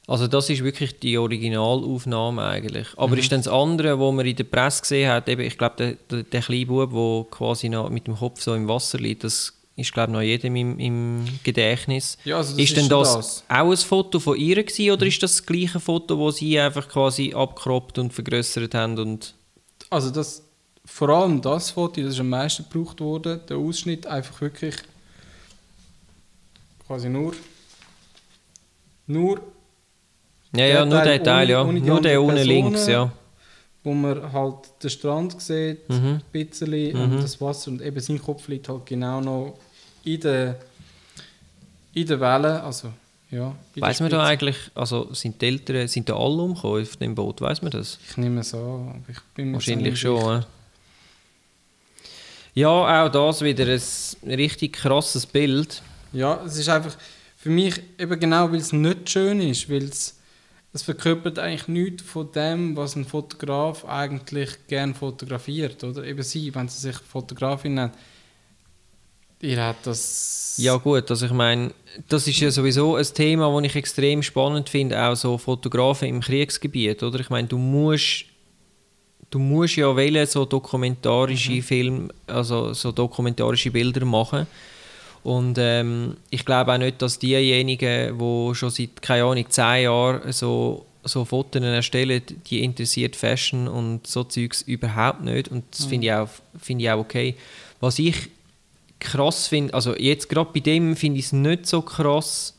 Also 0.07 0.27
das 0.27 0.49
ist 0.49 0.63
wirklich 0.63 0.99
die 0.99 1.17
Originalaufnahme 1.17 2.43
eigentlich. 2.43 2.87
Aber 2.97 3.13
Mhm. 3.13 3.19
ist 3.19 3.31
dann 3.31 3.39
das 3.41 3.47
andere, 3.47 3.97
wo 3.99 4.11
man 4.11 4.25
in 4.25 4.35
der 4.35 4.43
Presse 4.43 4.81
gesehen 4.81 5.09
hat, 5.09 5.29
eben, 5.29 5.41
ich 5.41 5.57
glaube, 5.57 5.75
der, 5.77 5.93
der, 6.09 6.23
der 6.23 6.41
kleine 6.41 6.65
Bub, 6.65 6.91
der 6.91 7.31
quasi 7.37 7.69
noch 7.69 7.89
mit 7.89 8.07
dem 8.07 8.15
Kopf 8.17 8.41
so 8.41 8.53
im 8.55 8.67
Wasser 8.67 8.97
liegt, 8.97 9.23
das 9.23 9.53
ist 9.77 9.93
glaube 9.93 10.11
ich 10.11 10.13
noch 10.13 10.21
jedem 10.21 10.55
im, 10.57 10.79
im 10.79 11.25
Gedächtnis. 11.43 12.17
Ja, 12.25 12.37
also 12.37 12.57
ist 12.57 12.75
denn 12.75 12.89
das, 12.89 13.43
auch 13.47 13.71
ein 13.71 13.77
Foto 13.77 14.19
von 14.19 14.37
ihr 14.37 14.61
gewesen, 14.61 14.91
oder 14.91 15.05
ist 15.05 15.23
das 15.23 15.37
das 15.37 15.45
gleiche 15.45 15.79
Foto, 15.79 16.17
wo 16.17 16.29
sie 16.31 16.59
einfach 16.59 16.89
quasi 16.89 17.33
abgekroppt 17.33 17.97
und 17.97 18.11
vergrößert 18.13 18.73
haben 18.75 18.99
und 18.99 19.33
Also 19.89 20.09
das, 20.11 20.43
vor 20.83 21.09
allem 21.09 21.41
das 21.41 21.71
Foto, 21.71 22.01
das 22.01 22.15
ist 22.15 22.19
am 22.19 22.29
meisten 22.29 22.65
gebraucht 22.69 22.99
worden. 22.99 23.39
Der 23.47 23.57
Ausschnitt 23.57 24.05
einfach 24.07 24.41
wirklich 24.41 24.75
quasi 26.91 27.07
nur 27.09 27.33
nur 29.07 29.39
ja, 30.53 30.65
ja, 30.65 30.85
nur 30.85 30.97
Teil 30.97 31.05
der 31.19 31.23
Teil, 31.23 31.45
ohne- 31.45 31.51
ja, 31.51 31.63
ohne 31.63 31.79
nur 31.79 32.01
der 32.01 32.21
unten 32.21 32.43
links, 32.43 32.87
ja. 32.87 33.09
wo 33.83 33.93
man 33.93 34.31
halt 34.33 34.55
den 34.83 34.89
Strand 34.89 35.41
sieht, 35.41 35.87
Mhm. 35.89 35.95
ein 35.95 36.21
bisschen 36.33 36.93
Mhm. 36.93 37.01
und 37.01 37.23
das 37.23 37.39
Wasser 37.39 37.71
und 37.71 37.81
eben 37.81 37.99
sein 38.01 38.21
Kopf 38.21 38.49
liegt 38.49 38.67
halt 38.67 38.85
genau 38.85 39.21
noch 39.21 39.57
in 40.03 40.19
der 40.19 40.57
in 41.93 42.05
der 42.07 42.19
Welle, 42.19 42.61
also 42.63 42.89
ja. 43.31 43.55
Weiß 43.75 44.01
man 44.01 44.09
da 44.09 44.23
eigentlich, 44.23 44.57
also 44.75 45.13
sind 45.13 45.41
die 45.41 45.45
Eltern, 45.47 45.87
sind 45.87 46.09
da 46.09 46.15
alle 46.17 46.41
umgekommen 46.41 46.81
auf 46.83 46.97
dem 46.97 47.15
Boot, 47.15 47.39
weiß 47.39 47.61
man 47.61 47.71
das? 47.71 47.97
Ich 48.09 48.17
nehme 48.17 48.41
es 48.41 48.53
an, 48.53 49.05
ich 49.07 49.17
bin 49.35 49.53
Wahrscheinlich 49.53 49.91
nicht 49.91 49.99
schon. 50.01 50.19
Ja. 50.19 50.45
ja, 52.53 53.05
auch 53.05 53.09
das 53.09 53.41
wieder 53.41 53.65
ein 53.65 54.31
richtig 54.33 54.73
krasses 54.73 55.25
Bild. 55.25 55.81
Ja, 56.13 56.41
es 56.45 56.57
ist 56.57 56.69
einfach 56.69 56.95
für 57.37 57.49
mich 57.49 57.75
eben 57.97 58.19
genau, 58.19 58.51
weil 58.51 58.59
es 58.59 58.73
nicht 58.73 59.09
schön 59.09 59.41
ist, 59.41 59.69
weil 59.69 59.83
es 59.83 60.17
es 60.73 60.83
verkörpert 60.83 61.37
eigentlich 61.37 61.67
nichts 61.67 62.03
von 62.03 62.31
dem, 62.31 62.77
was 62.77 62.95
ein 62.95 63.05
Fotograf 63.05 63.83
eigentlich 63.85 64.49
gern 64.67 64.95
fotografiert, 64.95 65.83
oder? 65.83 66.05
Eben 66.05 66.23
sie, 66.23 66.53
wenn 66.55 66.69
sie 66.69 66.79
sich 66.79 66.95
Fotografin 66.95 67.73
nennt, 67.73 67.93
ihr 69.41 69.65
hat 69.65 69.77
das... 69.83 70.55
Ja 70.57 70.77
gut, 70.77 71.09
also 71.09 71.25
ich 71.25 71.33
meine, 71.33 71.73
das 72.07 72.27
ist 72.27 72.39
ja 72.39 72.51
sowieso 72.51 72.95
ein 72.95 73.05
Thema, 73.05 73.53
das 73.53 73.69
ich 73.69 73.75
extrem 73.75 74.23
spannend 74.23 74.69
finde, 74.69 75.01
auch 75.01 75.15
so 75.15 75.37
Fotografen 75.37 76.07
im 76.07 76.21
Kriegsgebiet, 76.21 77.03
oder? 77.03 77.19
Ich 77.19 77.29
meine, 77.29 77.47
du 77.47 77.57
musst 77.57 78.25
du 79.29 79.39
musst 79.39 79.77
ja 79.77 79.95
wählen, 79.95 80.27
so 80.27 80.45
dokumentarische 80.45 81.61
Film, 81.61 82.11
also 82.27 82.73
so 82.73 82.91
dokumentarische 82.91 83.71
Bilder 83.71 84.05
machen. 84.05 84.45
Und 85.23 85.57
ähm, 85.59 86.17
ich 86.29 86.45
glaube 86.45 86.73
auch 86.73 86.77
nicht, 86.77 87.01
dass 87.01 87.19
diejenigen, 87.19 88.17
die 88.17 88.55
schon 88.55 88.69
seit, 88.69 89.01
keine 89.01 89.25
Ahnung, 89.25 89.45
zehn 89.49 89.83
Jahren 89.83 90.31
so, 90.31 90.85
so 91.03 91.25
Fotos 91.25 91.61
erstellen, 91.61 92.21
die 92.47 92.63
interessiert 92.63 93.15
Fashion 93.15 93.67
und 93.67 94.07
so 94.07 94.23
Zeugs 94.23 94.61
überhaupt 94.63 95.21
nicht. 95.21 95.49
Und 95.49 95.63
das 95.71 95.85
finde 95.85 96.07
ich, 96.07 96.13
auch, 96.13 96.29
finde 96.59 96.83
ich 96.83 96.91
auch 96.91 96.99
okay. 96.99 97.35
Was 97.79 97.99
ich 97.99 98.29
krass 98.99 99.47
finde, 99.47 99.73
also 99.73 99.95
jetzt 99.95 100.29
gerade 100.29 100.51
bei 100.53 100.59
dem 100.59 100.95
finde 100.95 101.19
ich 101.19 101.25
es 101.25 101.33
nicht 101.33 101.65
so 101.65 101.81
krass 101.81 102.55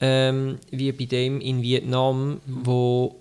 ähm, 0.00 0.58
wie 0.70 0.92
bei 0.92 1.04
dem 1.04 1.40
in 1.40 1.62
Vietnam, 1.62 2.40
wo 2.46 3.16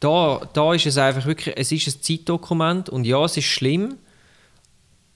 da, 0.00 0.40
da 0.52 0.74
ist 0.74 0.86
es 0.86 0.96
einfach 0.96 1.26
wirklich, 1.26 1.54
es 1.56 1.70
ist 1.70 1.86
ein 1.88 2.02
Zeitdokument 2.02 2.88
und 2.88 3.04
ja, 3.04 3.24
es 3.24 3.36
ist 3.36 3.44
schlimm, 3.44 3.96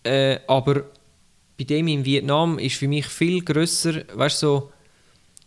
äh, 0.04 0.38
aber 0.46 0.84
bei 1.56 1.64
dem 1.64 1.88
in 1.88 2.04
Vietnam 2.04 2.58
ist 2.58 2.76
für 2.76 2.88
mich 2.88 3.06
viel 3.06 3.42
grösser, 3.42 4.02
weißt 4.14 4.42
du, 4.42 4.46
so, 4.46 4.72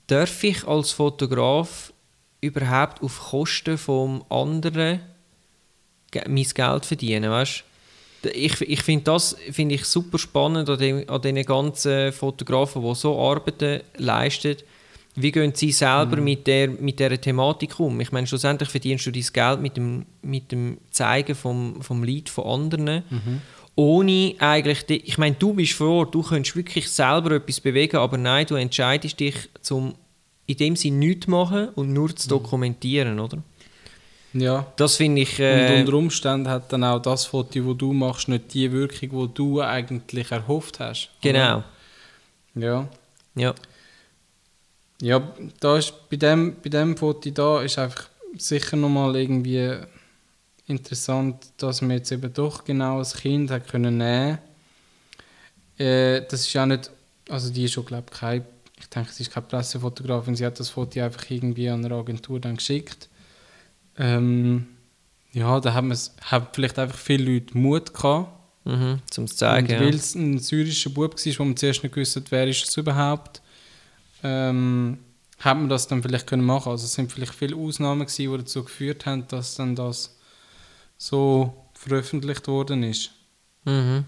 darf 0.07 0.43
ich 0.43 0.65
als 0.65 0.91
Fotograf 0.91 1.91
überhaupt 2.41 3.01
auf 3.01 3.19
Kosten 3.31 3.77
vom 3.77 4.23
anderen 4.29 5.01
mein 6.27 6.43
Geld 6.43 6.85
verdienen, 6.85 7.29
weißt? 7.29 7.63
Ich, 8.33 8.61
ich 8.61 8.81
finde 8.81 9.03
das 9.03 9.37
finde 9.51 9.75
ich 9.75 9.85
super 9.85 10.17
spannend 10.17 10.69
an, 10.69 10.79
dem, 10.79 11.07
an 11.07 11.21
diesen 11.21 11.43
ganzen 11.43 12.11
Fotografen, 12.11 12.81
die 12.81 12.95
so 12.95 13.19
Arbeiten 13.19 13.81
leisten. 13.97 14.57
Wie 15.15 15.31
gehen 15.31 15.53
sie 15.53 15.71
selber 15.71 16.17
mit, 16.17 16.45
der, 16.47 16.67
mit 16.67 16.99
dieser 16.99 17.19
Thematik 17.19 17.79
um? 17.79 17.99
Ich 17.99 18.11
meine, 18.11 18.27
schlussendlich 18.27 18.69
verdienst 18.69 19.05
du 19.05 19.11
dein 19.11 19.25
Geld 19.33 19.61
mit 19.61 19.77
dem, 19.77 20.05
mit 20.21 20.51
dem 20.51 20.77
Zeigen 20.91 21.35
vom, 21.35 21.81
vom 21.81 22.03
Lied 22.03 22.29
von 22.29 22.45
anderen. 22.45 23.03
Ohne 23.77 24.33
eigentlich, 24.39 24.85
die, 24.87 24.97
ich 25.05 25.17
meine, 25.19 25.35
du 25.35 25.53
bist 25.53 25.73
vor 25.73 25.89
Ort, 25.89 26.15
du 26.15 26.23
könntest 26.23 26.55
wirklich 26.55 26.89
selber 26.89 27.35
etwas 27.35 27.61
bewegen, 27.61 27.97
aber 27.97 28.17
nein, 28.17 28.47
du 28.47 28.55
entscheidest 28.55 29.19
dich, 29.19 29.35
zum 29.61 29.93
in 30.47 30.57
dem 30.57 30.75
Sinne 30.75 30.97
nichts 30.97 31.25
zu 31.25 31.31
machen 31.31 31.69
und 31.75 31.93
nur 31.93 32.15
zu 32.15 32.27
dokumentieren, 32.27 33.19
oder? 33.19 33.37
Ja. 34.33 34.65
Das 34.77 34.95
finde 34.95 35.21
ich... 35.21 35.37
Und 35.39 35.45
Äh, 35.45 35.81
unter 35.81 35.93
Umständen 35.93 36.49
hat 36.49 36.71
dann 36.73 36.83
auch 36.83 37.01
das 37.01 37.25
Foto, 37.25 37.59
das 37.59 37.77
du 37.77 37.93
machst, 37.93 38.29
nicht 38.29 38.53
die 38.53 38.71
Wirkung, 38.71 39.27
die 39.27 39.33
du 39.33 39.61
eigentlich 39.61 40.31
erhofft 40.31 40.79
hast. 40.79 41.09
genau, 41.21 41.63
Ja. 42.55 42.87
ja. 43.35 43.53
Ja, 45.01 45.21
da 45.59 45.77
ist 45.77 46.09
bei 46.09 46.15
dem, 46.15 46.55
bei 46.63 46.69
dem 46.69 46.97
Foto 46.97 47.29
da 47.29 47.61
ist 47.61 47.77
einfach 47.77 48.07
sicher 48.37 48.75
nochmal 48.75 49.15
irgendwie 49.15 49.75
interessant, 50.67 51.47
dass 51.57 51.81
man 51.81 51.91
jetzt 51.91 52.11
eben 52.11 52.31
doch 52.33 52.63
genau 52.63 52.99
das 52.99 53.15
Kind 53.15 53.49
hat 53.49 53.67
können 53.67 53.97
nehmen. 53.97 54.37
Äh, 55.77 56.21
das 56.29 56.41
ist 56.41 56.53
ja 56.53 56.65
nicht, 56.65 56.91
also 57.29 57.51
die 57.51 57.65
ist 57.65 57.73
schon 57.73 57.85
glaube 57.85 58.07
ich 58.11 58.19
kein, 58.19 58.45
ich 58.79 58.87
denke, 58.87 59.11
sie 59.11 59.23
ist 59.23 59.31
keine 59.31 59.47
Pressefotografin, 59.47 60.35
sie 60.35 60.45
hat 60.45 60.59
das 60.59 60.69
Foto 60.69 60.99
einfach 61.01 61.29
irgendwie 61.29 61.69
an 61.69 61.83
eine 61.83 61.95
Agentur 61.95 62.39
dann 62.39 62.57
geschickt. 62.57 63.09
Ähm, 63.97 64.67
ja, 65.33 65.59
da 65.59 65.73
haben, 65.73 65.93
haben 66.21 66.47
vielleicht 66.53 66.77
einfach 66.79 66.97
viele 66.97 67.33
Leute 67.33 67.57
Mut 67.57 67.93
gehabt. 67.93 68.33
Mhm, 68.65 68.99
zum 69.09 69.27
zu 69.27 69.33
Und 69.33 69.37
zeigen. 69.37 69.79
weil 69.79 69.95
es 69.95 70.13
ein 70.13 70.39
syrischer 70.39 70.89
Bub 70.89 71.15
war, 71.15 71.39
wo 71.39 71.43
man 71.45 71.55
zuerst 71.55 71.83
nicht 71.83 71.95
gewusst 71.95 72.17
hat, 72.17 72.31
wer 72.31 72.45
ist 72.47 72.67
es 72.67 72.75
überhaupt, 72.75 73.41
ähm, 74.23 74.97
hat 75.39 75.57
man 75.57 75.69
das 75.69 75.87
dann 75.87 76.03
vielleicht 76.03 76.27
können 76.27 76.43
machen. 76.43 76.71
Also 76.71 76.83
es 76.83 76.93
sind 76.93 77.09
vielleicht 77.09 77.33
viele 77.33 77.55
Ausnahmen 77.55 78.05
gewesen, 78.05 78.29
die 78.29 78.37
dazu 78.37 78.63
geführt 78.65 79.05
haben, 79.05 79.25
dass 79.29 79.55
dann 79.55 79.73
das 79.73 80.16
so 80.97 81.53
veröffentlicht 81.73 82.47
worden 82.47 82.83
ist. 82.83 83.11
Mhm. 83.65 84.05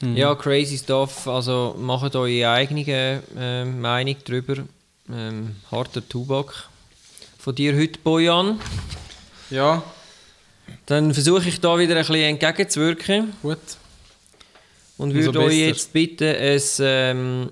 Mhm. 0.00 0.16
Ja, 0.16 0.34
crazy 0.34 0.78
stuff. 0.78 1.26
Also 1.26 1.74
macht 1.78 2.16
eure 2.16 2.50
eigene 2.50 3.22
äh, 3.36 3.64
Meinung 3.64 4.16
darüber. 4.24 4.64
Ähm, 5.12 5.56
harter 5.70 6.06
Tubak. 6.08 6.68
von 7.38 7.54
dir 7.54 7.74
heute, 7.76 7.98
Bojan. 7.98 8.60
Ja, 9.50 9.82
Dann 10.86 11.12
versuche 11.12 11.48
ich 11.48 11.60
da 11.60 11.76
wieder 11.78 11.96
ein 11.96 12.06
bisschen 12.06 12.14
entgegenzuwirken 12.22 13.32
gut. 13.42 13.58
und 14.98 15.12
würde 15.14 15.40
euch 15.40 15.46
besser. 15.46 15.66
jetzt 15.66 15.92
bitten, 15.92 16.36
ein 16.36 16.60
ähm, 16.80 17.50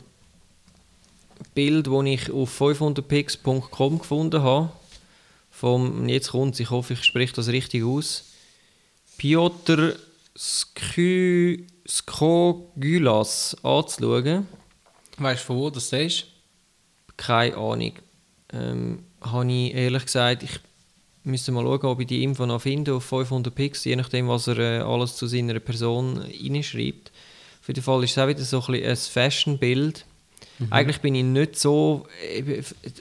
Bild, 1.54 1.88
das 1.88 2.04
ich 2.04 2.30
auf 2.30 2.60
500pix.com 2.60 3.98
gefunden 3.98 4.42
habe, 4.42 4.70
vom, 5.58 6.08
jetzt 6.08 6.30
kommt 6.30 6.58
ich 6.60 6.70
hoffe, 6.70 6.92
ich 6.92 7.02
spreche 7.02 7.34
das 7.34 7.48
richtig 7.48 7.84
aus, 7.84 8.26
Piotr 9.16 9.96
Sky, 10.36 11.66
Skogylas 11.88 13.56
anzuschauen. 13.64 14.46
Weißt 15.16 15.42
du, 15.42 15.46
von 15.46 15.56
wo 15.56 15.70
das 15.70 15.92
ist? 15.92 16.26
Keine 17.16 17.56
Ahnung. 17.56 17.92
Ähm, 18.52 19.04
habe 19.20 19.52
ich 19.52 19.74
ehrlich 19.74 20.04
gesagt, 20.04 20.44
ich 20.44 20.60
müsste 21.24 21.50
mal 21.50 21.64
schauen, 21.64 21.86
ob 21.86 22.00
ich 22.00 22.06
die 22.06 22.22
Info 22.22 22.46
noch 22.46 22.62
finde 22.62 22.94
auf 22.94 23.04
500 23.04 23.52
Pix, 23.52 23.84
je 23.84 23.96
nachdem, 23.96 24.28
was 24.28 24.46
er 24.46 24.58
äh, 24.58 24.78
alles 24.78 25.16
zu 25.16 25.26
seiner 25.26 25.58
Person 25.58 26.18
reinschreibt. 26.18 27.10
Für 27.60 27.72
den 27.72 27.82
Fall 27.82 28.04
ist 28.04 28.12
es 28.12 28.18
auch 28.18 28.28
wieder 28.28 28.44
so 28.44 28.62
ein, 28.68 28.84
ein 28.84 28.96
Fashion-Bild. 28.96 30.06
Eigentlich 30.70 31.00
bin 31.00 31.14
ich 31.14 31.24
nicht 31.24 31.56
so, 31.56 32.06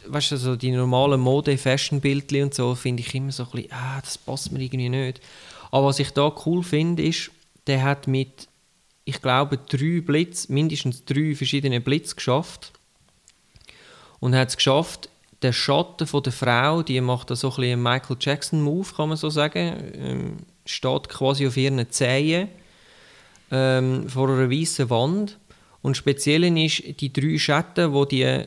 weißt 0.07 0.31
du, 0.31 0.37
so 0.37 0.55
die 0.55 0.71
normalen 0.71 1.19
Mode-Fashion-Bildchen 1.19 2.43
und 2.43 2.53
so, 2.53 2.75
finde 2.75 3.01
ich 3.01 3.13
immer 3.15 3.31
so 3.31 3.43
ein 3.43 3.49
bisschen, 3.49 3.71
ah, 3.71 3.99
das 4.01 4.17
passt 4.17 4.51
mir 4.51 4.61
irgendwie 4.61 4.89
nicht. 4.89 5.21
Aber 5.71 5.87
was 5.87 5.99
ich 5.99 6.11
da 6.11 6.33
cool 6.45 6.63
finde, 6.63 7.03
ist, 7.03 7.31
der 7.65 7.83
hat 7.83 8.07
mit, 8.07 8.47
ich 9.05 9.21
glaube, 9.21 9.57
drei 9.57 10.01
Blitz, 10.01 10.49
mindestens 10.49 11.03
drei 11.05 11.35
verschiedene 11.35 11.81
Blitz 11.81 12.15
geschafft. 12.15 12.71
Und 14.19 14.35
hat 14.35 14.49
es 14.49 14.57
geschafft, 14.57 15.09
den 15.43 15.53
Schatten 15.53 16.07
von 16.07 16.23
der 16.23 16.33
Frau, 16.33 16.81
die 16.81 16.99
macht 17.01 17.29
da 17.29 17.35
so 17.35 17.49
ein 17.49 17.55
bisschen 17.55 17.73
einen 17.73 17.83
Michael 17.83 18.17
Jackson 18.19 18.61
Move, 18.61 18.87
kann 18.95 19.09
man 19.09 19.17
so 19.17 19.29
sagen, 19.29 19.91
ähm, 19.93 20.37
steht 20.65 21.09
quasi 21.09 21.47
auf 21.47 21.57
ihren 21.57 21.89
Zehen 21.91 22.49
ähm, 23.51 24.09
vor 24.09 24.29
einer 24.29 24.49
weißen 24.49 24.89
Wand 24.89 25.37
und 25.82 25.97
speziell 25.97 26.43
ist, 26.57 26.84
die 27.01 27.13
drei 27.13 27.38
Schatten, 27.38 27.93
wo 27.93 28.05
die 28.05 28.43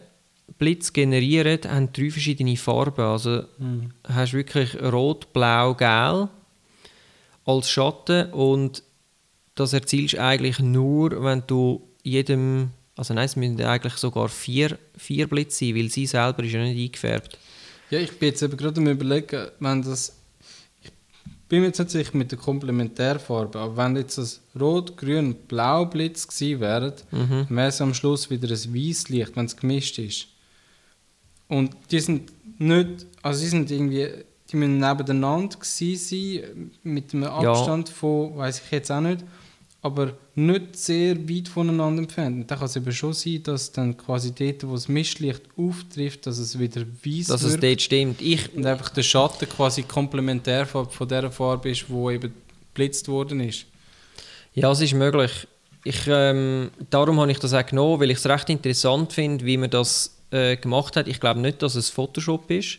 Blitz 0.58 0.92
generieren, 0.92 1.60
haben 1.68 1.92
drei 1.92 2.10
verschiedene 2.10 2.56
Farben. 2.56 3.04
Also 3.04 3.44
hast 4.04 4.32
wirklich 4.32 4.80
rot, 4.80 5.32
blau, 5.32 5.74
gelb 5.74 6.28
als 7.46 7.70
Schatten 7.70 8.32
und 8.32 8.82
das 9.54 9.72
erzielst 9.72 10.14
du 10.14 10.22
eigentlich 10.22 10.58
nur, 10.58 11.22
wenn 11.22 11.42
du 11.46 11.88
jedem, 12.02 12.70
also 12.96 13.14
nein, 13.14 13.26
es 13.26 13.36
müssen 13.36 13.60
eigentlich 13.60 13.94
sogar 13.94 14.28
vier, 14.28 14.78
vier 14.96 15.26
Blitze 15.26 15.66
sein, 15.66 15.76
weil 15.76 15.88
sie 15.88 16.06
selber 16.06 16.44
ist 16.44 16.52
ja 16.52 16.62
nicht 16.62 16.80
eingefärbt. 16.80 17.38
Ja, 17.90 17.98
ich 17.98 18.18
bin 18.18 18.28
jetzt 18.28 18.42
eben 18.42 18.56
gerade 18.56 18.80
am 18.80 18.86
überlegen, 18.86 19.48
wenn 19.58 19.82
das... 19.82 20.16
Ich 21.50 21.52
bin 21.52 21.62
mir 21.62 21.66
jetzt 21.66 21.80
nicht 21.80 21.90
sicher 21.90 22.16
mit 22.16 22.30
der 22.30 22.38
Komplementärfarbe, 22.38 23.58
aber 23.58 23.76
wenn 23.76 23.96
jetzt 23.96 24.18
das 24.18 24.40
Rot, 24.60 24.96
Grün 24.96 25.34
Blau 25.48 25.84
Blitz 25.84 26.28
gewesen 26.28 26.60
wären, 26.60 26.92
Mhm. 27.10 27.46
dann 27.48 27.56
wäre 27.56 27.66
es 27.66 27.80
am 27.80 27.92
Schluss 27.92 28.30
wieder 28.30 28.46
ein 28.48 28.72
Weißlicht, 28.72 29.34
wenn 29.34 29.46
es 29.46 29.56
gemischt 29.56 29.98
ist. 29.98 30.28
Und 31.48 31.72
die 31.90 31.98
sind 31.98 32.30
nicht... 32.60 33.04
Also 33.22 33.40
die 33.40 33.48
sind 33.48 33.68
irgendwie... 33.68 34.06
Die 34.52 34.56
müssen 34.56 34.78
nebeneinander 34.78 35.56
gewesen 35.58 35.96
sein, 35.96 36.70
mit 36.84 37.12
einem 37.14 37.24
Ja. 37.24 37.50
Abstand 37.50 37.88
von, 37.88 38.36
weiß 38.36 38.62
ich 38.64 38.70
jetzt 38.70 38.92
auch 38.92 39.00
nicht, 39.00 39.24
aber 39.82 40.12
nicht 40.34 40.76
sehr 40.76 41.16
weit 41.28 41.48
voneinander 41.48 42.02
entfernt. 42.02 42.36
Und 42.36 42.50
dann 42.50 42.58
kann 42.58 42.66
es 42.66 42.76
eben 42.76 42.92
schon 42.92 43.14
sein, 43.14 43.42
dass 43.42 43.72
dann 43.72 43.96
quasi 43.96 44.34
dort, 44.34 44.66
wo 44.68 44.74
das 44.74 44.88
Mischlicht 44.88 45.42
auftrifft, 45.56 46.26
dass 46.26 46.38
es 46.38 46.58
wieder 46.58 46.82
weiß 46.82 47.28
Dass 47.28 47.42
es 47.42 47.58
dort 47.58 47.80
stimmt. 47.80 48.20
Ich, 48.20 48.54
Und 48.54 48.66
einfach 48.66 48.90
der 48.90 49.02
Schatten 49.02 49.48
quasi 49.48 49.82
Komplementärfarbe 49.82 50.90
von 50.90 51.08
der 51.08 51.30
Farbe 51.30 51.70
ist, 51.70 51.88
wo 51.88 52.10
eben 52.10 52.34
geblitzt 52.74 53.08
worden 53.08 53.40
ist. 53.40 53.66
Ja, 54.54 54.70
es 54.70 54.80
ist 54.80 54.94
möglich. 54.94 55.46
Ich, 55.84 56.02
ähm, 56.06 56.70
darum 56.90 57.18
habe 57.18 57.32
ich 57.32 57.38
das 57.38 57.54
auch 57.54 57.64
genommen, 57.64 58.00
weil 58.00 58.10
ich 58.10 58.18
es 58.18 58.26
recht 58.26 58.50
interessant 58.50 59.14
finde, 59.14 59.46
wie 59.46 59.56
man 59.56 59.70
das 59.70 60.18
äh, 60.30 60.56
gemacht 60.56 60.96
hat. 60.96 61.08
Ich 61.08 61.20
glaube 61.20 61.40
nicht, 61.40 61.62
dass 61.62 61.74
es 61.74 61.88
Photoshop 61.88 62.50
ist. 62.50 62.78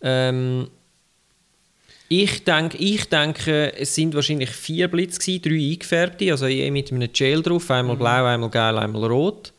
Ähm, 0.00 0.68
ich, 2.08 2.44
denk, 2.44 2.74
ich 2.78 3.08
denke, 3.08 3.74
es 3.76 3.94
sind 3.94 4.14
wahrscheinlich 4.14 4.50
vier 4.50 4.88
Blitze, 4.88 5.18
gewesen, 5.18 5.42
drei 5.42 5.72
eingefärbte, 5.72 6.30
also 6.30 6.46
je 6.46 6.70
mit 6.70 6.92
einem 6.92 7.12
Gel 7.12 7.42
drauf, 7.42 7.70
einmal 7.70 7.96
blau, 7.96 8.24
einmal 8.24 8.50
gelb, 8.50 8.76
einmal 8.76 9.10
rot. 9.10 9.52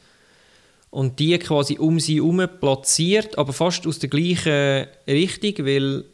Und 0.92 1.20
die 1.20 1.38
quasi 1.40 1.78
um 1.78 2.00
sie 2.00 2.16
herum 2.16 2.48
platziert, 2.60 3.38
aber 3.38 3.52
fast 3.52 3.86
aus 3.86 4.00
der 4.00 4.10
gleichen 4.10 4.88
Richtung, 5.08 5.66
weil, 5.66 6.06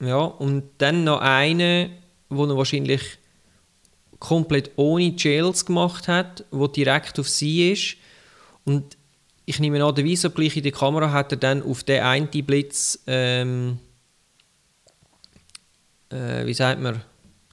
ja, 0.00 0.20
und 0.20 0.64
dann 0.78 1.04
noch 1.04 1.20
eine, 1.20 1.90
wo 2.30 2.46
er 2.46 2.56
wahrscheinlich 2.56 3.02
komplett 4.18 4.70
ohne 4.76 5.12
Gels 5.12 5.66
gemacht 5.66 6.08
hat, 6.08 6.44
wo 6.50 6.66
direkt 6.66 7.18
auf 7.18 7.28
sie 7.28 7.72
ist. 7.72 7.96
Und 8.64 8.96
ich 9.44 9.60
nehme 9.60 9.84
an, 9.84 9.94
der 9.94 10.04
Visor 10.04 10.30
gleich 10.30 10.56
in 10.56 10.62
der 10.62 10.72
Kamera 10.72 11.12
hat 11.12 11.32
er 11.32 11.38
dann 11.38 11.62
auf 11.62 11.84
den 11.84 12.02
einen 12.02 12.28
Blitz, 12.28 12.98
ähm, 13.06 13.78
äh, 16.10 16.46
wie 16.46 16.54
sagt 16.54 16.80
man, 16.80 17.02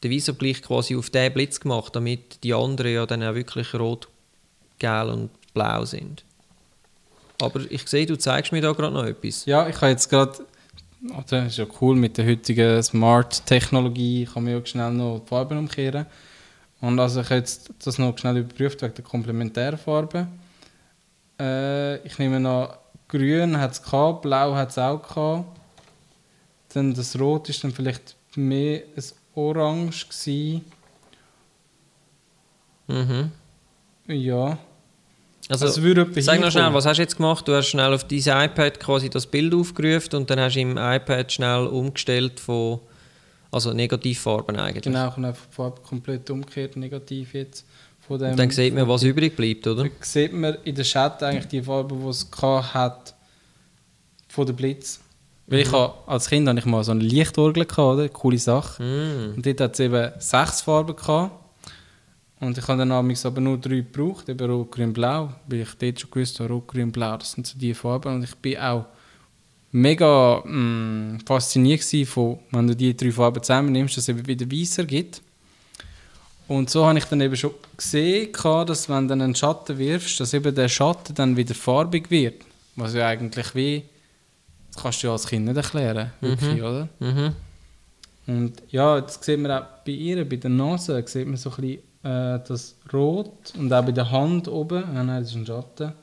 den 0.03 0.11
Visor 0.11 0.35
gleich 0.35 0.61
quasi 0.61 0.95
auf 0.95 1.09
den 1.09 1.33
Blitz 1.33 1.59
gemacht, 1.59 1.95
damit 1.95 2.43
die 2.43 2.53
anderen 2.53 2.93
ja 2.93 3.05
dann 3.05 3.23
auch 3.23 3.35
wirklich 3.35 3.73
rot, 3.73 4.07
gelb 4.79 5.07
und 5.07 5.29
blau 5.53 5.85
sind. 5.85 6.23
Aber 7.41 7.59
ich 7.69 7.87
sehe, 7.87 8.05
du 8.05 8.17
zeigst 8.17 8.51
mir 8.51 8.61
da 8.61 8.71
gerade 8.71 8.93
noch 8.93 9.05
etwas. 9.05 9.45
Ja, 9.45 9.67
ich 9.67 9.75
habe 9.77 9.87
jetzt 9.87 10.09
gerade, 10.09 10.45
oh, 11.09 11.23
das 11.27 11.47
ist 11.47 11.57
ja 11.57 11.65
cool, 11.81 11.95
mit 11.95 12.17
der 12.17 12.25
heutigen 12.27 12.81
Smart-Technologie 12.81 14.25
kann 14.31 14.43
man 14.43 14.53
ja 14.53 14.65
schnell 14.65 14.91
noch 14.91 15.19
die 15.19 15.27
Farben 15.27 15.57
umkehren. 15.57 16.05
Und 16.81 16.99
also 16.99 17.21
ich 17.21 17.27
habe 17.27 17.37
jetzt 17.37 17.71
das 17.83 17.97
noch 17.97 18.17
schnell 18.17 18.37
überprüft 18.37 18.81
wegen 18.81 18.93
der 18.93 19.03
Komplementärfarbe. 19.03 20.27
Äh, 21.39 22.05
ich 22.05 22.17
nehme 22.19 22.39
noch 22.39 22.77
grün 23.07 23.57
hat 23.57 23.71
es 23.71 23.81
gehabt, 23.81 24.23
blau 24.23 24.55
hat 24.55 24.71
es 24.71 24.77
auch 24.77 25.01
gehabt. 25.01 25.59
Dann 26.73 26.93
das 26.93 27.17
Rot 27.19 27.49
ist 27.49 27.63
dann 27.63 27.71
vielleicht 27.71 28.15
mehr 28.37 28.83
ein 28.95 29.03
Orange 29.35 30.07
gewesen. 30.07 30.65
Mhm. 32.87 33.31
Ja. 34.07 34.57
Also, 35.49 35.65
etwa 35.65 36.21
sag 36.21 36.39
noch 36.39 36.51
schnell, 36.51 36.73
was 36.73 36.85
hast 36.85 36.97
du 36.97 37.01
jetzt 37.01 37.17
gemacht? 37.17 37.47
Du 37.47 37.53
hast 37.53 37.67
schnell 37.67 37.93
auf 37.93 38.05
dein 38.05 38.19
iPad 38.19 38.79
quasi 38.79 39.09
das 39.09 39.27
Bild 39.27 39.53
aufgerufen 39.53 40.15
und 40.15 40.29
dann 40.29 40.39
hast 40.39 40.55
du 40.55 40.61
im 40.61 40.77
iPad 40.77 41.31
schnell 41.31 41.67
umgestellt 41.67 42.39
von, 42.39 42.79
also 43.51 43.73
Negativfarben 43.73 44.57
eigentlich. 44.57 44.83
Genau, 44.83 44.99
habe 44.99 45.27
einfach 45.27 45.45
die 45.45 45.55
Farbe 45.55 45.81
komplett 45.81 46.29
umgekehrt, 46.29 46.77
negativ 46.77 47.33
jetzt. 47.33 47.65
Von 48.07 48.19
dem, 48.19 48.31
Und 48.31 48.39
dann 48.39 48.49
sieht 48.49 48.73
man, 48.73 48.87
was 48.87 49.03
übrig 49.03 49.35
bleibt, 49.35 49.67
oder? 49.67 49.83
Da 49.83 49.89
sieht 50.01 50.33
man 50.33 50.57
in 50.63 50.75
der 50.75 50.83
Chat 50.83 51.21
eigentlich 51.23 51.47
die 51.47 51.61
Farbe, 51.61 51.95
die 51.95 52.07
es 52.07 52.27
hat 52.41 53.13
von 54.29 54.45
der 54.45 54.53
Blitz. 54.53 54.99
Weil 55.47 55.59
ich 55.59 55.71
habe, 55.71 55.93
als 56.07 56.29
Kind 56.29 56.47
hatte 56.47 56.59
ich 56.59 56.65
mal 56.65 56.83
so 56.83 56.91
eine 56.91 57.03
Lichtorgel, 57.03 57.65
gehabt, 57.65 57.79
oder? 57.79 58.09
Coole 58.09 58.37
Sache. 58.37 58.81
Mm. 58.81 59.35
Und 59.35 59.45
dort 59.45 59.61
hat 59.61 59.73
es 59.73 59.79
eben 59.79 60.11
sechs 60.19 60.61
Farben. 60.61 60.95
Gehabt. 60.95 61.31
Und 62.39 62.57
ich 62.57 62.67
habe 62.67 62.79
dann 62.79 62.91
aber 62.91 63.41
nur 63.41 63.57
drei 63.57 63.77
gebraucht, 63.77 64.29
eben 64.29 64.49
Rot, 64.49 64.71
Grün, 64.71 64.93
Blau. 64.93 65.33
Weil 65.47 65.61
ich 65.61 65.73
dort 65.79 65.99
schon 65.99 66.11
gewusst 66.11 66.39
habe, 66.39 66.53
Rot, 66.53 66.67
Grün, 66.67 66.91
Blau, 66.91 67.17
das 67.17 67.31
sind 67.31 67.47
so 67.47 67.57
die 67.57 67.73
Farben. 67.73 68.15
Und 68.15 68.23
ich 68.23 68.35
bin 68.35 68.57
auch 68.57 68.85
mega 69.71 70.41
mm, 70.45 71.19
fasziniert 71.25 71.83
von, 72.07 72.39
wenn 72.51 72.67
du 72.67 72.75
die 72.75 72.95
drei 72.95 73.11
Farben 73.11 73.43
zusammennimmst, 73.43 73.97
dass 73.97 74.03
es 74.03 74.09
eben 74.09 74.25
wieder 74.25 74.49
weißer 74.49 74.85
gibt. 74.85 75.21
Und 76.47 76.69
so 76.69 76.85
habe 76.85 76.97
ich 76.97 77.05
dann 77.05 77.21
eben 77.21 77.35
schon 77.35 77.51
gesehen, 77.75 78.29
dass 78.33 78.89
wenn 78.89 79.07
du 79.07 79.13
einen 79.13 79.35
Schatten 79.35 79.77
wirfst, 79.77 80.19
dass 80.19 80.33
eben 80.33 80.53
der 80.53 80.67
Schatten 80.67 81.15
dann 81.15 81.35
wieder 81.37 81.55
farbig 81.55 82.11
wird. 82.11 82.43
Was 82.75 82.93
ja 82.93 83.07
eigentlich 83.07 83.55
wie, 83.55 83.83
das 84.73 84.81
kannst 84.81 85.03
du 85.03 85.07
ja 85.07 85.13
als 85.13 85.27
Kind 85.27 85.45
nicht 85.45 85.57
erklären, 85.57 86.11
wirklich, 86.19 86.61
oder? 86.61 86.87
Mhm. 86.99 87.35
Und 88.25 88.53
ja, 88.69 88.97
jetzt 88.97 89.23
sieht 89.23 89.39
man 89.39 89.51
auch 89.51 89.65
bei 89.85 89.91
ihr, 89.91 90.27
bei 90.27 90.37
der 90.37 90.49
Nase, 90.49 91.03
sieht 91.05 91.27
man 91.27 91.37
so 91.37 91.49
ein 91.51 91.55
bisschen 91.57 91.79
äh, 92.03 92.39
das 92.47 92.75
Rot 92.91 93.53
und 93.57 93.71
auch 93.71 93.83
bei 93.85 93.91
der 93.91 94.09
Hand 94.09 94.47
oben. 94.47 94.83
Ah, 94.83 95.03
nein, 95.03 95.21
das 95.21 95.29
ist 95.31 95.35
ein 95.35 95.45
Schatten. 95.45 95.93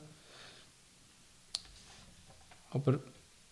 Aber 2.71 2.99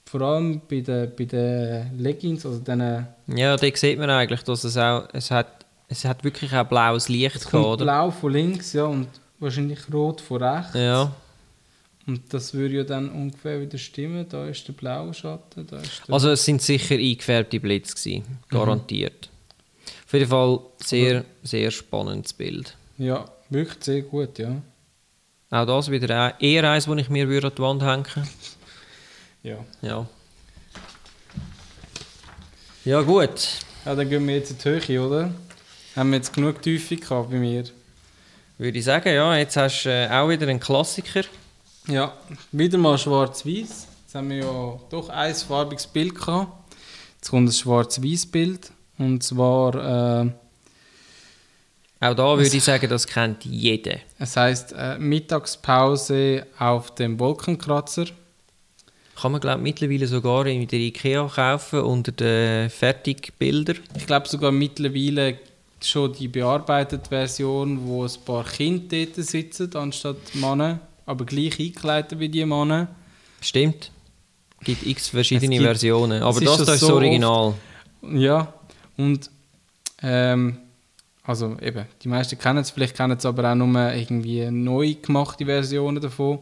vor 0.05 0.21
allem 0.21 0.61
bei 0.69 0.79
den, 0.81 1.11
bei 1.17 1.25
den 1.25 1.99
Leggings, 1.99 2.45
also 2.45 2.59
diesen 2.59 3.07
Ja, 3.27 3.57
da 3.57 3.67
sieht 3.75 3.99
man 3.99 4.09
eigentlich, 4.09 4.43
dass 4.43 4.63
es 4.63 4.77
auch, 4.77 5.07
es 5.13 5.29
hat, 5.31 5.65
es 5.87 6.05
hat 6.05 6.23
wirklich 6.23 6.53
auch 6.55 6.65
blaues 6.65 7.09
Licht 7.09 7.35
Es 7.35 7.45
gehabt, 7.49 7.65
oder? 7.65 7.85
blau 7.85 8.11
von 8.11 8.31
links, 8.31 8.73
ja, 8.73 8.85
und 8.85 9.07
wahrscheinlich 9.39 9.79
rot 9.91 10.21
von 10.21 10.41
rechts. 10.41 10.73
Ja. 10.75 11.11
Und 12.09 12.33
das 12.33 12.55
würde 12.55 12.77
ja 12.77 12.83
dann 12.83 13.11
ungefähr 13.11 13.61
wieder 13.61 13.77
stimmen. 13.77 14.25
Da 14.27 14.47
ist 14.47 14.67
der 14.67 14.73
blaue 14.73 15.13
Schatten, 15.13 15.67
der... 15.67 15.79
Also 16.07 16.31
es 16.31 16.43
sind 16.43 16.59
sicher 16.59 16.95
eingefärbte 16.95 17.59
Blitze 17.59 17.93
gewesen, 17.93 18.39
garantiert. 18.49 19.29
Auf 20.07 20.13
jeden 20.13 20.27
Fall 20.27 20.59
sehr, 20.83 21.23
sehr 21.43 21.69
spannendes 21.69 22.33
Bild. 22.33 22.75
ja, 22.97 23.29
wirklich 23.51 23.83
sehr 23.83 24.01
gut, 24.01 24.39
ja. 24.39 24.59
Auch 25.51 25.65
das 25.67 25.91
wieder 25.91 26.33
eher 26.41 26.63
eins, 26.63 26.85
das 26.85 26.97
ich 26.97 27.09
mir 27.09 27.29
würde 27.29 27.47
an 27.47 27.53
die 27.55 27.61
Wand 27.61 27.83
hängen 27.83 28.05
Ja. 29.43 29.57
Ja. 29.83 30.07
Ja 32.85 33.01
gut, 33.01 33.49
Ja, 33.85 33.93
dann 33.93 34.09
gehen 34.09 34.27
wir 34.27 34.35
jetzt 34.35 34.49
in 34.49 34.57
die 34.57 34.87
Höhe, 34.89 35.05
oder? 35.05 35.31
Haben 35.95 36.09
wir 36.09 36.17
jetzt 36.17 36.33
genug 36.33 36.59
Tiefe 36.59 36.95
gehabt 36.95 37.29
bei 37.29 37.37
mir? 37.37 37.65
würde 38.57 38.79
ich 38.79 38.83
sagen, 38.85 39.13
ja, 39.13 39.37
jetzt 39.37 39.57
hast 39.57 39.83
du 39.83 39.89
äh, 39.89 40.09
auch 40.09 40.27
wieder 40.27 40.47
einen 40.47 40.59
Klassiker. 40.59 41.21
Ja, 41.89 42.13
wieder 42.51 42.77
mal 42.77 42.97
schwarz-weiß. 42.99 43.87
Jetzt 44.03 44.13
haben 44.15 44.29
wir 44.29 44.37
ja 44.37 44.79
doch 44.91 45.09
ein 45.09 45.33
farbiges 45.33 45.87
Bild 45.87 46.13
gehabt. 46.13 46.51
Jetzt 47.15 47.31
kommt 47.31 47.49
ein 47.49 47.51
schwarz-weiß 47.51 48.27
Bild. 48.27 48.71
Und 48.99 49.23
zwar, 49.23 49.73
äh, 49.75 50.31
Auch 51.99 52.13
da 52.13 52.37
würde 52.37 52.55
ich 52.55 52.63
sagen, 52.63 52.87
das 52.89 53.07
kennt 53.07 53.43
jeder. 53.45 53.97
es 54.19 54.37
heisst 54.37 54.73
äh, 54.77 54.99
Mittagspause 54.99 56.45
auf 56.59 56.93
dem 56.93 57.19
Wolkenkratzer. 57.19 58.05
Kann 59.19 59.31
man, 59.31 59.41
glaube 59.41 59.57
ich, 59.57 59.63
mittlerweile 59.63 60.05
sogar 60.07 60.45
in 60.45 60.67
der 60.67 60.79
Ikea 60.79 61.27
kaufen 61.27 61.81
unter 61.81 62.11
den 62.11 62.69
Fertigbildern. 62.69 63.79
Ich 63.97 64.05
glaube 64.05 64.29
sogar 64.29 64.51
mittlerweile 64.51 65.39
schon 65.81 66.13
die 66.13 66.27
bearbeitete 66.27 67.09
Version, 67.09 67.85
wo 67.87 68.05
ein 68.05 68.11
paar 68.25 68.43
Kinder 68.43 68.95
dort 69.05 69.15
sitzen, 69.15 69.75
anstatt 69.75 70.17
Männer, 70.35 70.79
aber 71.09 71.25
gleich 71.25 71.59
eingekleidet 71.59 72.19
wie 72.19 72.29
die 72.29 72.45
Männer. 72.45 72.87
Stimmt. 73.41 73.91
Es 74.59 74.65
gibt 74.65 74.85
x 74.85 75.07
verschiedene 75.09 75.55
gibt- 75.55 75.63
Versionen. 75.63 76.21
Aber 76.21 76.39
das, 76.39 76.55
schon 76.57 76.65
das 76.65 76.75
ist 76.75 76.79
so 76.81 76.87
das 76.87 76.95
Original. 76.95 77.53
Ja, 78.03 78.53
und 78.97 79.29
ähm, 80.01 80.57
also 81.23 81.57
eben, 81.61 81.85
die 82.01 82.07
meisten 82.07 82.37
kennen 82.37 82.59
es, 82.59 82.71
vielleicht 82.71 82.95
kennen 82.95 83.17
es 83.17 83.25
aber 83.25 83.51
auch 83.51 83.55
nur 83.55 83.93
irgendwie 83.93 84.49
neu 84.51 84.95
gemachte 85.01 85.45
Versionen 85.45 86.01
davon. 86.01 86.39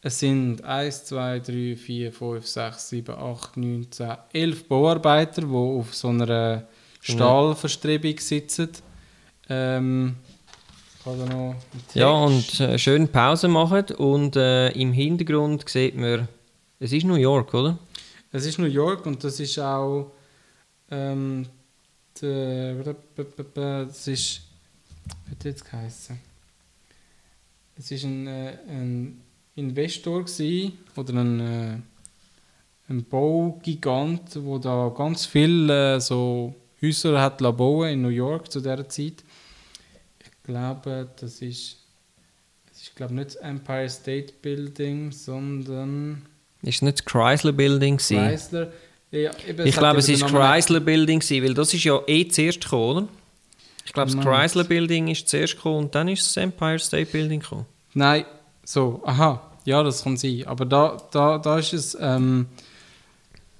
Es 0.00 0.20
sind 0.20 0.62
1, 0.62 1.06
2, 1.06 1.40
3, 1.40 1.76
4, 1.76 2.12
5, 2.12 2.46
6, 2.46 2.88
7, 2.90 3.14
8, 3.14 3.56
9, 3.56 3.86
10, 3.90 4.16
11 4.32 4.68
Bauarbeiter, 4.68 5.42
die 5.42 5.48
auf 5.52 5.94
so 5.94 6.08
einer 6.08 6.68
Stahlverstrebung 7.00 8.18
sitzen. 8.18 8.68
Ähm, 9.48 10.16
Text. 11.04 11.94
Ja, 11.94 12.10
und 12.10 12.60
äh, 12.60 12.78
schön 12.78 13.08
Pause 13.08 13.48
machen. 13.48 13.84
Und 13.96 14.36
äh, 14.36 14.70
im 14.70 14.92
Hintergrund 14.92 15.68
sieht 15.68 15.96
man, 15.96 16.28
es 16.80 16.92
ist 16.92 17.04
New 17.04 17.16
York, 17.16 17.54
oder? 17.54 17.78
Es 18.32 18.44
ist 18.46 18.58
New 18.58 18.66
York 18.66 19.06
und 19.06 19.22
das 19.24 19.40
ist 19.40 19.58
auch. 19.58 20.12
Ähm, 20.90 21.46
der, 22.20 22.96
das 23.54 24.08
ist. 24.08 24.42
Wie 25.26 25.48
jetzt 25.48 25.70
geheißen? 25.70 26.18
Es 27.78 27.90
ist 27.90 28.04
ein, 28.04 28.26
äh, 28.26 28.58
ein 28.68 29.20
Investor 29.54 30.24
gsi 30.24 30.72
oder 30.96 31.14
ein, 31.14 31.40
äh, 31.40 31.76
ein 32.88 33.04
Baugigant, 33.04 34.36
wo 34.42 34.58
da 34.58 34.92
ganz 34.94 35.26
viele 35.26 35.96
äh, 35.96 36.00
so 36.00 36.54
Häuser 36.82 37.20
hat 37.20 37.38
bauen 37.38 37.88
in 37.88 38.02
New 38.02 38.08
York 38.08 38.50
zu 38.50 38.60
dieser 38.60 38.88
Zeit. 38.88 39.24
Ich 40.48 40.54
glaube, 40.54 41.06
das 41.20 41.42
ist. 41.42 41.76
Ist 42.72 42.96
glaube 42.96 43.12
nicht 43.14 43.26
das 43.30 43.36
Empire 43.36 43.88
State 43.90 44.32
Building, 44.40 45.12
sondern 45.12 46.22
Ist 46.62 46.80
nicht 46.82 47.00
das 47.00 47.04
Chrysler 47.04 47.52
Building? 47.52 47.98
Chrysler. 47.98 48.68
Ja, 49.10 49.30
Ich 49.64 49.76
glaube, 49.76 49.98
es 49.98 50.08
ist 50.08 50.26
Chrysler 50.26 50.80
Building, 50.80 51.20
weil 51.20 51.52
das 51.52 51.74
ist 51.74 51.84
ja 51.84 52.00
eh 52.06 52.26
zuerst 52.28 52.62
gekommen, 52.62 52.96
oder? 52.96 53.08
Ich 53.84 53.92
glaube, 53.92 54.10
das. 54.10 54.24
Chrysler 54.24 54.64
Building 54.64 55.08
ist 55.08 55.28
zuerst 55.28 55.56
gekommen 55.56 55.84
und 55.84 55.94
dann 55.94 56.08
ist 56.08 56.22
das 56.24 56.36
Empire 56.38 56.78
State 56.78 57.10
Building 57.12 57.40
gekommen. 57.40 57.66
Nein, 57.92 58.24
so, 58.64 59.02
aha, 59.04 59.42
ja, 59.66 59.82
das 59.82 60.02
kann 60.02 60.16
sein. 60.16 60.44
Aber 60.46 60.64
da, 60.64 60.96
da, 61.10 61.36
da 61.38 61.58
ist 61.58 61.74
es, 61.74 61.96
ähm, 62.00 62.46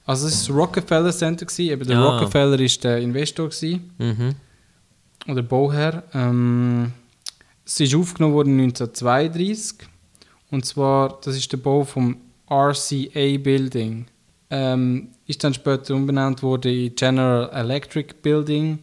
also 0.06 0.26
es 0.26 0.34
ist 0.34 0.48
das 0.48 0.56
Rockefeller 0.56 1.12
Center 1.12 1.44
gewesen. 1.44 1.70
Eben 1.70 1.86
der 1.86 1.98
Ah. 1.98 2.18
Rockefeller 2.18 2.58
ist 2.60 2.82
der 2.82 2.98
Investor 2.98 3.48
gewesen, 3.50 3.90
Mhm. 3.98 4.34
Oder 5.28 5.42
Bauherr. 5.42 6.02
Ähm, 6.14 6.92
es 7.64 7.78
ist 7.80 7.94
aufgenommen 7.94 8.34
worden 8.34 8.58
1932 8.60 9.86
und 10.50 10.64
zwar, 10.64 11.20
das 11.22 11.36
ist 11.36 11.52
der 11.52 11.58
Bau 11.58 11.84
vom 11.84 12.16
RCA 12.50 13.36
Building. 13.38 14.06
Ähm, 14.50 15.08
ist 15.26 15.44
dann 15.44 15.52
später 15.52 15.94
umbenannt 15.94 16.42
worden 16.42 16.72
in 16.72 16.94
General 16.94 17.50
Electric 17.52 18.14
Building 18.22 18.78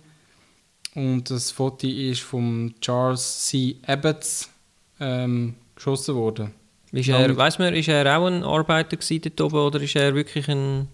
und 0.93 1.29
das 1.31 1.49
Foto 1.51 1.87
ist 1.87 2.21
vom 2.21 2.73
Charles 2.79 3.45
C. 3.47 3.75
Abbots 3.87 4.49
ähm, 4.99 5.55
geschossen 5.75 6.13
worden. 6.15 6.51
Ist 6.91 7.09
er, 7.09 7.27
mit- 7.27 7.37
weiss 7.37 7.57
man, 7.59 7.73
ist 7.73 7.87
er 7.89 8.17
auch 8.17 8.27
ein 8.27 8.43
Arbeiter 8.43 8.95
gewesen 8.95 9.21
dort 9.23 9.41
oben 9.41 9.57
oder 9.65 9.81
ist 9.81 9.95
er 9.95 10.13
wirklich 10.13 10.47
ein... 10.47 10.87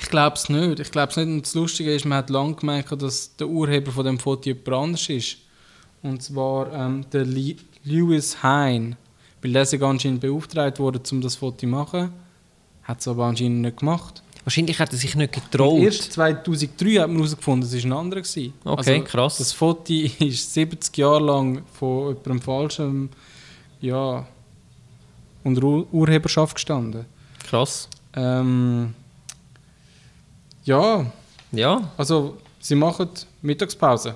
Ich 0.00 0.08
glaube 0.10 0.36
es 0.36 0.48
nicht. 0.48 0.80
Ich 0.80 0.90
glaube 0.90 1.10
es 1.10 1.16
nicht. 1.16 1.26
Und 1.26 1.42
das 1.42 1.54
Lustige 1.54 1.94
ist, 1.94 2.04
man 2.04 2.18
hat 2.18 2.30
lange 2.30 2.54
gemerkt, 2.54 3.02
dass 3.02 3.34
der 3.36 3.48
Urheber 3.48 3.90
von 3.90 4.06
dem 4.06 4.18
Foto 4.18 4.48
jemand 4.48 4.68
anders 4.68 5.08
ist. 5.08 5.38
Und 6.02 6.22
zwar 6.22 6.72
ähm, 6.72 7.04
der 7.12 7.24
Li 7.24 7.56
Lewis 7.84 8.42
Hine. 8.42 8.96
Weil 9.42 9.52
der 9.52 9.62
ist 9.62 9.74
anscheinend 9.82 10.20
beauftragt 10.20 10.78
wurde, 10.78 11.00
um 11.10 11.20
das 11.20 11.36
Foto 11.36 11.58
zu 11.58 11.66
machen. 11.66 12.12
Hat 12.82 13.00
es 13.00 13.08
aber 13.08 13.24
anscheinend 13.26 13.62
nicht 13.62 13.78
gemacht. 13.78 14.22
Wahrscheinlich 14.44 14.78
hat 14.78 14.92
er 14.92 14.98
sich 14.98 15.14
nicht 15.14 15.36
Und 15.36 15.50
getraut. 15.50 15.80
erst 15.80 16.12
2003 16.12 16.94
hat 17.00 17.08
man 17.08 17.16
herausgefunden, 17.18 17.68
es 17.68 17.84
war 17.84 17.90
ein 17.90 17.92
anderer. 17.92 18.22
Okay, 18.64 19.00
krass. 19.02 19.38
Das 19.38 19.52
Foto 19.52 19.92
ist 19.92 20.54
70 20.54 20.96
Jahre 20.96 21.22
lang 21.24 21.62
von 21.72 22.08
jemandem 22.08 22.40
falschem 22.40 23.08
ja, 23.80 24.26
unter 25.44 25.62
Ur 25.62 25.86
Urheberschaft 25.92 26.54
gestanden. 26.54 27.04
Krass. 27.44 27.88
Ähm, 28.14 28.94
ja, 30.68 31.06
Ja, 31.52 31.90
also 31.96 32.36
sie 32.60 32.74
machen 32.74 33.08
Mittagspause. 33.42 34.14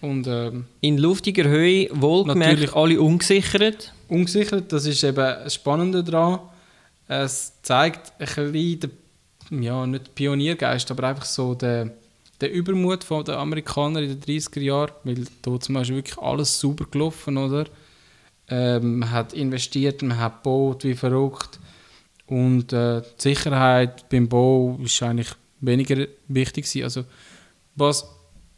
Und 0.00 0.26
ähm, 0.26 0.66
in 0.80 0.98
luftiger 0.98 1.44
Höhe, 1.44 1.88
wohlgemerkt, 1.92 2.60
Natürlich. 2.60 2.74
alle 2.74 3.00
ungesichert. 3.00 3.92
ungesichert, 4.08 4.72
das 4.72 4.86
ist 4.86 5.02
eben 5.02 5.16
das 5.16 5.54
Spannende 5.54 6.04
daran. 6.04 6.40
Es 7.08 7.52
zeigt 7.62 8.12
ein 8.18 8.52
bisschen 8.52 8.90
den, 9.50 9.62
ja, 9.62 9.86
nicht 9.86 10.14
Pioniergeist, 10.14 10.90
aber 10.90 11.04
einfach 11.08 11.24
so 11.24 11.54
den, 11.54 11.92
den 12.40 12.50
Übermut 12.50 13.04
von 13.04 13.24
den 13.24 13.36
Amerikanern 13.36 14.04
in 14.04 14.20
den 14.20 14.40
30er 14.40 14.60
Jahren. 14.60 14.92
Weil 15.04 15.24
dort 15.42 15.68
ist 15.68 15.88
wirklich 15.88 16.18
alles 16.18 16.58
super 16.58 16.86
gelaufen, 16.90 17.38
oder? 17.38 17.66
Ähm, 18.48 19.00
man 19.00 19.10
hat 19.10 19.32
investiert, 19.32 20.02
man 20.02 20.18
hat 20.18 20.42
gebaut 20.42 20.84
wie 20.84 20.94
verrückt. 20.94 21.58
Und 22.26 22.72
äh, 22.72 23.02
die 23.02 23.22
Sicherheit 23.22 24.08
beim 24.08 24.28
Bau 24.28 24.78
ist 24.82 25.02
eigentlich 25.02 25.28
weniger 25.60 26.06
wichtig 26.28 26.64
gewesen. 26.64 26.84
Also, 26.84 27.04
was 27.76 28.06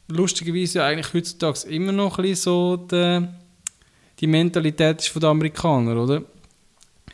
lustigerweise 0.08 0.82
eigentlich 0.84 1.12
heutzutage 1.12 1.68
immer 1.68 1.92
noch 1.92 2.18
ein 2.18 2.22
bisschen 2.22 2.42
so 2.42 2.76
der, 2.76 3.34
die 4.20 4.26
Mentalität 4.26 5.00
ist 5.00 5.08
von 5.08 5.20
den 5.20 5.30
Amerikanern, 5.30 5.98
oder? 5.98 6.22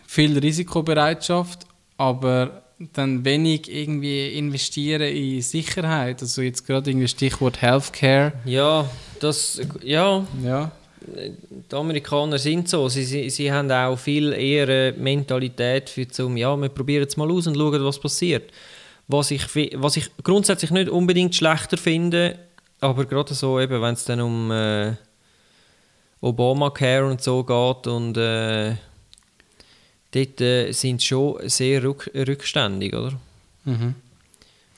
Viel 0.07 0.39
Risikobereitschaft, 0.39 1.67
aber 1.97 2.63
dann 2.93 3.25
wenig 3.25 3.73
irgendwie 3.73 4.29
investieren 4.37 5.03
in 5.03 5.43
Sicherheit. 5.43 6.23
Also 6.23 6.43
jetzt 6.43 6.67
gerade 6.67 6.91
irgendwie 6.91 7.09
Stichwort 7.09 7.61
Healthcare. 7.61 8.33
Ja, 8.45 8.89
das... 9.21 9.61
Ja, 9.83 10.27
Ja, 10.43 10.71
die 11.07 11.77
Amerikaner 11.77 12.39
sind 12.39 12.69
so. 12.69 12.89
Sie, 12.89 13.05
sie, 13.05 13.31
sie 13.31 13.53
haben 13.53 13.71
auch 13.71 13.97
viel 13.97 14.33
eher 14.33 14.69
eine 14.69 14.95
Mentalität 14.97 15.91
für 15.91 16.09
zum, 16.09 16.37
ja, 16.37 16.57
wir 16.57 16.69
probieren 16.69 17.07
es 17.07 17.17
mal 17.17 17.31
aus 17.31 17.47
und 17.47 17.57
schauen, 17.57 17.85
was 17.85 17.99
passiert. 17.99 18.51
Was 19.07 19.31
ich, 19.31 19.45
was 19.75 19.97
ich 19.97 20.11
grundsätzlich 20.23 20.71
nicht 20.71 20.89
unbedingt 20.89 21.35
schlechter 21.35 21.77
finde, 21.77 22.39
aber 22.81 23.05
gerade 23.05 23.35
so 23.35 23.57
wenn 23.57 23.95
es 23.95 24.05
dann 24.05 24.21
um 24.21 24.51
äh, 24.51 24.93
Obamacare 26.21 27.07
und 27.07 27.23
so 27.23 27.45
geht 27.45 27.87
und 27.87 28.17
äh, 28.17 28.77
dort 30.11 30.41
äh, 30.41 30.73
sind 30.73 31.03
sie 31.03 31.07
schon 31.09 31.49
sehr 31.49 31.83
rück, 31.83 32.11
rückständig, 32.15 32.95
oder? 32.95 33.13
mhm. 33.65 33.95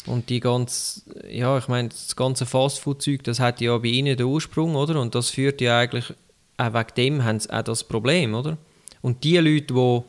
Und 0.07 0.31
die 0.31 0.41
ganze, 0.41 1.03
ja, 1.29 1.59
ich 1.59 1.69
meine, 1.69 1.89
das 1.89 2.15
ganze 2.15 2.47
Fastfood-Zeug, 2.47 3.25
das 3.25 3.41
hat 3.41 3.61
ja 3.61 3.77
bei 3.79 3.89
ihnen 3.89 4.17
den 4.17 4.27
Ursprung, 4.27 4.77
oder? 4.77 5.01
Und 5.01 5.15
das 5.15 5.31
führt 5.31 5.61
ja 5.61 5.81
eigentlich, 5.81 6.15
auch 6.57 6.73
wegen 6.75 6.95
dem 6.97 7.25
haben 7.25 7.41
sie 7.41 7.51
auch 7.51 7.63
das 7.63 7.85
Problem, 7.85 8.35
oder? 8.35 8.57
Und 9.03 9.25
die 9.25 9.37
Leute, 9.39 9.75
die, 9.75 10.03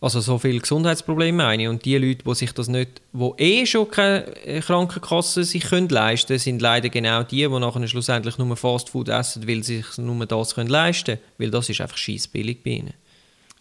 also 0.00 0.20
so 0.20 0.38
viele 0.38 0.60
Gesundheitsprobleme 0.60 1.38
meine 1.38 1.70
und 1.70 1.84
die 1.84 1.96
Leute, 1.96 2.24
die 2.24 2.34
sich 2.34 2.52
das 2.52 2.68
nicht, 2.68 3.00
die 3.12 3.32
eh 3.38 3.66
schon 3.66 3.90
keine 3.90 4.26
äh, 4.44 4.60
Krankenkasse 4.60 5.44
sich 5.44 5.64
können 5.64 5.88
leisten 5.88 6.38
sind 6.38 6.60
leider 6.60 6.90
genau 6.90 7.22
die, 7.22 7.48
die 7.48 7.48
nachher 7.48 7.88
schlussendlich 7.88 8.36
nur 8.36 8.56
Fastfood 8.56 9.08
essen, 9.08 9.48
weil 9.48 9.62
sie 9.62 9.78
sich 9.78 9.98
nur 9.98 10.26
das 10.26 10.54
können 10.54 10.68
leisten 10.68 11.16
können, 11.16 11.20
weil 11.38 11.50
das 11.50 11.68
ist 11.70 11.80
einfach 11.80 11.96
scheiß 11.96 12.28
billig 12.28 12.62
bei 12.62 12.70
ihnen. 12.70 12.94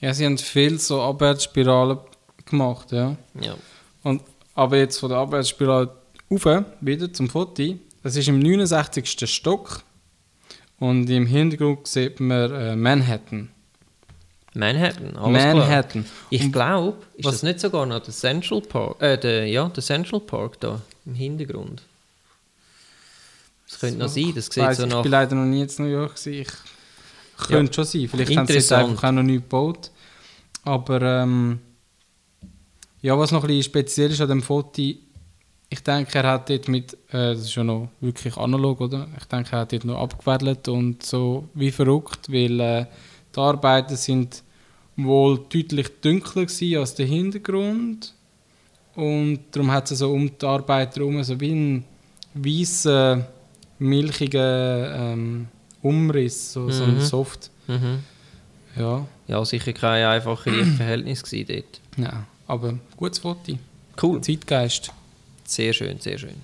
ja, 0.01 0.13
sie 0.13 0.25
haben 0.25 0.37
viel 0.37 0.79
so 0.79 1.01
Abwärtsspiralen 1.01 1.99
gemacht, 2.45 2.91
ja. 2.91 3.15
Ja. 3.39 3.55
Und, 4.03 4.21
aber 4.55 4.77
jetzt 4.77 4.97
von 4.97 5.09
der 5.09 5.19
Abwärtsspirale 5.19 5.91
rauf, 6.31 6.63
wieder 6.81 7.13
zum 7.13 7.29
Foto. 7.29 7.75
Das 8.01 8.15
ist 8.15 8.27
im 8.27 8.39
69. 8.39 9.29
Stock 9.29 9.81
und 10.79 11.09
im 11.09 11.25
Hintergrund 11.27 11.87
sieht 11.87 12.19
man 12.19 12.51
äh, 12.51 12.75
Manhattan. 12.75 13.49
Manhattan, 14.53 15.17
alles 15.17 15.43
Manhattan. 15.43 16.03
klar. 16.03 16.13
Ich 16.29 16.51
glaube, 16.51 16.97
ist 17.17 17.25
was- 17.25 17.33
das 17.35 17.43
nicht 17.43 17.59
sogar 17.59 17.85
noch 17.85 17.99
der 17.99 18.13
Central 18.13 18.61
Park? 18.61 19.01
Äh, 19.01 19.17
der, 19.17 19.47
ja, 19.47 19.67
der 19.67 19.83
Central 19.83 20.21
Park 20.21 20.59
da 20.61 20.81
im 21.05 21.13
Hintergrund. 21.15 21.81
Das 23.67 23.79
könnte 23.79 23.97
noch 23.99 24.07
sein, 24.07 24.31
das 24.35 24.45
sieht 24.45 24.63
Weiss, 24.63 24.77
so 24.77 24.83
ich 24.85 24.89
nach. 24.89 25.01
bin 25.01 25.11
leider 25.11 25.35
noch 25.35 25.45
nie 25.45 25.61
in 25.61 25.69
New 25.79 25.85
York. 25.91 26.15
gewesen. 26.15 26.33
Ich 27.37 27.47
könnte 27.47 27.73
schon 27.73 27.83
sein. 27.83 28.07
Vielleicht 28.07 28.37
haben 28.37 28.47
sie 28.47 28.53
jetzt 28.53 28.71
einfach 28.71 29.03
auch 29.03 29.11
noch 29.11 29.23
nicht 29.23 29.41
gebaut. 29.43 29.91
Aber 30.63 31.01
ähm, 31.01 31.59
ja, 33.05 33.17
was 33.17 33.31
noch 33.31 33.43
ein 33.43 33.47
bisschen 33.47 33.63
speziell 33.63 34.11
ist 34.11 34.21
an 34.21 34.29
dem 34.29 34.41
Foto, 34.41 34.81
ich 34.81 35.81
denke, 35.83 36.17
er 36.17 36.27
hat 36.31 36.49
dort 36.49 36.67
mit, 36.67 36.93
äh, 37.09 37.33
das 37.33 37.41
ist 37.41 37.55
ja 37.55 37.63
noch 37.63 37.89
wirklich 37.99 38.35
analog, 38.37 38.81
oder? 38.81 39.07
Ich 39.19 39.25
denke, 39.25 39.51
er 39.53 39.59
hat 39.61 39.73
dort 39.73 39.85
noch 39.85 39.99
abgewedelt 39.99 40.67
und 40.67 41.03
so 41.03 41.47
wie 41.53 41.71
verrückt, 41.71 42.31
weil 42.31 42.59
äh, 42.59 42.85
die 43.35 43.39
Arbeiten 43.39 43.95
sind 43.95 44.43
wohl 44.95 45.37
deutlich 45.49 45.89
dunkler 46.01 46.45
gewesen 46.45 46.77
als 46.77 46.95
der 46.95 47.05
Hintergrund. 47.07 48.13
Und 48.95 49.39
darum 49.51 49.71
hat 49.71 49.91
es 49.91 49.99
so 49.99 50.11
um 50.11 50.31
die 50.37 50.45
Arbeiter 50.45 51.01
herum 51.01 51.21
so 51.23 51.37
wie 51.41 51.51
ein 51.51 51.83
weißer, 52.33 53.27
milchiger 53.79 54.95
ähm, 55.13 55.47
Umriss, 55.81 56.53
so, 56.53 56.69
so 56.71 56.83
ein 56.85 56.95
Mhm. 56.95 57.01
Soft. 57.01 57.51
Mhm. 57.67 57.99
Ja, 58.77 59.05
Ja, 59.27 59.43
sicher 59.45 59.73
kein 59.73 60.05
einfaches 60.05 60.53
Verhältnis 60.77 61.23
gewesen 61.23 61.47
dort. 61.47 61.81
ja, 62.05 62.25
aber 62.47 62.77
gutes 62.97 63.19
Foto. 63.19 63.57
Cool. 64.01 64.21
Zeitgeist. 64.21 64.91
Sehr 65.45 65.73
schön, 65.73 65.99
sehr 65.99 66.17
schön. 66.17 66.35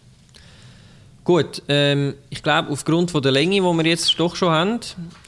Gut, 1.24 1.62
ähm, 1.68 2.16
ich 2.30 2.42
glaube, 2.42 2.72
aufgrund 2.72 3.12
von 3.12 3.22
der 3.22 3.32
Länge, 3.32 3.56
die 3.56 3.62
wir 3.62 3.86
jetzt 3.86 4.20
doch 4.20 4.36
schon 4.36 4.50
haben, 4.50 4.80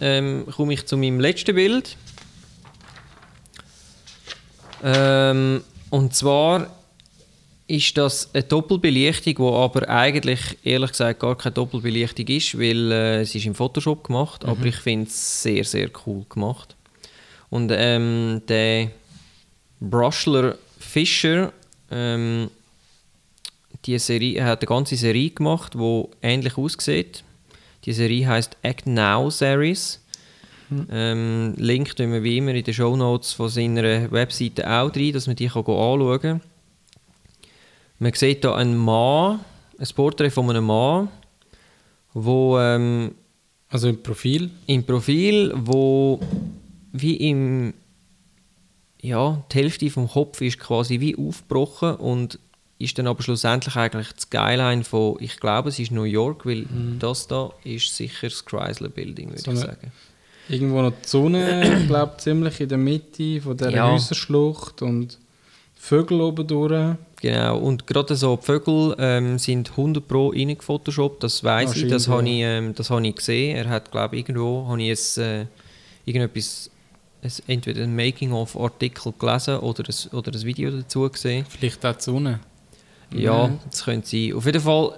ähm, 0.02 0.46
komme 0.56 0.74
ich 0.74 0.86
zu 0.86 0.98
meinem 0.98 1.20
letzten 1.20 1.56
Bild. 1.56 1.96
Ähm, 4.84 5.64
und 5.92 6.16
zwar 6.16 6.68
ist 7.68 7.98
das 7.98 8.34
eine 8.34 8.44
Doppelbelichtung, 8.44 9.36
die 9.36 9.56
aber 9.56 9.88
eigentlich 9.88 10.58
ehrlich 10.64 10.92
gesagt 10.92 11.20
gar 11.20 11.38
keine 11.38 11.54
Doppelbelichtung 11.54 12.28
ist, 12.28 12.58
weil 12.60 12.92
äh, 12.92 13.22
es 13.22 13.36
ist 13.36 13.46
im 13.46 13.56
Photoshop 13.56 14.04
gemacht, 14.04 14.44
aber 14.46 14.66
ich 14.66 14.76
finde 14.76 15.08
es 15.08 15.44
sehr, 15.44 15.64
sehr 15.64 15.90
cool 16.06 16.26
gemacht. 16.28 16.76
Und 17.50 17.72
ähm, 17.72 18.42
der 18.48 18.90
Brushler 19.80 20.58
Fischer, 20.94 21.52
ähm, 21.90 22.52
die 23.86 23.98
Serie, 23.98 24.38
er 24.38 24.46
hat 24.46 24.62
eine 24.62 24.68
ganze 24.68 24.96
Serie 24.96 25.32
gemacht, 25.32 25.74
die 25.74 26.04
ähnlich 26.22 26.56
aussieht. 26.56 27.24
Die 27.86 27.94
Serie 27.94 28.28
heißt 28.28 28.58
Act 28.62 28.86
Now 28.86 29.32
Series. 29.32 30.00
Ähm, 30.92 31.56
Link 31.58 31.96
tun 31.96 32.14
wir 32.14 32.22
wie 32.22 32.38
immer 32.38 32.54
in 32.54 32.64
den 32.64 32.74
Show 32.76 32.96
Notes 32.96 33.34
von 33.34 33.50
seiner 33.50 34.12
Webseite 34.12 34.70
auch 34.70 34.96
rein, 34.96 35.14
dass 35.14 35.26
man 35.26 35.36
die 35.36 35.48
kann 35.48 35.66
anschauen 35.66 36.22
kann. 36.22 36.42
Man 37.98 38.14
sieht 38.14 38.42
hier 38.42 38.54
einen 38.54 38.78
Mann, 38.78 39.40
ein 39.80 39.88
Porträt 39.96 40.30
von 40.30 40.48
einem 40.52 40.66
Mann, 40.66 41.10
wo 42.14 42.60
ähm, 42.60 43.16
Also 43.68 43.90
im 43.90 44.04
Profil. 44.04 44.52
im 44.68 44.84
Profil, 44.84 45.54
wo 45.56 46.20
wie 46.92 47.16
im 47.16 47.74
ja, 49.04 49.44
die 49.52 49.58
Hälfte 49.58 49.90
vom 49.90 50.08
Kopf 50.10 50.42
ist 50.42 50.60
quasi 50.60 51.00
wie 51.02 51.16
aufgebrochen 51.16 51.96
und 51.96 52.40
ist 52.80 52.98
dann 52.98 53.08
aber 53.08 53.22
schlussendlich 53.22 53.76
eigentlich 53.76 54.12
das 54.14 54.24
Skyline 54.24 54.84
von, 54.84 55.18
ich 55.20 55.40
glaube, 55.40 55.70
es 55.70 55.78
ist 55.78 55.92
New 55.92 56.04
York, 56.04 56.46
weil 56.46 56.66
das 57.00 57.28
da 57.28 57.52
ist 57.64 57.96
sicher 57.96 58.28
das 58.30 58.44
Chrysler 58.44 58.90
Building, 58.90 59.30
würde 59.30 59.42
So 59.42 59.52
ich 59.52 59.60
sagen. 59.60 59.92
Irgendwo 60.50 60.82
noch 60.82 60.92
die 60.92 61.08
Sonne, 61.08 61.80
ich 61.82 61.88
glaube 61.88 62.14
ziemlich 62.18 62.60
in 62.60 62.70
der 62.70 62.78
Mitte 62.78 63.42
von 63.42 63.56
der 63.58 63.72
Ja. 63.72 63.92
Häuserschlucht 63.92 64.82
und 64.82 65.18
Vögel 65.76 66.22
oben 66.22 66.48
durch. 66.48 66.96
Genau, 67.22 67.58
und 67.58 67.86
gerade 67.88 68.16
so 68.16 68.36
die 68.38 68.46
Vögel 68.46 68.96
ähm, 69.00 69.38
sind 69.40 69.70
100 69.72 70.06
Pro 70.08 70.30
reingefotoshoppt, 70.30 71.24
das 71.24 71.44
weiß 71.44 71.76
ich, 71.76 71.88
das 71.90 72.08
habe 72.08 72.28
ich, 72.28 72.40
ähm, 72.42 72.74
das 72.76 72.90
habe 72.90 73.06
ich 73.06 73.16
gesehen. 73.16 73.56
Er 73.58 73.70
hat, 73.70 73.92
glaube 73.92 74.16
ich, 74.16 74.28
irgendwo 74.28 74.66
habe 74.68 74.82
ich 74.82 74.90
es, 74.90 75.18
äh, 75.18 75.46
irgendetwas, 76.06 76.70
es, 77.24 77.42
entweder 77.48 77.84
ein 77.84 77.96
Making-of-Artikel 77.96 79.14
gelesen 79.18 79.58
oder 79.60 79.84
ein, 79.88 80.18
oder 80.18 80.32
ein 80.34 80.42
Video 80.44 80.72
dazu 80.72 81.10
gesehen. 81.10 81.46
Vielleicht 81.50 81.86
auch 81.86 81.96
die 81.96 82.04
Sonne. 82.04 82.40
Ja, 83.16 83.48
Mhm. 83.48 83.60
das 83.70 83.84
könnte 83.86 84.08
sein. 84.08 84.34
Auf 84.34 84.46
jeden 84.46 84.62
Fall 84.62 84.94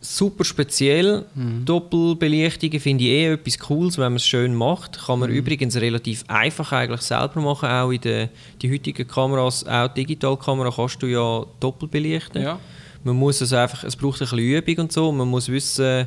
super 0.00 0.44
speziell. 0.44 1.24
Mhm. 1.34 1.64
Doppelbelichtungen 1.64 2.80
finde 2.80 3.04
ich 3.04 3.10
eh 3.10 3.32
etwas 3.34 3.58
Cooles, 3.58 3.96
wenn 3.98 4.04
man 4.04 4.16
es 4.16 4.26
schön 4.26 4.54
macht. 4.54 4.98
Kann 5.06 5.16
Mhm. 5.16 5.20
man 5.20 5.30
übrigens 5.30 5.76
relativ 5.76 6.24
einfach 6.28 6.72
eigentlich 6.72 7.02
selber 7.02 7.40
machen, 7.40 7.68
auch 7.68 7.90
in 7.90 8.00
den 8.00 8.28
die 8.60 8.72
heutigen 8.72 9.06
Kameras, 9.06 9.64
auch 9.66 9.88
Digitalkamera 9.88 10.72
kannst 10.74 11.00
du 11.02 11.06
ja 11.06 11.44
doppelbelichten. 11.60 12.42
Ja. 12.42 12.58
Man 13.04 13.16
muss 13.16 13.40
also 13.42 13.56
einfach, 13.56 13.84
es 13.84 13.96
braucht 13.96 14.20
ein 14.20 14.28
bisschen 14.28 14.38
Übung 14.38 14.78
und 14.84 14.92
so. 14.92 15.10
Man 15.12 15.28
muss 15.28 15.48
wissen, 15.48 16.06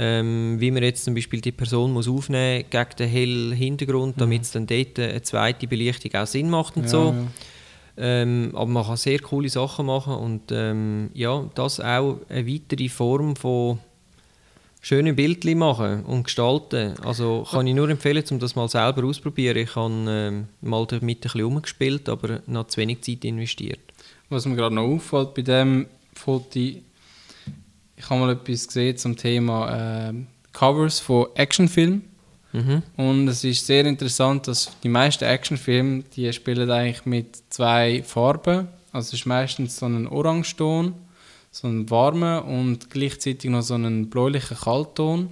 ähm, 0.00 0.56
wie 0.60 0.70
man 0.70 0.84
jetzt 0.84 1.04
zum 1.04 1.14
Beispiel 1.14 1.40
die 1.40 1.50
Person 1.52 1.92
muss 1.92 2.08
aufnehmen 2.08 2.64
gegen 2.70 2.90
den 2.98 3.08
hellen 3.08 3.52
Hintergrund, 3.52 4.20
damit 4.20 4.42
es 4.42 4.52
dann 4.52 4.66
dort 4.66 4.98
eine 4.98 5.20
zweite 5.22 5.66
Belichtung 5.66 6.14
auch 6.14 6.26
Sinn 6.26 6.48
macht 6.50 6.76
und 6.76 6.82
Mhm. 6.84 6.86
Ja, 6.86 6.90
so. 6.90 7.14
ja. 7.14 7.26
Ähm, 8.00 8.50
aber 8.54 8.66
man 8.66 8.86
kann 8.86 8.96
sehr 8.96 9.18
coole 9.18 9.48
Sachen 9.48 9.86
machen 9.86 10.14
und 10.14 10.52
ähm, 10.52 11.10
ja, 11.14 11.44
das 11.56 11.80
auch 11.80 12.20
eine 12.28 12.46
weitere 12.46 12.88
Form 12.88 13.34
von 13.34 13.80
schönen 14.80 15.16
Bildchen 15.16 15.58
machen 15.58 16.04
und 16.04 16.22
gestalten. 16.22 16.94
Also 17.04 17.44
kann 17.50 17.66
ich 17.66 17.74
nur 17.74 17.88
empfehlen, 17.90 18.22
um 18.30 18.38
das 18.38 18.54
mal 18.54 18.68
selber 18.68 19.02
auszuprobieren. 19.04 19.56
Ich 19.56 19.74
habe 19.74 19.92
ähm, 20.08 20.44
mal 20.60 20.86
damit 20.86 21.18
ein 21.18 21.20
bisschen 21.22 21.40
rumgespielt, 21.42 22.08
aber 22.08 22.40
noch 22.46 22.68
zu 22.68 22.80
wenig 22.80 23.02
Zeit 23.02 23.24
investiert. 23.24 23.80
Was 24.28 24.46
mir 24.46 24.54
gerade 24.54 24.76
noch 24.76 24.84
auffällt 24.84 25.34
bei 25.34 25.42
dem 25.42 25.86
Foto, 26.14 26.60
ich 28.08 28.10
habe 28.10 28.22
mal 28.22 28.32
etwas 28.32 28.66
gesehen 28.66 28.96
zum 28.96 29.16
Thema 29.18 30.08
ähm, 30.08 30.28
Covers 30.54 30.98
von 30.98 31.26
Actionfilmen. 31.34 32.04
Mhm. 32.54 32.82
Und 32.96 33.28
es 33.28 33.44
ist 33.44 33.66
sehr 33.66 33.84
interessant, 33.84 34.48
dass 34.48 34.70
die 34.82 34.88
meisten 34.88 35.24
Actionfilme, 35.24 36.04
die 36.16 36.32
spielen 36.32 36.70
eigentlich 36.70 37.04
mit 37.04 37.36
zwei 37.50 38.02
Farben. 38.02 38.68
Also 38.92 39.08
es 39.08 39.12
ist 39.20 39.26
meistens 39.26 39.76
so 39.76 39.84
ein 39.84 40.06
Orangeton, 40.06 40.94
so 41.50 41.68
ein 41.68 41.90
warmer 41.90 42.46
und 42.46 42.88
gleichzeitig 42.88 43.50
noch 43.50 43.60
so 43.60 43.74
einen 43.74 44.08
bläulichen 44.08 44.56
Kaltton. 44.56 45.28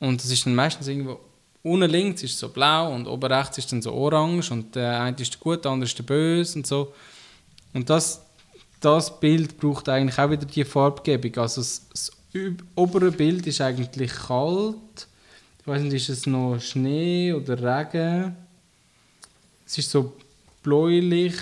Und 0.00 0.22
das 0.22 0.30
ist 0.30 0.44
dann 0.44 0.54
meistens 0.54 0.88
irgendwo 0.88 1.20
unten 1.62 1.90
links 1.90 2.22
ist 2.22 2.38
so 2.38 2.50
blau 2.50 2.94
und 2.94 3.06
oben 3.06 3.32
rechts 3.32 3.56
ist 3.56 3.72
dann 3.72 3.80
so 3.80 3.94
orange 3.94 4.52
und 4.52 4.74
der 4.74 5.00
eine 5.00 5.16
ist 5.18 5.32
der 5.32 5.40
gut, 5.40 5.64
der 5.64 5.72
andere 5.72 5.86
ist 5.88 5.96
der 5.96 6.02
böse 6.02 6.58
und 6.58 6.66
so. 6.66 6.92
Und 7.72 7.88
das, 7.88 8.23
das 8.84 9.18
Bild 9.20 9.58
braucht 9.58 9.88
eigentlich 9.88 10.18
auch 10.18 10.30
wieder 10.30 10.46
die 10.46 10.64
Farbgebung. 10.64 11.36
Also 11.38 11.60
das, 11.60 11.86
das 11.90 12.12
obere 12.74 13.10
Bild 13.10 13.46
ist 13.46 13.60
eigentlich 13.60 14.12
kalt. 14.12 15.06
Ich 15.60 15.66
weiß 15.66 15.82
nicht, 15.82 15.94
ist 15.94 16.08
es 16.10 16.26
noch 16.26 16.58
Schnee 16.60 17.32
oder 17.32 17.56
Regen? 17.58 18.36
Es 19.66 19.78
ist 19.78 19.90
so 19.90 20.12
bläulich. 20.62 21.34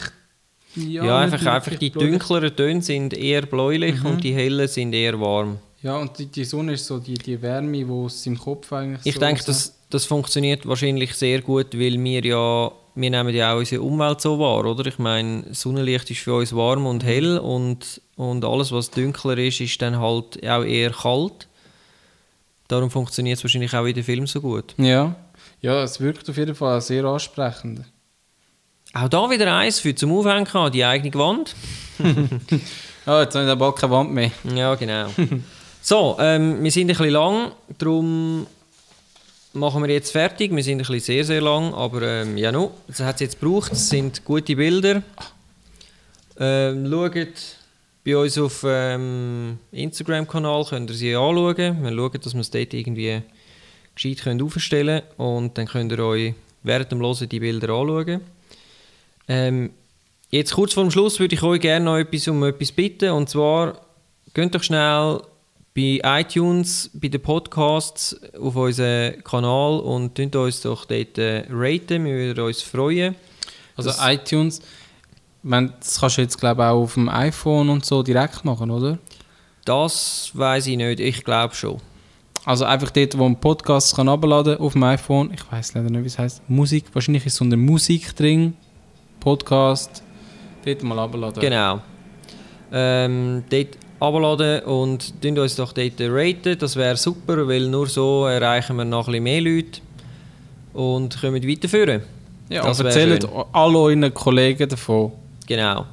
Ja, 0.74 1.18
einfach, 1.18 1.38
nicht 1.38 1.48
einfach 1.48 1.70
wirklich 1.72 1.92
die 1.92 1.98
dunkleren 1.98 2.56
Töne 2.56 2.80
sind 2.82 3.12
eher 3.14 3.42
bläulich 3.42 4.00
Mhm. 4.00 4.06
und 4.06 4.24
die 4.24 4.32
hellen 4.32 4.68
sind 4.68 4.94
eher 4.94 5.20
warm. 5.20 5.58
Ja, 5.82 5.96
und 5.96 6.16
die, 6.18 6.26
die 6.26 6.44
Sonne 6.44 6.74
ist 6.74 6.86
so 6.86 6.98
die, 6.98 7.14
die 7.14 7.42
Wärme, 7.42 7.84
die 7.84 8.04
es 8.06 8.24
im 8.26 8.38
Kopf 8.38 8.72
eigentlich 8.72 9.00
Ich 9.04 9.14
so 9.14 9.20
denke, 9.20 9.42
das, 9.44 9.74
das 9.90 10.04
funktioniert 10.06 10.64
wahrscheinlich 10.66 11.12
sehr 11.14 11.42
gut, 11.42 11.74
weil 11.78 12.02
wir 12.02 12.24
ja, 12.24 12.72
wir 12.94 13.10
nehmen 13.10 13.34
ja 13.34 13.54
auch 13.54 13.58
unsere 13.58 13.82
Umwelt 13.82 14.20
so 14.20 14.38
wahr, 14.38 14.64
oder? 14.64 14.86
Ich 14.86 14.98
meine, 14.98 15.44
Sonnenlicht 15.54 16.10
ist 16.10 16.20
für 16.20 16.34
uns 16.34 16.54
warm 16.54 16.86
und 16.86 17.04
hell 17.04 17.38
und, 17.38 18.00
und 18.16 18.44
alles, 18.44 18.72
was 18.72 18.90
dunkler 18.90 19.38
ist, 19.38 19.60
ist 19.60 19.80
dann 19.80 19.98
halt 19.98 20.46
auch 20.46 20.64
eher 20.64 20.90
kalt. 20.90 21.48
Darum 22.68 22.90
funktioniert 22.90 23.38
es 23.38 23.44
wahrscheinlich 23.44 23.74
auch 23.74 23.84
in 23.84 23.94
den 23.94 24.04
Filmen 24.04 24.26
so 24.26 24.40
gut. 24.40 24.74
Ja. 24.78 25.14
ja, 25.60 25.82
es 25.82 26.00
wirkt 26.00 26.28
auf 26.28 26.36
jeden 26.36 26.54
Fall 26.54 26.80
sehr 26.80 27.04
ansprechend. 27.04 27.84
Auch 28.94 29.08
da 29.08 29.30
wieder 29.30 29.54
eins 29.56 29.80
für 29.80 29.94
zum 29.94 30.12
Aufhängen 30.12 30.46
an 30.46 30.72
die 30.72 30.84
eigene 30.84 31.14
Wand. 31.14 31.54
Ah, 33.04 33.22
jetzt 33.22 33.34
habe 33.34 33.46
ich 33.46 33.50
aber 33.50 33.74
keine 33.74 33.92
Wand 33.92 34.12
mehr. 34.12 34.30
Ja, 34.54 34.76
genau. 34.76 35.08
so, 35.82 36.16
ähm, 36.20 36.62
wir 36.62 36.70
sind 36.70 36.88
ein 36.88 36.96
bisschen 36.96 37.10
lang, 37.10 37.50
darum 37.76 38.46
machen 39.52 39.82
wir 39.82 39.90
jetzt 39.92 40.12
fertig. 40.12 40.54
Wir 40.54 40.62
sind 40.62 40.78
ein 40.78 40.86
bisschen 40.86 41.00
sehr, 41.00 41.24
sehr 41.24 41.40
lang, 41.40 41.74
aber 41.74 42.02
ähm, 42.02 42.36
ja, 42.36 42.52
no, 42.52 42.72
das 42.88 43.00
hat 43.00 43.16
es 43.16 43.20
jetzt 43.22 43.40
gebraucht. 43.40 43.72
Es 43.72 43.88
sind 43.88 44.24
gute 44.24 44.56
Bilder. 44.56 45.02
Ähm, 46.38 46.90
schaut 46.90 47.58
bei 48.04 48.16
uns 48.16 48.36
auf 48.38 48.64
ähm, 48.66 49.58
Instagram-Kanal, 49.70 50.64
könnt 50.64 50.90
ihr 50.90 50.96
sie 50.96 51.14
anschauen. 51.14 51.82
Wir 51.82 51.92
schauen, 51.92 52.20
dass 52.20 52.34
wir 52.34 52.40
es 52.40 52.50
dort 52.50 52.74
irgendwie 52.74 53.22
gescheit 53.94 54.18
können 54.18 54.42
aufstellen 54.42 55.02
können 55.16 55.28
und 55.28 55.58
dann 55.58 55.66
könnt 55.66 55.92
ihr 55.92 55.98
euch 56.00 56.34
während 56.62 56.90
dem 56.90 57.00
Hören 57.00 57.28
die 57.28 57.40
Bilder 57.40 57.68
anschauen. 57.68 58.20
Ähm, 59.28 59.70
jetzt 60.30 60.54
kurz 60.54 60.72
vor 60.72 60.84
dem 60.84 60.90
Schluss 60.90 61.20
würde 61.20 61.34
ich 61.34 61.42
euch 61.42 61.60
gerne 61.60 61.84
noch 61.84 61.96
etwas 61.98 62.26
um 62.28 62.42
etwas 62.42 62.72
bitten 62.72 63.10
und 63.10 63.28
zwar 63.28 63.80
Geht 64.34 64.54
doch 64.54 64.62
schnell 64.62 65.20
bei 65.74 66.00
iTunes, 66.04 66.90
bei 66.92 67.08
den 67.08 67.22
Podcasts 67.22 68.14
auf 68.38 68.56
unseren 68.56 69.22
Kanal 69.24 69.80
und 69.80 70.14
könnt 70.14 70.36
uns 70.36 70.60
doch 70.60 70.84
dort 70.84 71.16
äh, 71.18 71.44
raten. 71.50 72.04
Wir 72.04 72.14
würden 72.14 72.44
uns 72.44 72.60
freuen. 72.62 73.14
Also 73.76 73.88
Das- 73.90 74.00
iTunes, 74.06 74.60
wenn, 75.42 75.72
das 75.80 75.98
kannst 75.98 76.18
du 76.18 76.22
jetzt 76.22 76.38
glaube 76.38 76.62
ich 76.62 76.66
auch 76.68 76.82
auf 76.82 76.94
dem 76.94 77.08
iPhone 77.08 77.68
und 77.70 77.84
so 77.84 78.02
direkt 78.02 78.44
machen, 78.44 78.70
oder? 78.70 78.98
Das 79.64 80.30
weiß 80.34 80.66
ich 80.66 80.76
nicht, 80.76 81.00
ich 81.00 81.24
glaube 81.24 81.54
schon. 81.54 81.78
Also 82.44 82.64
einfach 82.64 82.90
dort, 82.90 83.16
wo 83.16 83.22
man 83.22 83.36
Podcasts 83.40 83.94
kann 83.94 84.08
abladen 84.08 84.58
auf 84.58 84.72
dem 84.72 84.82
iPhone. 84.82 85.32
Ich 85.32 85.50
weiß 85.52 85.74
leider 85.74 85.88
nicht, 85.90 86.02
wie 86.02 86.06
es 86.08 86.18
heißt. 86.18 86.42
Musik, 86.48 86.86
wahrscheinlich 86.92 87.24
ist 87.24 87.36
so 87.36 87.44
eine 87.44 87.56
Musik 87.56 88.14
drin. 88.16 88.54
Podcast. 89.20 90.02
Dort 90.64 90.82
mal 90.82 90.98
abladen. 90.98 91.40
Genau. 91.40 91.80
Ähm, 92.72 93.44
dort 93.48 93.68
abladen 94.02 94.60
und 94.64 95.14
könnt 95.22 95.38
uns 95.38 95.56
doch 95.56 95.72
dort 95.72 96.00
raten. 96.00 96.58
Das 96.58 96.76
wäre 96.76 96.96
super, 96.96 97.46
weil 97.46 97.68
nur 97.68 97.86
so 97.86 98.26
erreichen 98.26 98.76
wir 98.76 98.84
noch 98.84 99.06
ein 99.08 99.12
bisschen 99.12 99.22
mehr 99.24 99.40
Leute 99.40 99.80
und 100.74 101.20
können 101.20 101.48
weiterführen. 101.48 102.02
Ja, 102.48 102.64
Das 102.64 102.80
erzählt 102.80 103.26
alle 103.52 103.78
euren 103.78 104.12
Kollegen 104.12 104.68
davon. 104.68 105.12
Genau. 105.46 105.86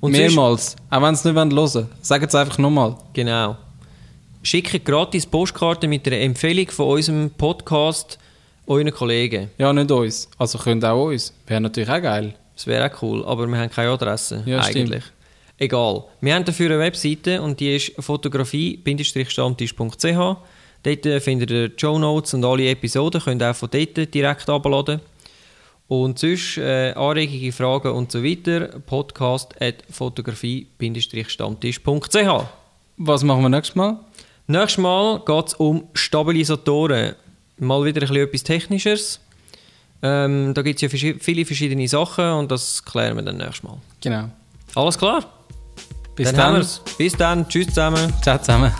Und 0.00 0.14
sonst- 0.14 0.18
Mehrmals. 0.34 0.76
Auch 0.90 1.02
wenn 1.02 1.14
sie 1.16 1.28
nicht 1.28 1.36
hören 1.36 1.56
wollen. 1.56 1.88
Sagt 2.02 2.28
es 2.28 2.34
einfach 2.34 2.58
nochmal. 2.58 2.96
Genau. 3.12 3.56
Schickt 4.42 4.84
gratis 4.84 5.24
Postkarten 5.26 5.88
mit 5.88 6.06
einer 6.06 6.18
Empfehlung 6.18 6.70
von 6.70 6.86
unserem 6.88 7.30
Podcast 7.30 8.18
euren 8.66 8.90
Kollegen. 8.92 9.50
Ja, 9.56 9.72
nicht 9.72 9.90
uns. 9.90 10.28
Also 10.38 10.58
könnt 10.58 10.84
auch 10.84 11.06
uns. 11.06 11.32
Wäre 11.46 11.60
natürlich 11.62 11.88
auch 11.88 12.02
geil. 12.02 12.34
Das 12.54 12.66
wäre 12.66 12.90
auch 12.92 13.02
cool, 13.02 13.24
aber 13.24 13.46
wir 13.46 13.56
haben 13.58 13.70
keine 13.70 13.90
Adresse 13.90 14.42
Ja, 14.46 14.60
eigentlich. 14.60 15.02
Egal. 15.64 16.04
Wir 16.20 16.34
haben 16.34 16.44
dafür 16.44 16.66
eine 16.66 16.78
Webseite 16.78 17.40
und 17.40 17.58
die 17.58 17.76
ist 17.76 17.94
fotografie-stammtisch.ch. 17.98 20.36
Dort 20.82 21.06
äh, 21.06 21.20
findet 21.20 21.50
ihr 21.50 21.70
die 21.70 21.80
Show 21.80 21.98
Notes 21.98 22.34
und 22.34 22.44
alle 22.44 22.68
Episoden, 22.68 23.22
könnt 23.22 23.40
ihr 23.40 23.50
auch 23.50 23.56
von 23.56 23.70
dort 23.72 24.14
direkt 24.14 24.50
abladen. 24.50 25.00
Und 25.88 26.18
sonst 26.18 26.58
äh, 26.58 26.92
Anregungen, 26.92 27.50
Fragen 27.50 27.92
und 27.92 28.12
so 28.12 28.22
weiter, 28.22 28.78
podcast 28.84 29.54
at 29.58 29.76
fotografie-stammtisch.ch. 29.90 32.44
Was 32.98 33.24
machen 33.24 33.40
wir 33.40 33.48
nächstes 33.48 33.74
Mal? 33.74 34.00
Nächstes 34.46 34.82
Mal 34.82 35.22
geht 35.24 35.46
es 35.46 35.54
um 35.54 35.88
Stabilisatoren. 35.94 37.14
Mal 37.56 37.84
wieder 37.86 38.02
ein 38.02 38.08
bisschen 38.08 38.22
etwas 38.22 38.42
Technisches. 38.42 39.18
Ähm, 40.02 40.52
da 40.52 40.60
gibt 40.60 40.82
es 40.82 40.92
ja 40.92 41.14
viele 41.18 41.46
verschiedene 41.46 41.88
Sachen 41.88 42.32
und 42.32 42.50
das 42.50 42.84
klären 42.84 43.16
wir 43.16 43.22
dann 43.22 43.38
nächstes 43.38 43.62
Mal. 43.62 43.78
Genau. 44.02 44.28
Alles 44.74 44.98
klar? 44.98 45.24
Bis 46.14 46.32
dann. 46.32 46.66
Bis 46.96 47.12
dann. 47.14 47.48
Tschüss 47.48 47.66
zusammen. 47.68 48.12
Ciao 48.22 48.38
zusammen. 48.38 48.72